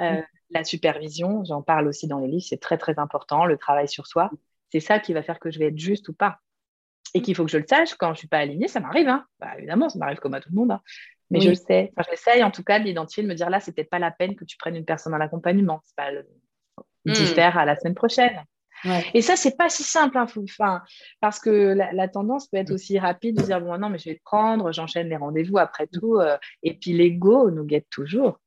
Euh, 0.00 0.20
la 0.50 0.64
supervision, 0.64 1.44
j'en 1.44 1.62
parle 1.62 1.86
aussi 1.86 2.08
dans 2.08 2.18
les 2.18 2.28
livres, 2.28 2.44
c'est 2.46 2.60
très 2.60 2.76
très 2.76 2.98
important, 2.98 3.46
le 3.46 3.56
travail 3.56 3.88
sur 3.88 4.06
soi. 4.06 4.30
C'est 4.70 4.80
ça 4.80 4.98
qui 4.98 5.12
va 5.12 5.22
faire 5.22 5.38
que 5.38 5.50
je 5.50 5.58
vais 5.58 5.66
être 5.66 5.78
juste 5.78 6.08
ou 6.08 6.12
pas 6.12 6.40
et 7.14 7.22
qu'il 7.22 7.34
faut 7.34 7.44
que 7.44 7.50
je 7.50 7.58
le 7.58 7.66
sache 7.66 7.94
quand 7.94 8.08
je 8.08 8.12
ne 8.12 8.16
suis 8.18 8.28
pas 8.28 8.38
alignée, 8.38 8.68
ça 8.68 8.80
m'arrive. 8.80 9.08
Hein. 9.08 9.26
Bah, 9.38 9.52
évidemment, 9.58 9.88
ça 9.88 9.98
m'arrive 9.98 10.18
comme 10.18 10.34
à 10.34 10.40
tout 10.40 10.50
le 10.50 10.56
monde. 10.56 10.72
Hein. 10.72 10.82
Mais 11.30 11.40
je 11.40 11.50
le 11.50 11.54
sais. 11.54 11.92
Enfin, 11.96 12.08
j'essaye 12.10 12.42
en 12.42 12.50
tout 12.50 12.64
cas 12.64 12.80
de 12.80 12.84
l'identifier, 12.84 13.22
de 13.22 13.28
me 13.28 13.34
dire 13.34 13.50
là, 13.50 13.60
c'est 13.60 13.72
peut-être 13.72 13.90
pas 13.90 13.98
la 13.98 14.10
peine 14.10 14.34
que 14.34 14.44
tu 14.44 14.56
prennes 14.56 14.76
une 14.76 14.84
personne 14.84 15.14
à 15.14 15.18
l'accompagnement. 15.18 15.80
C'est 15.84 15.96
pas 15.96 16.10
le... 16.10 16.26
Hmm. 17.06 17.12
à 17.38 17.64
la 17.64 17.76
semaine 17.76 17.94
prochaine. 17.94 18.44
Et 19.14 19.22
ça, 19.22 19.36
c'est 19.36 19.56
pas 19.56 19.68
si 19.68 19.82
simple, 19.82 20.16
hein, 20.18 20.26
parce 21.20 21.38
que 21.38 21.74
la, 21.92 22.08
tendance 22.08 22.48
peut 22.48 22.56
être 22.56 22.72
aussi 22.72 22.98
rapide 22.98 23.36
de 23.36 23.42
dire 23.42 23.60
bon, 23.60 23.76
non, 23.78 23.90
mais 23.90 23.98
je 23.98 24.10
vais 24.10 24.16
te 24.16 24.22
prendre, 24.22 24.72
j'enchaîne 24.72 25.08
les 25.08 25.16
rendez-vous 25.16 25.58
après 25.58 25.84
hmm. 25.84 25.98
tout. 25.98 26.16
Euh, 26.16 26.36
et 26.62 26.74
puis 26.74 26.92
l'ego 26.92 27.50
nous 27.50 27.64
guette 27.64 27.88
toujours. 27.90 28.38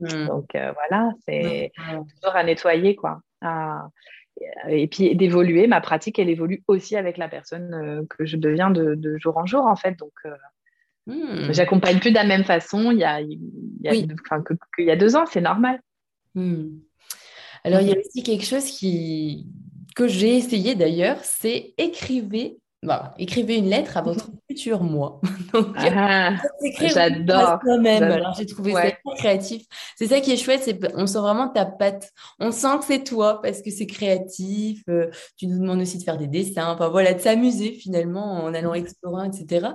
Hmm. 0.00 0.26
Donc 0.26 0.54
euh, 0.54 0.72
voilà, 0.72 1.10
c'est 1.26 1.72
toujours 2.16 2.36
à 2.36 2.44
nettoyer, 2.44 2.94
quoi. 2.94 3.20
et 4.68 4.86
puis 4.86 5.14
d'évoluer, 5.16 5.66
ma 5.66 5.80
pratique, 5.80 6.18
elle 6.18 6.30
évolue 6.30 6.62
aussi 6.68 6.96
avec 6.96 7.16
la 7.16 7.28
personne 7.28 7.74
euh, 7.74 8.02
que 8.08 8.24
je 8.24 8.36
deviens 8.36 8.70
de, 8.70 8.94
de, 8.94 9.18
jour 9.18 9.36
en 9.36 9.46
jour, 9.46 9.66
en 9.66 9.76
fait. 9.76 9.98
Donc 9.98 10.12
Hmm. 11.06 11.52
J'accompagne 11.52 11.98
plus 11.98 12.10
de 12.10 12.16
la 12.16 12.24
même 12.24 12.44
façon 12.44 12.90
il 12.90 12.98
y 12.98 13.04
a, 13.04 13.20
il 13.20 13.38
y 13.82 13.88
a, 13.88 13.92
qu'il 13.92 14.86
y 14.86 14.90
a 14.90 14.96
deux 14.96 15.16
ans, 15.16 15.26
c'est 15.26 15.40
normal. 15.40 15.80
Hmm. 16.34 16.78
Alors, 17.62 17.80
il 17.80 17.88
y 17.88 17.92
a 17.92 17.98
aussi 17.98 18.22
quelque 18.22 18.44
chose 18.44 18.64
qui, 18.64 19.46
que 19.96 20.06
j'ai 20.06 20.36
essayé 20.36 20.74
d'ailleurs, 20.74 21.18
c'est 21.22 21.74
écrivez 21.78 22.58
écrivez 23.18 23.56
une 23.56 23.68
lettre 23.68 23.96
à 23.96 24.02
votre 24.02 24.28
futur 24.48 24.82
moi. 24.82 25.20
Ah, 25.76 26.36
j'adore. 26.80 27.60
Alors, 27.86 28.34
j'ai 28.36 28.46
trouvé 28.46 28.72
ça 28.72 28.90
très 28.90 29.16
créatif. 29.16 29.62
C'est 29.96 30.08
ça 30.08 30.20
qui 30.20 30.32
est 30.32 30.36
chouette, 30.36 30.62
c'est 30.64 30.76
on 30.96 31.06
sent 31.06 31.18
vraiment 31.18 31.48
ta 31.48 31.64
patte. 31.64 32.10
On 32.40 32.50
sent 32.50 32.78
que 32.80 32.84
c'est 32.86 33.04
toi 33.04 33.40
parce 33.40 33.62
que 33.62 33.70
c'est 33.70 33.86
créatif. 33.86 34.82
Euh, 34.88 35.10
tu 35.36 35.46
nous 35.46 35.60
demandes 35.60 35.80
aussi 35.80 35.98
de 35.98 36.02
faire 36.02 36.18
des 36.18 36.26
dessins, 36.26 36.72
enfin 36.72 36.88
voilà, 36.88 37.14
de 37.14 37.20
s'amuser 37.20 37.72
finalement 37.72 38.42
en 38.42 38.52
allant 38.52 38.74
explorer, 38.74 39.28
etc. 39.28 39.68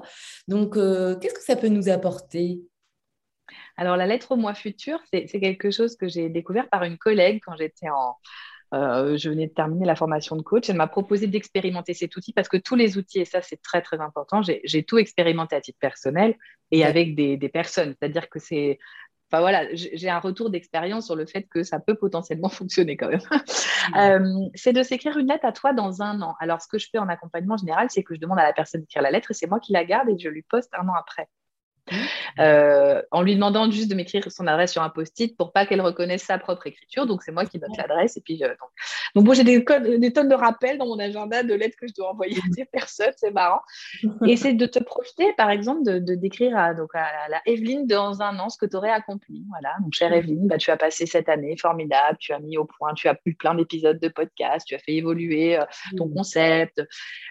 Donc, 0.49 0.75
euh, 0.75 1.15
qu'est-ce 1.15 1.35
que 1.35 1.43
ça 1.43 1.55
peut 1.55 1.69
nous 1.69 1.87
apporter? 1.87 2.61
Alors, 3.77 3.95
la 3.95 4.05
lettre 4.05 4.33
au 4.33 4.35
moi 4.35 4.53
futur, 4.53 4.99
c'est 5.11 5.27
quelque 5.27 5.71
chose 5.71 5.95
que 5.95 6.09
j'ai 6.09 6.27
découvert 6.27 6.67
par 6.69 6.83
une 6.83 6.97
collègue 6.97 7.41
quand 7.45 7.55
j'étais 7.55 7.89
en, 7.89 8.17
euh, 8.73 9.17
je 9.17 9.29
venais 9.29 9.47
de 9.47 9.53
terminer 9.53 9.85
la 9.85 9.95
formation 9.95 10.35
de 10.35 10.41
coach. 10.41 10.69
Elle 10.69 10.75
m'a 10.75 10.87
proposé 10.87 11.27
d'expérimenter 11.27 11.93
cet 11.93 12.15
outil 12.15 12.33
parce 12.33 12.47
que 12.47 12.57
tous 12.57 12.75
les 12.75 12.97
outils, 12.97 13.19
et 13.19 13.25
ça 13.25 13.41
c'est 13.41 13.61
très 13.61 13.81
très 13.81 13.99
important, 13.99 14.41
j'ai 14.41 14.83
tout 14.83 14.97
expérimenté 14.97 15.55
à 15.55 15.61
titre 15.61 15.79
personnel 15.79 16.35
et 16.71 16.85
avec 16.85 17.15
des, 17.15 17.37
personnes. 17.49 17.95
C'est-à-dire 17.99 18.29
que 18.29 18.39
c'est 18.39 18.79
Enfin 19.31 19.41
voilà, 19.41 19.67
j'ai 19.75 20.09
un 20.09 20.17
retour 20.17 20.49
d'expérience 20.49 21.05
sur 21.05 21.15
le 21.15 21.27
fait 21.27 21.43
que 21.43 21.61
ça 21.61 21.79
peut 21.79 21.93
potentiellement 21.93 22.49
fonctionner 22.49 22.97
quand 22.97 23.09
même. 23.09 23.21
Euh, 23.95 24.49
c'est 24.55 24.73
de 24.73 24.81
s'écrire 24.81 25.17
une 25.17 25.27
lettre 25.27 25.45
à 25.45 25.51
toi 25.51 25.71
dans 25.71 26.01
un 26.01 26.19
an. 26.23 26.35
Alors, 26.39 26.63
ce 26.63 26.67
que 26.67 26.79
je 26.79 26.87
fais 26.91 26.97
en 26.97 27.07
accompagnement 27.09 27.55
général, 27.55 27.87
c'est 27.91 28.01
que 28.01 28.15
je 28.15 28.19
demande 28.19 28.39
à 28.39 28.43
la 28.43 28.53
personne 28.53 28.81
d'écrire 28.81 29.03
la 29.03 29.11
lettre 29.11 29.29
et 29.29 29.35
c'est 29.35 29.45
moi 29.45 29.59
qui 29.59 29.71
la 29.71 29.85
garde 29.85 30.09
et 30.09 30.17
je 30.17 30.29
lui 30.29 30.41
poste 30.41 30.71
un 30.73 30.87
an 30.87 30.93
après. 30.99 31.27
Euh, 32.39 33.01
en 33.11 33.21
lui 33.21 33.35
demandant 33.35 33.69
juste 33.69 33.89
de 33.89 33.95
m'écrire 33.95 34.31
son 34.31 34.47
adresse 34.47 34.71
sur 34.71 34.81
un 34.81 34.89
post-it 34.89 35.35
pour 35.35 35.51
pas 35.51 35.65
qu'elle 35.65 35.81
reconnaisse 35.81 36.23
sa 36.23 36.37
propre 36.37 36.67
écriture. 36.67 37.05
Donc, 37.05 37.23
c'est 37.23 37.31
moi 37.31 37.45
qui 37.45 37.59
note 37.59 37.75
l'adresse. 37.77 38.17
Et 38.17 38.21
puis, 38.21 38.43
euh, 38.43 38.53
donc, 39.15 39.25
bon, 39.25 39.33
j'ai 39.33 39.43
des, 39.43 39.65
des, 39.97 40.13
tonnes 40.13 40.29
de 40.29 40.35
rappels 40.35 40.77
dans 40.77 40.85
mon 40.85 40.99
agenda 40.99 41.43
de 41.43 41.53
lettres 41.53 41.77
que 41.79 41.87
je 41.87 41.93
dois 41.93 42.11
envoyer 42.11 42.37
à 42.37 42.49
des 42.55 42.65
personnes. 42.65 43.13
C'est 43.17 43.31
marrant. 43.31 43.61
et 44.25 44.37
c'est 44.37 44.53
de 44.53 44.65
te 44.65 44.79
projeter, 44.79 45.33
par 45.33 45.49
exemple, 45.49 45.83
de, 45.83 46.15
d'écrire 46.15 46.57
à, 46.57 46.73
donc 46.73 46.89
à, 46.93 47.29
la 47.29 47.41
Evelyne 47.45 47.87
dans 47.87 48.21
un 48.21 48.37
an 48.39 48.49
ce 48.49 48.57
que 48.57 48.65
tu 48.65 48.75
aurais 48.75 48.91
accompli. 48.91 49.45
Voilà. 49.49 49.75
Donc, 49.81 49.93
chère 49.93 50.13
Evelyne, 50.13 50.47
bah, 50.47 50.57
tu 50.57 50.71
as 50.71 50.77
passé 50.77 51.05
cette 51.05 51.29
année 51.29 51.57
formidable. 51.57 52.17
Tu 52.19 52.31
as 52.31 52.39
mis 52.39 52.57
au 52.57 52.65
point, 52.65 52.93
tu 52.93 53.07
as 53.07 53.17
eu 53.25 53.35
plein 53.35 53.55
d'épisodes 53.55 53.99
de 53.99 54.07
podcast, 54.07 54.65
tu 54.67 54.75
as 54.75 54.79
fait 54.79 54.93
évoluer 54.93 55.57
euh, 55.57 55.65
ton 55.97 56.07
mmh. 56.07 56.13
concept. 56.13 56.81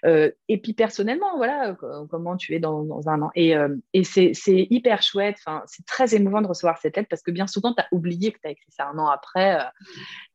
et 0.04 0.58
puis, 0.58 0.72
personnellement, 0.72 1.36
voilà, 1.36 1.76
comment 2.10 2.36
tu 2.36 2.54
es 2.54 2.58
dans, 2.58 2.82
dans 2.82 3.08
un 3.08 3.22
an. 3.22 3.30
Et, 3.34 3.54
et 3.92 4.04
c'est 4.04 4.32
c'est 4.48 4.66
hyper 4.70 5.02
chouette. 5.02 5.37
Enfin, 5.44 5.62
c'est 5.66 5.84
très 5.84 6.14
émouvant 6.14 6.40
de 6.40 6.46
recevoir 6.46 6.78
cette 6.78 6.96
lettre 6.96 7.08
parce 7.08 7.22
que 7.22 7.30
bien 7.30 7.46
souvent, 7.46 7.74
tu 7.74 7.82
as 7.82 7.88
oublié 7.92 8.32
que 8.32 8.38
tu 8.40 8.48
as 8.48 8.50
écrit 8.52 8.70
ça 8.70 8.88
un 8.88 8.98
an 8.98 9.08
après. 9.08 9.61
Euh, 9.61 9.64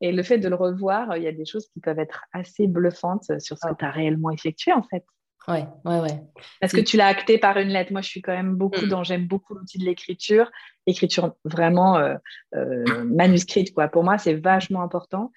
et 0.01 0.11
le 0.11 0.21
fait 0.21 0.37
de 0.37 0.47
le 0.47 0.55
revoir, 0.55 1.17
il 1.17 1.23
y 1.23 1.27
a 1.27 1.31
des 1.31 1.45
choses 1.45 1.67
qui 1.69 1.79
peuvent 1.79 1.99
être 1.99 2.25
assez 2.31 2.67
bluffantes 2.67 3.39
sur 3.39 3.57
ce 3.57 3.67
que 3.67 3.75
tu 3.77 3.85
as 3.85 3.91
réellement 3.91 4.29
effectué, 4.29 4.71
en 4.71 4.83
fait. 4.83 5.03
Ouais, 5.47 5.65
ouais, 5.83 5.99
ouais. 5.99 6.21
Parce 6.61 6.71
que 6.71 6.79
tu 6.79 6.95
l'as 6.95 7.07
acté 7.07 7.37
par 7.37 7.57
une 7.57 7.69
lettre. 7.69 7.91
Moi, 7.91 8.01
je 8.01 8.07
suis 8.07 8.21
quand 8.21 8.31
même 8.31 8.55
beaucoup 8.55 8.85
mm. 8.85 8.89
dans, 8.89 9.03
j'aime 9.03 9.27
beaucoup 9.27 9.55
l'outil 9.55 9.77
de 9.77 9.85
l'écriture, 9.85 10.49
écriture 10.87 11.33
vraiment 11.45 11.97
euh, 11.97 12.15
euh, 12.55 13.03
manuscrite, 13.05 13.73
quoi. 13.73 13.87
Pour 13.87 14.03
moi, 14.03 14.17
c'est 14.17 14.35
vachement 14.35 14.81
important 14.81 15.31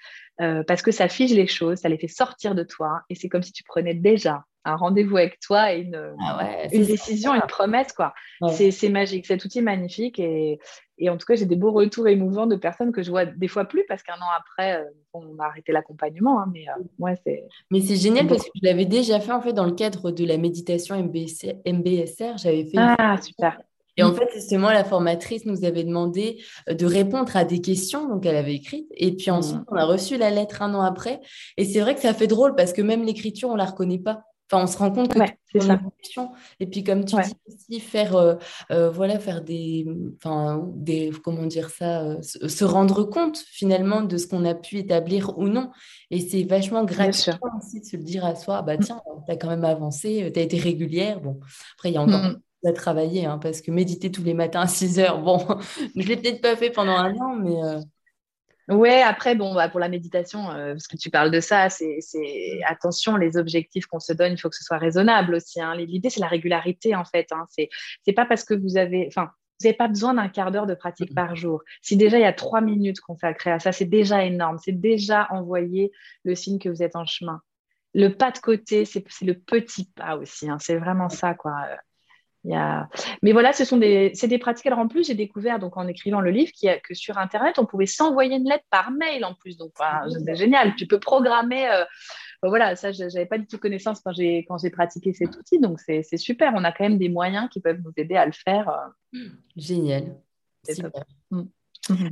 parce 0.67 0.83
que 0.83 0.91
ça 0.91 1.09
fige 1.09 1.33
les 1.33 1.47
choses, 1.47 1.79
ça 1.79 1.89
les 1.89 1.97
fait 1.97 2.09
sortir 2.09 2.55
de 2.55 2.63
toi 2.63 3.01
et 3.09 3.15
c'est 3.15 3.31
comme 3.31 3.43
si 3.43 3.53
tu 3.53 3.63
prenais 3.63 3.95
déjà 3.95 4.45
un 4.67 4.77
rendez-vous 4.77 5.17
avec 5.17 5.41
toi 5.41 5.73
et 5.73 5.81
une, 5.81 6.15
ah 6.21 6.67
une 6.73 6.85
décision, 6.85 7.33
une 7.33 7.41
promesse. 7.43 7.93
quoi. 7.93 8.13
C'est 8.51 8.89
magique. 8.89 9.27
Cet 9.27 9.45
outil 9.45 9.61
est 9.61 9.63
magnifique. 9.63 10.19
Et, 10.19 10.59
et 10.99 11.09
en 11.09 11.17
tout 11.17 11.27
cas, 11.27 11.37
j'ai 11.37 11.47
des 11.47 11.57
beaux 11.57 11.73
retours 11.73 12.09
émouvants 12.09 12.47
de 12.47 12.57
personnes 12.57 12.93
que 12.93 13.03
je 13.03 13.11
vois 13.11 13.27
des 13.27 13.49
fois 13.49 13.65
plus 13.65 13.85
parce 13.87 14.03
qu'un 14.03 14.15
an 14.15 14.29
après, 14.39 14.81
euh, 14.81 14.85
on 15.13 15.39
a 15.39 15.47
arrêté 15.47 15.73
l'accompagnement. 15.73 16.41
Hein, 16.41 16.51
mais 16.53 16.67
euh, 16.69 17.15
c'est. 17.25 17.45
Mais 17.71 17.81
c'est 17.81 17.97
génial 17.97 18.27
parce 18.27 18.43
que 18.43 18.51
je 18.61 18.67
l'avais 18.67 18.87
déjà 18.87 19.21
fait 19.21 19.33
en 19.33 19.41
fait 19.41 19.53
dans 19.53 19.67
le 19.67 19.73
cadre 19.73 20.11
de 20.11 20.25
la 20.25 20.37
méditation 20.37 20.97
MBSR. 20.97 22.39
J'avais 22.39 22.65
fait. 22.65 22.77
Ah, 22.77 23.17
super. 23.23 23.61
Et 23.97 24.03
en 24.03 24.13
fait, 24.13 24.29
justement, 24.35 24.71
la 24.71 24.85
formatrice 24.85 25.47
nous 25.47 25.65
avait 25.65 25.85
demandé 25.85 26.43
euh, 26.69 26.75
de 26.75 26.87
répondre 26.87 27.35
à 27.37 27.45
des 27.45 27.61
questions, 27.61 28.09
donc 28.09 28.27
elle 28.27 28.37
avait 28.37 28.55
écrit. 28.55 28.87
Et 28.93 29.15
puis 29.15 29.31
ensuite, 29.31 29.59
mmh. 29.59 29.65
on 29.69 29.77
a 29.77 29.85
reçu 29.85 30.17
la 30.17 30.31
lettre 30.31 30.63
un 30.63 30.75
an 30.75 30.83
après. 30.83 31.21
Et 31.57 31.65
c'est 31.65 31.81
vrai 31.81 31.95
que 31.95 32.01
ça 32.01 32.15
fait 32.15 32.27
drôle 32.27 32.55
parce 32.55 32.73
que 32.73 32.83
même 32.83 33.05
l'écriture, 33.05 33.49
on 33.49 33.57
la 33.57 33.65
reconnaît 33.65 33.99
pas. 33.99 34.23
Enfin, 34.51 34.63
on 34.63 34.67
se 34.69 34.79
rend 34.79 34.93
compte 34.93 35.13
que 35.13 35.19
c'est 35.53 35.61
ça. 35.61 35.81
Et 36.61 36.67
puis, 36.67 36.85
comme 36.85 37.05
tu 37.05 37.17
dis 37.17 37.33
aussi, 37.49 37.81
faire, 37.81 38.15
euh, 38.15 38.35
euh, 38.71 38.91
voilà, 38.91 39.19
faire 39.19 39.43
des, 39.43 39.87
enfin, 40.19 40.71
des, 40.77 41.11
comment 41.25 41.47
dire 41.47 41.71
ça, 41.71 42.03
euh, 42.03 42.23
se 42.23 42.65
rendre 42.65 43.03
compte 43.03 43.39
finalement 43.39 44.03
de 44.03 44.17
ce 44.17 44.29
qu'on 44.29 44.45
a 44.45 44.55
pu 44.55 44.79
établir 44.79 45.37
ou 45.37 45.49
non. 45.49 45.71
Et 46.13 46.21
c'est 46.21 46.45
vachement 46.45 46.85
gratifiant 46.85 47.39
aussi 47.59 47.81
de 47.81 47.87
se 47.87 47.97
le 47.97 48.05
dire 48.05 48.25
à 48.25 48.37
soi, 48.37 48.63
bah 48.63 48.77
mm. 48.77 48.81
tiens, 48.81 49.01
tu 49.27 49.33
as 49.33 49.37
quand 49.37 49.49
même 49.49 49.65
avancé, 49.65 50.31
tu 50.33 50.39
as 50.39 50.43
été 50.43 50.59
régulière. 50.59 51.21
Bon, 51.21 51.41
après, 51.75 51.91
il 51.91 51.95
y 51.95 51.99
a 51.99 52.03
encore 52.03 52.23
mm. 52.23 52.41
Travailler, 52.73 53.27
hein, 53.27 53.39
parce 53.39 53.61
que 53.61 53.71
méditer 53.71 54.11
tous 54.11 54.23
les 54.25 54.35
matins 54.35 54.63
à 54.63 54.67
6 54.67 54.99
heures, 54.99 55.21
bon, 55.21 55.39
je 55.97 56.07
l'ai 56.07 56.17
peut-être 56.17 56.41
pas 56.41 56.57
fait 56.57 56.71
pendant 56.71 56.97
un 56.97 57.15
an, 57.17 57.37
mais 57.37 57.85
Ouais, 58.69 59.01
après, 59.01 59.37
bon, 59.37 59.55
bah, 59.55 59.69
pour 59.69 59.79
la 59.79 59.89
méditation, 59.89 60.51
euh, 60.51 60.73
parce 60.73 60.89
que 60.89 60.97
tu 60.97 61.09
parles 61.09 61.31
de 61.31 61.39
ça, 61.39 61.69
c'est 61.71 62.01
attention, 62.67 63.17
les 63.17 63.37
objectifs 63.37 63.87
qu'on 63.87 64.01
se 64.01 64.13
donne, 64.13 64.33
il 64.33 64.39
faut 64.39 64.49
que 64.51 64.57
ce 64.57 64.65
soit 64.65 64.79
raisonnable 64.79 65.37
aussi. 65.37 65.61
Hein. 65.61 65.77
L'idée, 65.77 66.11
c'est 66.11 66.21
la 66.21 66.27
régularité, 66.27 66.97
en 66.97 67.05
fait. 67.05 67.31
Hein. 67.31 67.47
C'est 67.49 68.13
pas 68.13 68.27
parce 68.27 68.43
que 68.43 68.55
vous 68.55 68.77
avez, 68.77 69.07
enfin, 69.07 69.31
vous 69.61 69.67
n'avez 69.67 69.77
pas 69.77 69.87
besoin 69.87 70.15
d'un 70.15 70.29
quart 70.29 70.51
d'heure 70.51 70.67
de 70.67 70.75
pratique 70.75 71.15
par 71.15 71.37
jour. 71.37 71.63
Si 71.81 71.97
déjà 71.97 72.19
il 72.19 72.23
y 72.23 72.25
a 72.25 72.33
trois 72.33 72.61
minutes 72.61 73.01
consacrées 73.01 73.53
à 73.53 73.61
ça, 73.61 73.71
c'est 73.71 73.87
déjà 73.87 74.25
énorme. 74.25 74.59
C'est 74.59 74.73
déjà 74.73 75.29
envoyer 75.31 75.93
le 76.25 76.35
signe 76.35 76.59
que 76.59 76.69
vous 76.69 76.83
êtes 76.83 76.97
en 76.97 77.07
chemin. 77.07 77.41
Le 77.95 78.09
pas 78.09 78.33
de 78.33 78.39
côté, 78.39 78.85
c'est 78.85 79.05
le 79.23 79.35
petit 79.35 79.91
pas 79.95 80.17
aussi. 80.17 80.51
Hein. 80.51 80.59
C'est 80.61 80.77
vraiment 80.77 81.09
ça, 81.09 81.35
quoi. 81.35 81.55
Mais 83.23 83.33
voilà, 83.33 83.53
ce 83.53 83.65
sont 83.65 83.77
des, 83.77 84.13
c'est 84.15 84.29
des 84.29 84.39
pratiques. 84.39 84.67
Alors 84.67 84.79
en 84.79 84.89
plus, 84.89 85.07
j'ai 85.07 85.15
découvert 85.15 85.59
donc 85.59 85.77
en 85.77 85.87
écrivant 85.87 86.21
le 86.21 86.31
livre 86.31 86.53
que 86.83 86.95
sur 86.95 87.19
Internet, 87.19 87.59
on 87.59 87.67
pouvait 87.67 87.87
s'envoyer 87.87 88.37
une 88.37 88.49
lettre 88.49 88.65
par 88.71 88.91
mail 88.91 89.25
en 89.25 89.35
plus. 89.35 89.57
Donc 89.57 89.73
c'est 90.25 90.37
génial. 90.37 90.75
Tu 90.77 90.87
peux 90.87 91.01
programmer. 91.01 91.69
Euh, 91.69 91.85
voilà, 92.43 92.77
ça, 92.77 92.93
j'avais 92.93 93.27
pas 93.27 93.39
du 93.39 93.47
tout 93.47 93.59
connaissance 93.59 94.01
quand 94.01 94.13
j'ai 94.13 94.45
quand 94.49 94.59
j'ai 94.59 94.71
pratiqué 94.71 95.13
cet 95.13 95.37
outil. 95.37 95.59
Donc 95.59 95.81
c'est 95.81 96.03
super. 96.17 96.53
On 96.55 96.65
a 96.65 96.73
quand 96.73 96.85
même 96.85 96.99
des 96.99 97.09
moyens 97.09 97.49
qui 97.51 97.61
peuvent 97.61 97.81
nous 97.85 97.93
aider 97.97 98.17
à 98.17 98.27
le 98.27 98.33
faire. 98.33 98.69
Euh. 98.69 99.19
Génial. 99.57 100.17
Mm. 101.31 101.43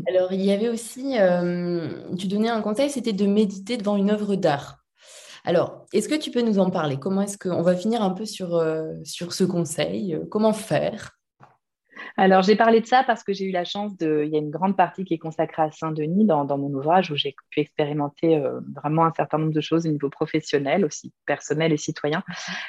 Alors 0.09 0.33
il 0.33 0.43
y 0.43 0.53
avait 0.53 0.69
aussi, 0.69 1.19
euh, 1.19 1.89
tu 2.17 2.29
donnais 2.29 2.49
un 2.49 2.61
conseil, 2.61 2.91
c'était 2.91 3.13
de 3.13 3.27
méditer 3.27 3.77
devant 3.77 3.97
une 3.97 4.11
œuvre 4.11 4.37
d'art. 4.37 4.84
Alors, 5.45 5.87
est-ce 5.93 6.09
que 6.09 6.15
tu 6.15 6.31
peux 6.31 6.41
nous 6.41 6.59
en 6.59 6.71
parler? 6.71 6.97
Comment 6.99 7.23
est-ce 7.23 7.37
qu'on 7.37 7.63
va 7.63 7.77
finir 7.77 8.03
un 8.03 8.11
peu 8.11 8.25
sur, 8.25 8.57
euh, 8.57 8.95
sur 9.05 9.33
ce 9.35 9.45
conseil? 9.45 10.19
Comment 10.31 10.55
faire? 10.55 11.19
Alors, 12.17 12.43
j'ai 12.43 12.55
parlé 12.55 12.81
de 12.81 12.87
ça 12.87 13.03
parce 13.03 13.25
que 13.25 13.33
j'ai 13.33 13.45
eu 13.45 13.51
la 13.51 13.65
chance 13.65 13.97
de. 13.97 14.23
Il 14.25 14.33
y 14.33 14.37
a 14.37 14.39
une 14.39 14.51
grande 14.51 14.77
partie 14.77 15.05
qui 15.05 15.15
est 15.15 15.19
consacrée 15.19 15.63
à 15.63 15.71
Saint-Denis 15.73 16.25
dans, 16.25 16.47
mon 16.57 16.73
ouvrage 16.73 17.11
où 17.11 17.17
j'ai 17.17 17.35
pu 17.51 17.61
expérimenter 17.61 18.37
euh, 18.37 18.61
vraiment 18.77 19.05
un 19.05 19.13
certain 19.13 19.39
nombre 19.39 19.53
de 19.53 19.61
choses 19.61 19.85
au 19.87 19.91
niveau 19.91 20.11
professionnel, 20.11 20.85
aussi 20.85 21.13
personnel 21.27 21.73
et 21.73 21.77
citoyen. 21.77 22.23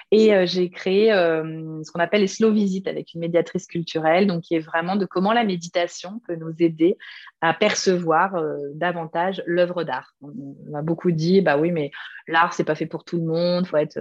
Et 0.10 0.34
euh, 0.34 0.48
j'ai 0.48 0.72
créé 0.72 1.14
euh, 1.14 1.84
ce 1.84 1.91
qu'on 1.91 2.00
appelle 2.00 2.22
les 2.22 2.28
slow 2.28 2.52
visites 2.52 2.88
avec 2.88 3.14
une 3.14 3.20
médiatrice 3.20 3.68
culturelle, 3.68 4.26
donc 4.26 4.41
qui 4.41 4.56
est 4.56 4.60
vraiment 4.60 4.96
de 4.96 5.06
comment 5.06 5.32
la 5.32 5.43
méditation 5.43 6.20
peut 6.28 6.36
nous 6.36 6.54
aider 6.58 6.98
à 7.41 7.54
percevoir 7.54 8.41
davantage 8.74 9.43
l'œuvre 9.46 9.84
d'art. 9.84 10.16
On, 10.22 10.34
m'a 10.72 10.82
beaucoup 10.82 11.12
dit, 11.12 11.41
bah 11.41 11.58
oui, 11.58 11.72
mais 11.72 11.91
l'art, 12.28 12.54
c'est 12.54 12.64
pas 12.64 12.74
fait 12.74 12.88
pour 12.88 13.04
tout 13.04 13.18
le 13.18 13.26
monde, 13.26 13.68
faut 13.68 13.78
être 13.78 14.00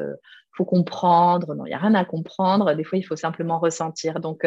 faut 0.57 0.65
comprendre. 0.65 1.55
Non, 1.55 1.67
il 1.67 1.71
n'y 1.71 1.75
a 1.75 1.79
rien 1.79 1.95
à 1.95 2.05
comprendre. 2.05 2.73
Des 2.75 2.85
fois, 2.85 2.97
il 2.97 3.03
faut 3.03 3.17
simplement 3.17 3.59
ressentir. 3.59 4.21
Donc, 4.21 4.47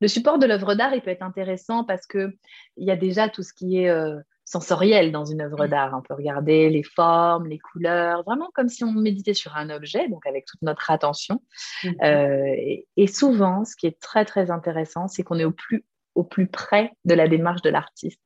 le 0.00 0.08
support 0.08 0.38
de 0.38 0.46
l'œuvre 0.46 0.74
d'art, 0.74 0.94
il 0.94 1.00
peut 1.00 1.10
être 1.10 1.22
intéressant 1.22 1.84
parce 1.84 2.06
qu'il 2.06 2.32
y 2.76 2.90
a 2.90 2.96
déjà 2.96 3.28
tout 3.28 3.42
ce 3.42 3.52
qui 3.52 3.78
est 3.78 3.88
euh, 3.88 4.18
sensoriel 4.44 5.12
dans 5.12 5.24
une 5.24 5.42
œuvre 5.42 5.66
mm. 5.66 5.68
d'art. 5.68 5.94
On 5.96 6.02
peut 6.02 6.14
regarder 6.14 6.70
les 6.70 6.82
formes, 6.82 7.46
les 7.46 7.58
couleurs, 7.58 8.22
vraiment 8.24 8.50
comme 8.54 8.68
si 8.68 8.84
on 8.84 8.92
méditait 8.92 9.34
sur 9.34 9.56
un 9.56 9.70
objet, 9.70 10.08
donc 10.08 10.26
avec 10.26 10.46
toute 10.46 10.62
notre 10.62 10.90
attention. 10.90 11.42
Mm-hmm. 11.82 12.04
Euh, 12.04 12.82
et, 12.96 13.06
souvent, 13.06 13.64
ce 13.64 13.76
qui 13.76 13.86
est 13.86 14.00
très, 14.00 14.24
très 14.24 14.50
intéressant, 14.50 15.08
c'est 15.08 15.22
qu'on 15.22 15.38
est 15.38 15.44
au 15.44 15.52
plus, 15.52 15.84
au 16.14 16.24
plus 16.24 16.46
près 16.46 16.92
de 17.04 17.14
la 17.14 17.28
démarche 17.28 17.62
de 17.62 17.70
l'artiste. 17.70 18.20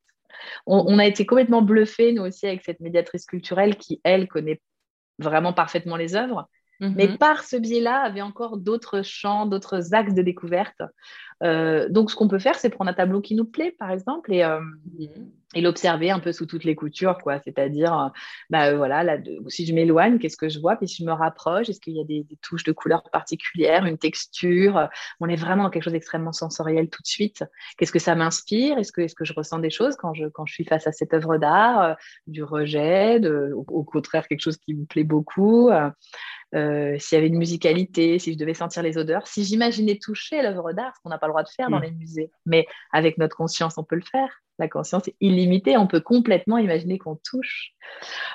On, 0.66 0.98
a 0.98 1.06
été 1.06 1.26
complètement 1.26 1.60
bluffés, 1.60 2.12
nous 2.12 2.22
aussi, 2.22 2.46
avec 2.46 2.62
cette 2.64 2.80
médiatrice 2.80 3.26
culturelle 3.26 3.76
qui, 3.76 4.00
elle, 4.04 4.26
connaît 4.26 4.60
vraiment 5.18 5.52
parfaitement 5.52 5.96
les 5.96 6.16
œuvres. 6.16 6.48
Mais 6.80 7.06
mm-hmm. 7.06 7.18
par 7.18 7.44
ce 7.44 7.56
biais-là, 7.56 8.00
avait 8.00 8.22
encore 8.22 8.56
d'autres 8.56 9.02
champs, 9.02 9.46
d'autres 9.46 9.94
axes 9.94 10.14
de 10.14 10.22
découverte 10.22 10.80
euh, 11.42 11.88
donc, 11.88 12.10
ce 12.10 12.16
qu'on 12.16 12.28
peut 12.28 12.38
faire, 12.38 12.56
c'est 12.56 12.70
prendre 12.70 12.90
un 12.90 12.94
tableau 12.94 13.20
qui 13.20 13.34
nous 13.34 13.46
plaît, 13.46 13.74
par 13.78 13.90
exemple, 13.90 14.32
et, 14.32 14.44
euh, 14.44 14.60
mhm. 14.60 15.62
l'observer 15.62 16.10
un 16.10 16.18
peu 16.18 16.32
sous 16.32 16.44
toutes 16.44 16.64
les 16.64 16.74
coutures, 16.74 17.16
quoi. 17.18 17.40
C'est-à-dire, 17.40 17.98
euh, 17.98 18.08
bah, 18.50 18.74
voilà, 18.74 19.02
là, 19.02 19.16
si 19.48 19.64
je 19.64 19.72
m'éloigne, 19.72 20.18
qu'est-ce 20.18 20.36
que 20.36 20.50
je 20.50 20.60
vois? 20.60 20.76
Puis 20.76 20.86
si 20.88 21.02
je 21.02 21.06
me 21.06 21.12
rapproche, 21.12 21.70
est-ce 21.70 21.80
qu'il 21.80 21.96
y 21.96 22.00
a 22.00 22.04
des, 22.04 22.26
touches 22.42 22.64
de 22.64 22.72
couleurs 22.72 23.04
particulières, 23.10 23.86
une 23.86 23.96
texture? 23.96 24.88
On 25.20 25.28
est 25.28 25.36
vraiment 25.36 25.64
dans 25.64 25.70
quelque 25.70 25.84
chose 25.84 25.94
d'extrêmement 25.94 26.32
sensoriel 26.32 26.90
tout 26.90 27.02
de 27.02 27.08
suite. 27.08 27.42
Qu'est-ce 27.78 27.92
que 27.92 27.98
ça 27.98 28.14
m'inspire? 28.14 28.76
Est-ce 28.78 28.92
que, 28.92 29.00
est 29.00 29.14
que 29.14 29.24
je 29.24 29.32
ressens 29.32 29.60
des 29.60 29.70
choses 29.70 29.96
quand 29.96 30.12
je, 30.12 30.26
quand 30.26 30.44
je 30.44 30.52
suis 30.52 30.64
face 30.64 30.86
à 30.86 30.92
cette 30.92 31.14
œuvre 31.14 31.38
d'art 31.38 31.96
Du 32.26 32.42
rejet, 32.42 33.18
au, 33.26 33.82
contraire, 33.84 34.28
quelque 34.28 34.42
chose 34.42 34.58
qui 34.58 34.74
me 34.74 34.84
plaît 34.84 35.04
beaucoup 35.04 35.70
euh, 36.54 36.96
s'il 36.98 37.16
y 37.16 37.18
avait 37.18 37.28
une 37.28 37.38
musicalité, 37.38 38.18
si 38.18 38.32
je 38.32 38.38
devais 38.38 38.54
sentir 38.54 38.82
les 38.82 38.98
odeurs, 38.98 39.26
si 39.26 39.44
j'imaginais 39.44 39.98
toucher 39.98 40.42
l'œuvre 40.42 40.72
d'art, 40.72 40.94
ce 40.96 41.00
qu'on 41.02 41.10
n'a 41.10 41.18
pas 41.18 41.26
le 41.26 41.32
droit 41.32 41.44
de 41.44 41.48
faire 41.48 41.70
dans 41.70 41.78
mm. 41.78 41.84
les 41.84 41.90
musées. 41.92 42.30
Mais 42.44 42.66
avec 42.92 43.18
notre 43.18 43.36
conscience, 43.36 43.78
on 43.78 43.84
peut 43.84 43.96
le 43.96 44.02
faire. 44.02 44.28
La 44.58 44.68
conscience 44.68 45.06
est 45.08 45.16
illimitée, 45.20 45.76
on 45.76 45.86
peut 45.86 46.00
complètement 46.00 46.58
imaginer 46.58 46.98
qu'on 46.98 47.16
touche. 47.16 47.70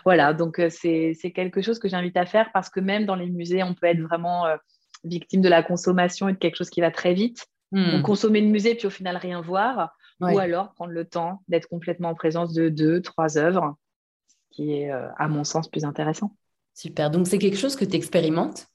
Voilà, 0.05 0.33
donc 0.33 0.59
euh, 0.59 0.69
c'est 0.69 1.15
quelque 1.35 1.61
chose 1.61 1.77
que 1.77 1.89
j'invite 1.89 2.17
à 2.17 2.25
faire 2.25 2.51
parce 2.53 2.69
que 2.69 2.79
même 2.79 3.05
dans 3.05 3.15
les 3.15 3.29
musées, 3.29 3.63
on 3.63 3.73
peut 3.73 3.87
être 3.87 4.01
vraiment 4.01 4.45
euh, 4.45 4.55
victime 5.03 5.41
de 5.41 5.49
la 5.49 5.61
consommation 5.61 6.29
et 6.29 6.33
de 6.33 6.37
quelque 6.37 6.55
chose 6.55 6.69
qui 6.69 6.81
va 6.81 6.91
très 6.91 7.13
vite. 7.13 7.45
Mm. 7.71 8.03
consommer 8.03 8.41
le 8.41 8.47
musée 8.47 8.75
puis 8.75 8.85
au 8.85 8.91
final 8.91 9.17
rien 9.17 9.41
voir, 9.41 9.97
ou 10.21 10.37
alors 10.37 10.71
prendre 10.75 10.91
le 10.91 11.03
temps 11.03 11.41
d'être 11.47 11.67
complètement 11.67 12.09
en 12.09 12.15
présence 12.15 12.53
de 12.53 12.69
deux, 12.69 13.01
trois 13.01 13.37
œuvres, 13.37 13.75
ce 14.27 14.55
qui 14.55 14.73
est, 14.73 14.91
à 14.91 15.27
mon 15.27 15.43
sens, 15.43 15.67
plus 15.67 15.83
intéressant. 15.83 16.31
Super. 16.75 17.09
Donc, 17.09 17.27
c'est 17.27 17.39
quelque 17.39 17.57
chose 17.57 17.75
que 17.75 17.85
tu 17.85 17.95
expérimentes? 17.95 18.67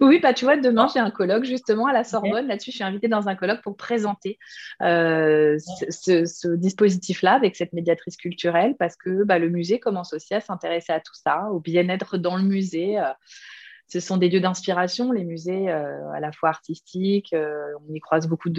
Oui, 0.00 0.20
bah, 0.20 0.32
tu 0.32 0.44
vois, 0.44 0.56
demain, 0.56 0.86
j'ai 0.92 1.00
un 1.00 1.10
colloque 1.10 1.44
justement 1.44 1.86
à 1.86 1.92
la 1.92 2.04
Sorbonne. 2.04 2.46
Là-dessus, 2.46 2.70
je 2.70 2.76
suis 2.76 2.84
invitée 2.84 3.08
dans 3.08 3.28
un 3.28 3.34
colloque 3.34 3.62
pour 3.62 3.76
présenter 3.76 4.38
euh, 4.82 5.58
ce, 5.58 6.54
dispositif-là 6.54 7.32
avec 7.32 7.56
cette 7.56 7.72
médiatrice 7.72 8.16
culturelle 8.16 8.76
parce 8.78 8.96
que 8.96 9.24
bah, 9.24 9.38
le 9.38 9.48
musée 9.48 9.80
commence 9.80 10.12
aussi 10.12 10.34
à 10.34 10.40
s'intéresser 10.40 10.92
à 10.92 11.00
tout 11.00 11.14
ça, 11.14 11.48
au 11.50 11.58
bien-être 11.58 12.18
dans 12.18 12.36
le 12.36 12.44
musée. 12.44 13.00
Euh. 13.00 13.12
ce 13.88 13.98
sont 13.98 14.18
des 14.18 14.28
lieux 14.28 14.40
d'inspiration, 14.40 15.10
les 15.10 15.24
musées 15.24 15.70
euh, 15.70 16.10
à 16.12 16.20
la 16.20 16.30
fois 16.30 16.50
artistiques. 16.50 17.34
on 17.34 17.92
y 17.92 18.00
croise 18.00 18.28
beaucoup 18.28 18.50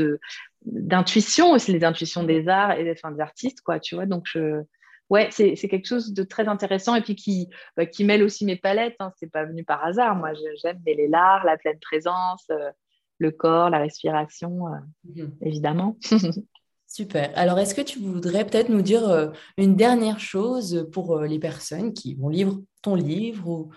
d'intuition 0.65 1.51
aussi, 1.51 1.71
les 1.71 1.85
intuitions 1.85 2.23
des 2.23 2.49
arts 2.49 2.73
et 2.73 2.91
enfin, 2.91 3.11
des 3.11 3.21
artistes, 3.21 3.61
quoi, 3.61 3.79
tu 3.79 3.95
vois. 3.95 4.07
Donc, 4.07 4.25
je, 4.25 4.63
ouais, 5.09 5.29
c'est 5.31 5.55
quelque 5.55 5.87
chose 5.87 6.13
de 6.13 6.23
très 6.23 6.47
intéressant 6.47 6.95
et 6.95 7.01
puis 7.01 7.15
qui, 7.15 7.49
bah, 7.77 7.85
qui 7.85 8.03
mêle 8.03 8.23
aussi 8.23 8.45
mes 8.45 8.55
palettes. 8.55 8.95
Hein. 8.99 9.11
C'est 9.17 9.31
pas 9.31 9.45
venu 9.45 9.63
par 9.63 9.83
hasard. 9.83 10.15
Moi, 10.15 10.31
j'aime 10.61 10.81
mêler 10.85 11.07
l'art, 11.07 11.45
la 11.45 11.57
pleine 11.57 11.79
présence, 11.79 12.45
euh, 12.49 12.71
le 13.19 13.31
corps, 13.31 13.69
la 13.69 13.79
respiration, 13.79 14.67
euh, 14.67 14.77
mhm. 15.03 15.37
évidemment. 15.41 15.97
Super. 16.87 17.31
Alors, 17.35 17.57
est-ce 17.59 17.73
que 17.73 17.81
tu 17.81 17.99
voudrais 17.99 18.45
peut-être 18.45 18.69
nous 18.69 18.83
dire 18.83 19.07
euh, 19.09 19.29
une 19.57 19.75
dernière 19.75 20.19
chose 20.19 20.87
pour 20.91 21.21
les 21.21 21.39
personnes 21.39 21.93
qui 21.93 22.13
vont 22.15 22.29
lire 22.29 22.51
ton 22.81 22.95
livre 22.95 23.47
ou... 23.47 23.71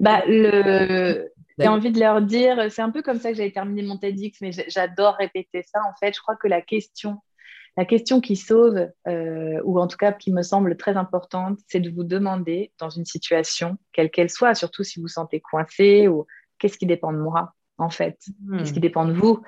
Bah, 0.00 0.22
le... 0.26 1.28
J'ai 1.58 1.68
envie 1.68 1.92
de 1.92 2.00
leur 2.00 2.22
dire, 2.22 2.72
c'est 2.72 2.80
un 2.80 2.90
peu 2.90 3.02
comme 3.02 3.20
ça 3.20 3.30
que 3.30 3.36
j'avais 3.36 3.50
terminé 3.52 3.82
mon 3.82 3.98
TEDx, 3.98 4.40
mais 4.40 4.50
j'adore 4.68 5.16
répéter 5.16 5.62
ça. 5.62 5.78
En 5.80 5.92
fait, 6.00 6.14
je 6.14 6.20
crois 6.20 6.34
que 6.34 6.48
la 6.48 6.62
question 6.62 7.18
la 7.80 7.86
question 7.86 8.20
qui 8.20 8.36
sauve, 8.36 8.90
euh, 9.08 9.58
ou 9.64 9.80
en 9.80 9.86
tout 9.86 9.96
cas 9.96 10.12
qui 10.12 10.30
me 10.34 10.42
semble 10.42 10.76
très 10.76 10.98
importante, 10.98 11.58
c'est 11.66 11.80
de 11.80 11.88
vous 11.88 12.04
demander 12.04 12.72
dans 12.78 12.90
une 12.90 13.06
situation, 13.06 13.78
quelle 13.94 14.10
qu'elle 14.10 14.28
soit, 14.28 14.54
surtout 14.54 14.84
si 14.84 15.00
vous 15.00 15.08
sentez 15.08 15.40
coincé, 15.40 16.06
ou 16.06 16.26
qu'est-ce 16.58 16.76
qui 16.76 16.84
dépend 16.84 17.10
de 17.10 17.16
moi 17.16 17.54
en 17.78 17.88
fait? 17.88 18.18
Qu'est-ce 18.58 18.74
qui 18.74 18.80
hmm. 18.80 18.82
dépend 18.82 19.06
de 19.06 19.14
vous? 19.14 19.42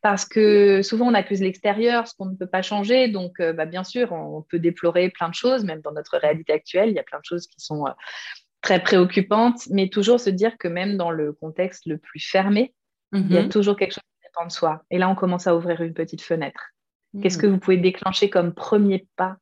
Parce 0.00 0.24
que 0.24 0.80
souvent 0.82 1.08
on 1.08 1.14
accuse 1.14 1.40
l'extérieur, 1.40 2.06
ce 2.06 2.14
qu'on 2.14 2.26
ne 2.26 2.36
peut 2.36 2.46
pas 2.46 2.62
changer. 2.62 3.08
Donc, 3.08 3.40
euh, 3.40 3.52
bah, 3.52 3.66
bien 3.66 3.82
sûr, 3.82 4.12
on 4.12 4.42
peut 4.42 4.60
déplorer 4.60 5.10
plein 5.10 5.28
de 5.28 5.34
choses, 5.34 5.64
même 5.64 5.80
dans 5.80 5.90
notre 5.90 6.18
réalité 6.18 6.52
actuelle, 6.52 6.90
il 6.90 6.94
y 6.94 7.00
a 7.00 7.02
plein 7.02 7.18
de 7.18 7.24
choses 7.24 7.48
qui 7.48 7.58
sont 7.58 7.88
euh, 7.88 7.90
très 8.60 8.80
préoccupantes, 8.80 9.66
mais 9.70 9.88
toujours 9.88 10.20
se 10.20 10.30
dire 10.30 10.56
que 10.56 10.68
même 10.68 10.96
dans 10.96 11.10
le 11.10 11.32
contexte 11.32 11.86
le 11.86 11.98
plus 11.98 12.20
fermé, 12.20 12.76
il 13.12 13.32
y 13.32 13.38
a 13.38 13.42
mhm. 13.42 13.48
toujours 13.48 13.76
quelque 13.76 13.94
chose 13.94 14.04
qui 14.20 14.28
dépend 14.28 14.46
de 14.46 14.52
soi. 14.52 14.84
Et 14.92 14.98
là, 14.98 15.08
on 15.08 15.16
commence 15.16 15.48
à 15.48 15.56
ouvrir 15.56 15.82
une 15.82 15.94
petite 15.94 16.22
fenêtre. 16.22 16.71
Qu'est-ce 17.20 17.38
que 17.38 17.46
hmm. 17.46 17.50
vous 17.50 17.58
pouvez 17.58 17.76
déclencher 17.76 18.30
comme 18.30 18.54
premier 18.54 19.06
pas 19.16 19.36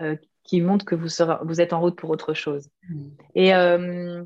euh, 0.00 0.16
qui 0.42 0.60
montre 0.60 0.84
que 0.84 0.94
vous, 0.94 1.08
vous, 1.44 1.60
êtes 1.60 1.72
en 1.72 1.80
route 1.80 1.96
pour 1.96 2.10
autre 2.10 2.34
chose? 2.34 2.68
Hmm. 2.88 3.08
Et 3.34 3.54
euh, 3.54 4.24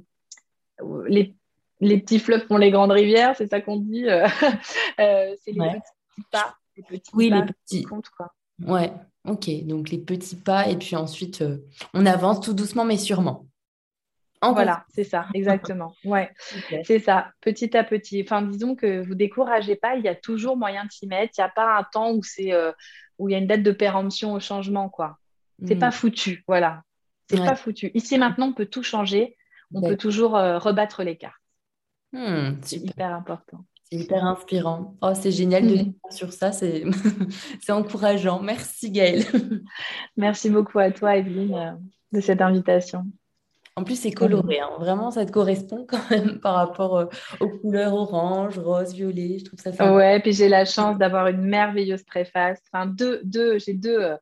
les, 1.06 1.34
petits 1.80 2.18
fleuves 2.18 2.46
font 2.46 2.56
les 2.56 2.70
grandes 2.70 2.92
rivières, 2.92 3.36
c'est 3.36 3.48
ça 3.48 3.60
qu'on 3.60 3.76
dit. 3.76 4.08
Euh, 4.08 4.26
c'est 4.96 5.52
les 5.52 5.58
petits 5.58 6.22
pas. 6.30 6.56
Les 6.76 6.82
petits 6.82 7.10
oui, 7.12 7.30
les 7.30 7.42
petits. 7.42 7.82
Comptent, 7.82 8.10
quoi. 8.16 8.32
Ouais, 8.64 8.92
ok. 9.26 9.50
Donc 9.66 9.90
les 9.90 9.98
petits 9.98 10.36
pas, 10.36 10.68
et 10.68 10.76
puis 10.76 10.96
ensuite, 10.96 11.44
on 11.92 12.06
avance 12.06 12.40
tout 12.40 12.54
doucement 12.54 12.84
mais 12.84 12.96
sûrement. 12.96 13.47
Voilà, 14.42 14.84
c'est 14.94 15.04
ça, 15.04 15.26
exactement. 15.34 15.94
Ouais, 16.04 16.30
c'est 16.84 16.98
ça, 16.98 17.32
petit 17.40 17.76
à 17.76 17.84
petit. 17.84 18.22
Enfin, 18.22 18.42
disons 18.42 18.74
que 18.74 19.00
vous 19.06 19.14
découragez 19.14 19.76
pas, 19.76 19.96
il 19.96 20.04
y 20.04 20.08
a 20.08 20.14
toujours 20.14 20.56
moyen 20.56 20.84
de 20.84 20.90
s'y 20.90 21.06
mettre. 21.06 21.34
Il 21.36 21.40
n'y 21.40 21.46
a 21.46 21.50
pas 21.50 21.78
un 21.78 21.84
temps 21.84 22.12
où 22.12 22.22
c'est 22.22 22.52
euh, 22.52 22.72
où 23.18 23.28
il 23.28 23.32
y 23.32 23.34
a 23.34 23.38
une 23.38 23.46
date 23.46 23.62
de 23.62 23.72
péremption 23.72 24.32
au 24.34 24.40
changement, 24.40 24.88
quoi. 24.88 25.18
C'est 25.66 25.76
pas 25.76 25.88
mm. 25.88 25.92
foutu, 25.92 26.44
voilà. 26.46 26.82
C'est 27.28 27.38
pas 27.38 27.56
foutu. 27.56 27.90
Ici 27.94 28.16
maintenant, 28.16 28.48
on 28.48 28.52
peut 28.52 28.66
tout 28.66 28.82
changer. 28.82 29.36
On 29.74 29.82
peut 29.82 29.96
toujours 29.96 30.36
euh, 30.36 30.58
rebattre 30.58 31.02
les 31.02 31.16
cartes. 31.16 31.34
Hmm, 32.12 32.54
c'est 32.62 32.76
hyper 32.76 33.12
important. 33.12 33.64
C'est 33.90 33.98
hyper 33.98 34.24
inspirant. 34.24 34.96
Oh, 35.02 35.12
c'est 35.14 35.32
génial 35.32 35.66
de 35.66 35.74
lire 35.74 35.92
sur 36.10 36.32
ça. 36.32 36.52
C'est 36.52 36.84
encourageant. 37.68 38.40
Merci 38.40 38.90
Gaëlle. 38.90 39.24
Merci 40.16 40.50
beaucoup 40.50 40.78
à 40.78 40.90
toi, 40.90 41.16
Evelyne, 41.16 41.54
euh, 41.54 41.72
de 42.12 42.20
cette 42.20 42.40
invitation. 42.40 43.04
En 43.78 43.84
plus, 43.84 43.94
c'est 43.94 44.10
coloré. 44.10 44.58
Hein. 44.58 44.70
Vraiment, 44.80 45.12
ça 45.12 45.24
te 45.24 45.30
correspond 45.30 45.86
quand 45.88 46.10
même 46.10 46.40
par 46.40 46.56
rapport 46.56 46.96
euh, 46.96 47.06
aux 47.38 47.48
couleurs 47.48 47.94
orange, 47.94 48.58
rose, 48.58 48.92
violet. 48.92 49.38
Je 49.38 49.44
trouve 49.44 49.60
ça 49.60 49.70
sympa. 49.70 49.94
Ouais, 49.94 50.18
puis 50.18 50.32
j'ai 50.32 50.48
la 50.48 50.64
chance 50.64 50.98
d'avoir 50.98 51.28
une 51.28 51.42
merveilleuse 51.42 52.02
préface. 52.02 52.60
Enfin, 52.72 52.86
deux, 52.86 53.20
deux, 53.22 53.60
j'ai 53.60 53.74
deux, 53.74 54.02
euh, 54.02 54.16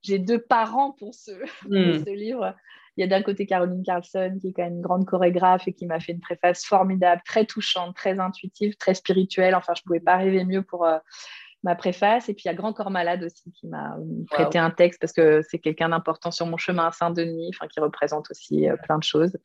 j'ai 0.00 0.18
deux 0.18 0.38
parents 0.38 0.92
pour 0.92 1.12
ce, 1.12 1.30
hmm. 1.68 2.02
ce 2.02 2.10
livre. 2.10 2.54
Il 2.96 3.02
y 3.02 3.04
a 3.04 3.06
d'un 3.06 3.20
côté 3.20 3.44
Caroline 3.44 3.82
Carlson, 3.82 4.38
qui 4.40 4.48
est 4.48 4.52
quand 4.54 4.62
même 4.62 4.76
une 4.76 4.80
grande 4.80 5.04
chorégraphe 5.04 5.68
et 5.68 5.74
qui 5.74 5.84
m'a 5.84 6.00
fait 6.00 6.12
une 6.12 6.20
préface 6.20 6.64
formidable, 6.64 7.20
très 7.26 7.44
touchante, 7.44 7.94
très 7.94 8.18
intuitive, 8.18 8.76
très 8.76 8.94
spirituelle. 8.94 9.54
Enfin, 9.54 9.74
je 9.76 9.82
ne 9.82 9.84
pouvais 9.84 10.00
pas 10.00 10.16
rêver 10.16 10.46
mieux 10.46 10.62
pour 10.62 10.86
euh, 10.86 10.96
ma 11.62 11.74
préface. 11.74 12.28
Et 12.28 12.34
puis, 12.34 12.42
il 12.44 12.48
y 12.48 12.50
a 12.50 12.54
Grand 12.54 12.72
Corps 12.72 12.90
Malade 12.90 13.22
aussi 13.24 13.52
qui 13.52 13.66
m'a 13.66 13.96
prêté 14.30 14.58
un 14.58 14.70
texte 14.70 15.00
parce 15.00 15.12
que 15.12 15.42
c'est 15.48 15.58
quelqu'un 15.58 15.90
d'important 15.90 16.30
sur 16.30 16.46
mon 16.46 16.56
chemin 16.56 16.86
à 16.86 16.92
Saint-Denis, 16.92 17.50
enfin, 17.54 17.68
qui 17.68 17.80
représente 17.80 18.30
aussi 18.30 18.68
euh, 18.68 18.76
plein 18.76 18.98
de 18.98 19.04
choses 19.04 19.36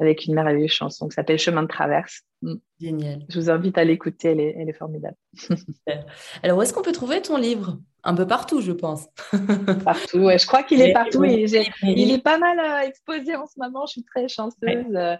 avec 0.00 0.24
une 0.24 0.34
merveilleuse 0.34 0.70
chanson 0.70 1.08
qui 1.08 1.14
s'appelle 1.14 1.38
Chemin 1.38 1.62
de 1.62 1.68
traverse. 1.68 2.22
Mm. 2.42 2.54
Génial. 2.80 3.24
Je 3.28 3.38
vous 3.38 3.50
invite 3.50 3.78
à 3.78 3.84
l'écouter, 3.84 4.28
elle 4.28 4.40
est, 4.40 4.56
elle 4.58 4.68
est 4.68 4.72
formidable. 4.72 5.16
Alors, 6.42 6.58
où 6.58 6.62
est-ce 6.62 6.72
qu'on 6.72 6.82
peut 6.82 6.92
trouver 6.92 7.22
ton 7.22 7.36
livre? 7.36 7.78
Un 8.04 8.16
peu 8.16 8.26
partout, 8.26 8.60
je 8.60 8.72
pense. 8.72 9.06
partout, 9.84 10.18
ouais. 10.18 10.36
je 10.36 10.46
crois 10.48 10.64
qu'il 10.64 10.80
est 10.80 10.92
partout 10.92 11.22
et 11.22 11.44
il 11.84 12.10
est 12.10 12.22
pas 12.22 12.36
mal 12.36 12.58
euh, 12.58 12.88
exposé 12.88 13.36
en 13.36 13.46
ce 13.46 13.52
moment, 13.58 13.86
je 13.86 13.92
suis 13.92 14.02
très 14.02 14.26
chanceuse. 14.26 15.18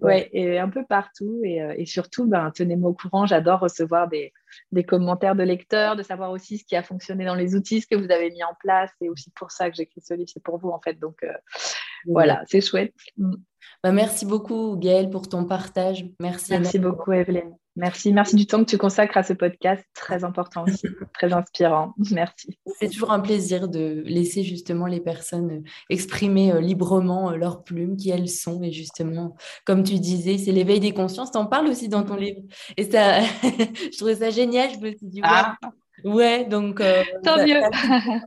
Ouais, 0.00 0.30
euh, 0.34 0.38
et 0.38 0.58
un 0.58 0.68
peu 0.68 0.84
partout. 0.84 1.40
Et, 1.44 1.62
euh, 1.62 1.74
et 1.76 1.86
surtout, 1.86 2.26
ben, 2.26 2.50
tenez-moi 2.50 2.90
au 2.90 2.94
courant, 2.94 3.24
j'adore 3.26 3.60
recevoir 3.60 4.08
des, 4.08 4.32
des 4.72 4.82
commentaires 4.82 5.36
de 5.36 5.44
lecteurs, 5.44 5.94
de 5.94 6.02
savoir 6.02 6.32
aussi 6.32 6.58
ce 6.58 6.64
qui 6.64 6.74
a 6.74 6.82
fonctionné 6.82 7.24
dans 7.24 7.36
les 7.36 7.54
outils, 7.54 7.82
ce 7.82 7.86
que 7.86 7.94
vous 7.94 8.10
avez 8.10 8.30
mis 8.30 8.42
en 8.42 8.54
place. 8.58 8.90
C'est 9.00 9.08
aussi 9.08 9.30
pour 9.30 9.52
ça 9.52 9.70
que 9.70 9.76
j'écris 9.76 10.00
ce 10.00 10.14
livre, 10.14 10.30
c'est 10.32 10.42
pour 10.42 10.58
vous 10.58 10.70
en 10.70 10.80
fait. 10.80 10.98
Donc 10.98 11.24
voilà, 12.06 12.42
c'est 12.48 12.60
chouette. 12.60 12.92
Mm. 13.16 13.34
Bah, 13.84 13.92
merci 13.92 14.24
beaucoup, 14.24 14.76
Gaëlle, 14.78 15.10
pour 15.10 15.28
ton 15.28 15.44
partage. 15.44 16.06
Merci. 16.18 16.52
Merci 16.52 16.63
beaucoup, 16.78 17.12
Evelyne. 17.12 17.56
Merci, 17.76 18.12
merci 18.12 18.36
du 18.36 18.46
temps 18.46 18.60
que 18.64 18.70
tu 18.70 18.78
consacres 18.78 19.16
à 19.16 19.24
ce 19.24 19.32
podcast, 19.32 19.84
très 19.94 20.22
important 20.22 20.62
aussi, 20.62 20.86
très 21.14 21.32
inspirant. 21.32 21.92
Merci. 22.12 22.56
C'est 22.78 22.88
toujours 22.88 23.10
un 23.10 23.18
plaisir 23.18 23.68
de 23.68 24.04
laisser 24.06 24.44
justement 24.44 24.86
les 24.86 25.00
personnes 25.00 25.64
exprimer 25.90 26.52
euh, 26.52 26.60
librement 26.60 27.30
euh, 27.30 27.36
leurs 27.36 27.64
plumes, 27.64 27.96
qui 27.96 28.10
elles 28.10 28.28
sont. 28.28 28.62
Et 28.62 28.70
justement, 28.70 29.34
comme 29.64 29.82
tu 29.82 29.98
disais, 29.98 30.38
c'est 30.38 30.52
l'éveil 30.52 30.78
des 30.78 30.92
consciences. 30.92 31.32
Tu 31.32 31.38
en 31.38 31.46
parles 31.46 31.66
aussi 31.66 31.88
dans 31.88 32.04
ton 32.04 32.14
livre. 32.14 32.42
Et 32.76 32.88
ça, 32.88 33.20
je 33.42 33.96
trouvais 33.96 34.16
ça 34.16 34.30
génial. 34.30 34.70
Je 34.70 34.78
me 34.78 34.90
suis 34.90 35.06
dit, 35.06 35.20
ah. 35.24 35.56
ouais. 36.04 36.44
donc. 36.44 36.80
Euh, 36.80 37.02
Tant 37.24 37.44
mieux. 37.44 37.60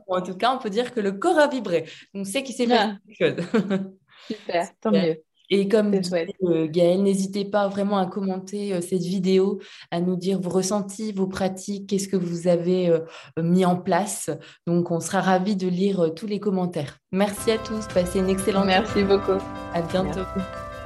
en 0.08 0.20
tout 0.20 0.36
cas, 0.36 0.54
on 0.54 0.58
peut 0.58 0.70
dire 0.70 0.92
que 0.92 1.00
le 1.00 1.12
corps 1.12 1.38
a 1.38 1.48
vibré. 1.48 1.86
Donc, 2.12 2.26
c'est 2.26 2.42
qui 2.42 2.52
s'est 2.52 2.66
passé 2.66 2.92
quelque 3.06 3.38
chose. 3.38 3.46
Super, 4.26 4.68
tant 4.82 4.90
mieux. 4.90 5.22
Et 5.50 5.68
comme 5.68 5.94
euh, 5.94 6.66
Gaëlle, 6.66 7.02
n'hésitez 7.02 7.44
pas 7.44 7.68
vraiment 7.68 7.98
à 7.98 8.06
commenter 8.06 8.74
euh, 8.74 8.80
cette 8.80 9.02
vidéo, 9.02 9.60
à 9.90 10.00
nous 10.00 10.16
dire 10.16 10.40
vos 10.40 10.50
ressentis, 10.50 11.12
vos 11.12 11.26
pratiques, 11.26 11.88
qu'est-ce 11.88 12.08
que 12.08 12.16
vous 12.16 12.48
avez 12.48 12.90
euh, 12.90 13.00
mis 13.40 13.64
en 13.64 13.76
place. 13.76 14.30
Donc, 14.66 14.90
on 14.90 15.00
sera 15.00 15.20
ravis 15.20 15.56
de 15.56 15.68
lire 15.68 16.12
tous 16.14 16.26
les 16.26 16.40
commentaires. 16.40 16.98
Merci 17.12 17.52
à 17.52 17.58
tous, 17.58 17.86
passez 17.94 18.18
une 18.18 18.28
excellente 18.28 18.66
Merci 18.66 19.04
beaucoup. 19.04 19.38
À 19.74 19.80
bientôt. 19.82 20.20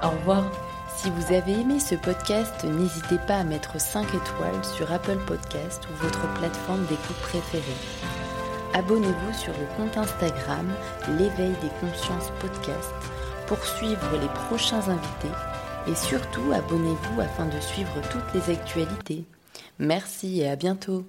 Au 0.02 0.10
revoir. 0.10 0.50
Si 0.96 1.10
vous 1.10 1.34
avez 1.34 1.52
aimé 1.52 1.80
ce 1.80 1.96
podcast, 1.96 2.64
n'hésitez 2.64 3.16
pas 3.26 3.38
à 3.38 3.44
mettre 3.44 3.80
5 3.80 4.06
étoiles 4.06 4.64
sur 4.76 4.92
Apple 4.92 5.18
Podcast 5.26 5.82
ou 5.90 6.04
votre 6.04 6.32
plateforme 6.34 6.84
d'écoute 6.86 7.16
préférée. 7.22 7.62
Abonnez-vous 8.74 9.38
sur 9.38 9.52
le 9.52 9.66
compte 9.76 9.96
Instagram 9.96 10.68
L'éveil 11.18 11.52
des 11.62 11.70
consciences 11.80 12.30
podcast 12.40 13.21
pour 13.46 13.64
suivre 13.64 14.10
les 14.20 14.28
prochains 14.28 14.88
invités 14.88 15.34
et 15.88 15.94
surtout 15.94 16.52
abonnez-vous 16.52 17.20
afin 17.20 17.46
de 17.46 17.60
suivre 17.60 18.00
toutes 18.10 18.34
les 18.34 18.52
actualités. 18.52 19.24
Merci 19.78 20.40
et 20.40 20.48
à 20.48 20.56
bientôt 20.56 21.04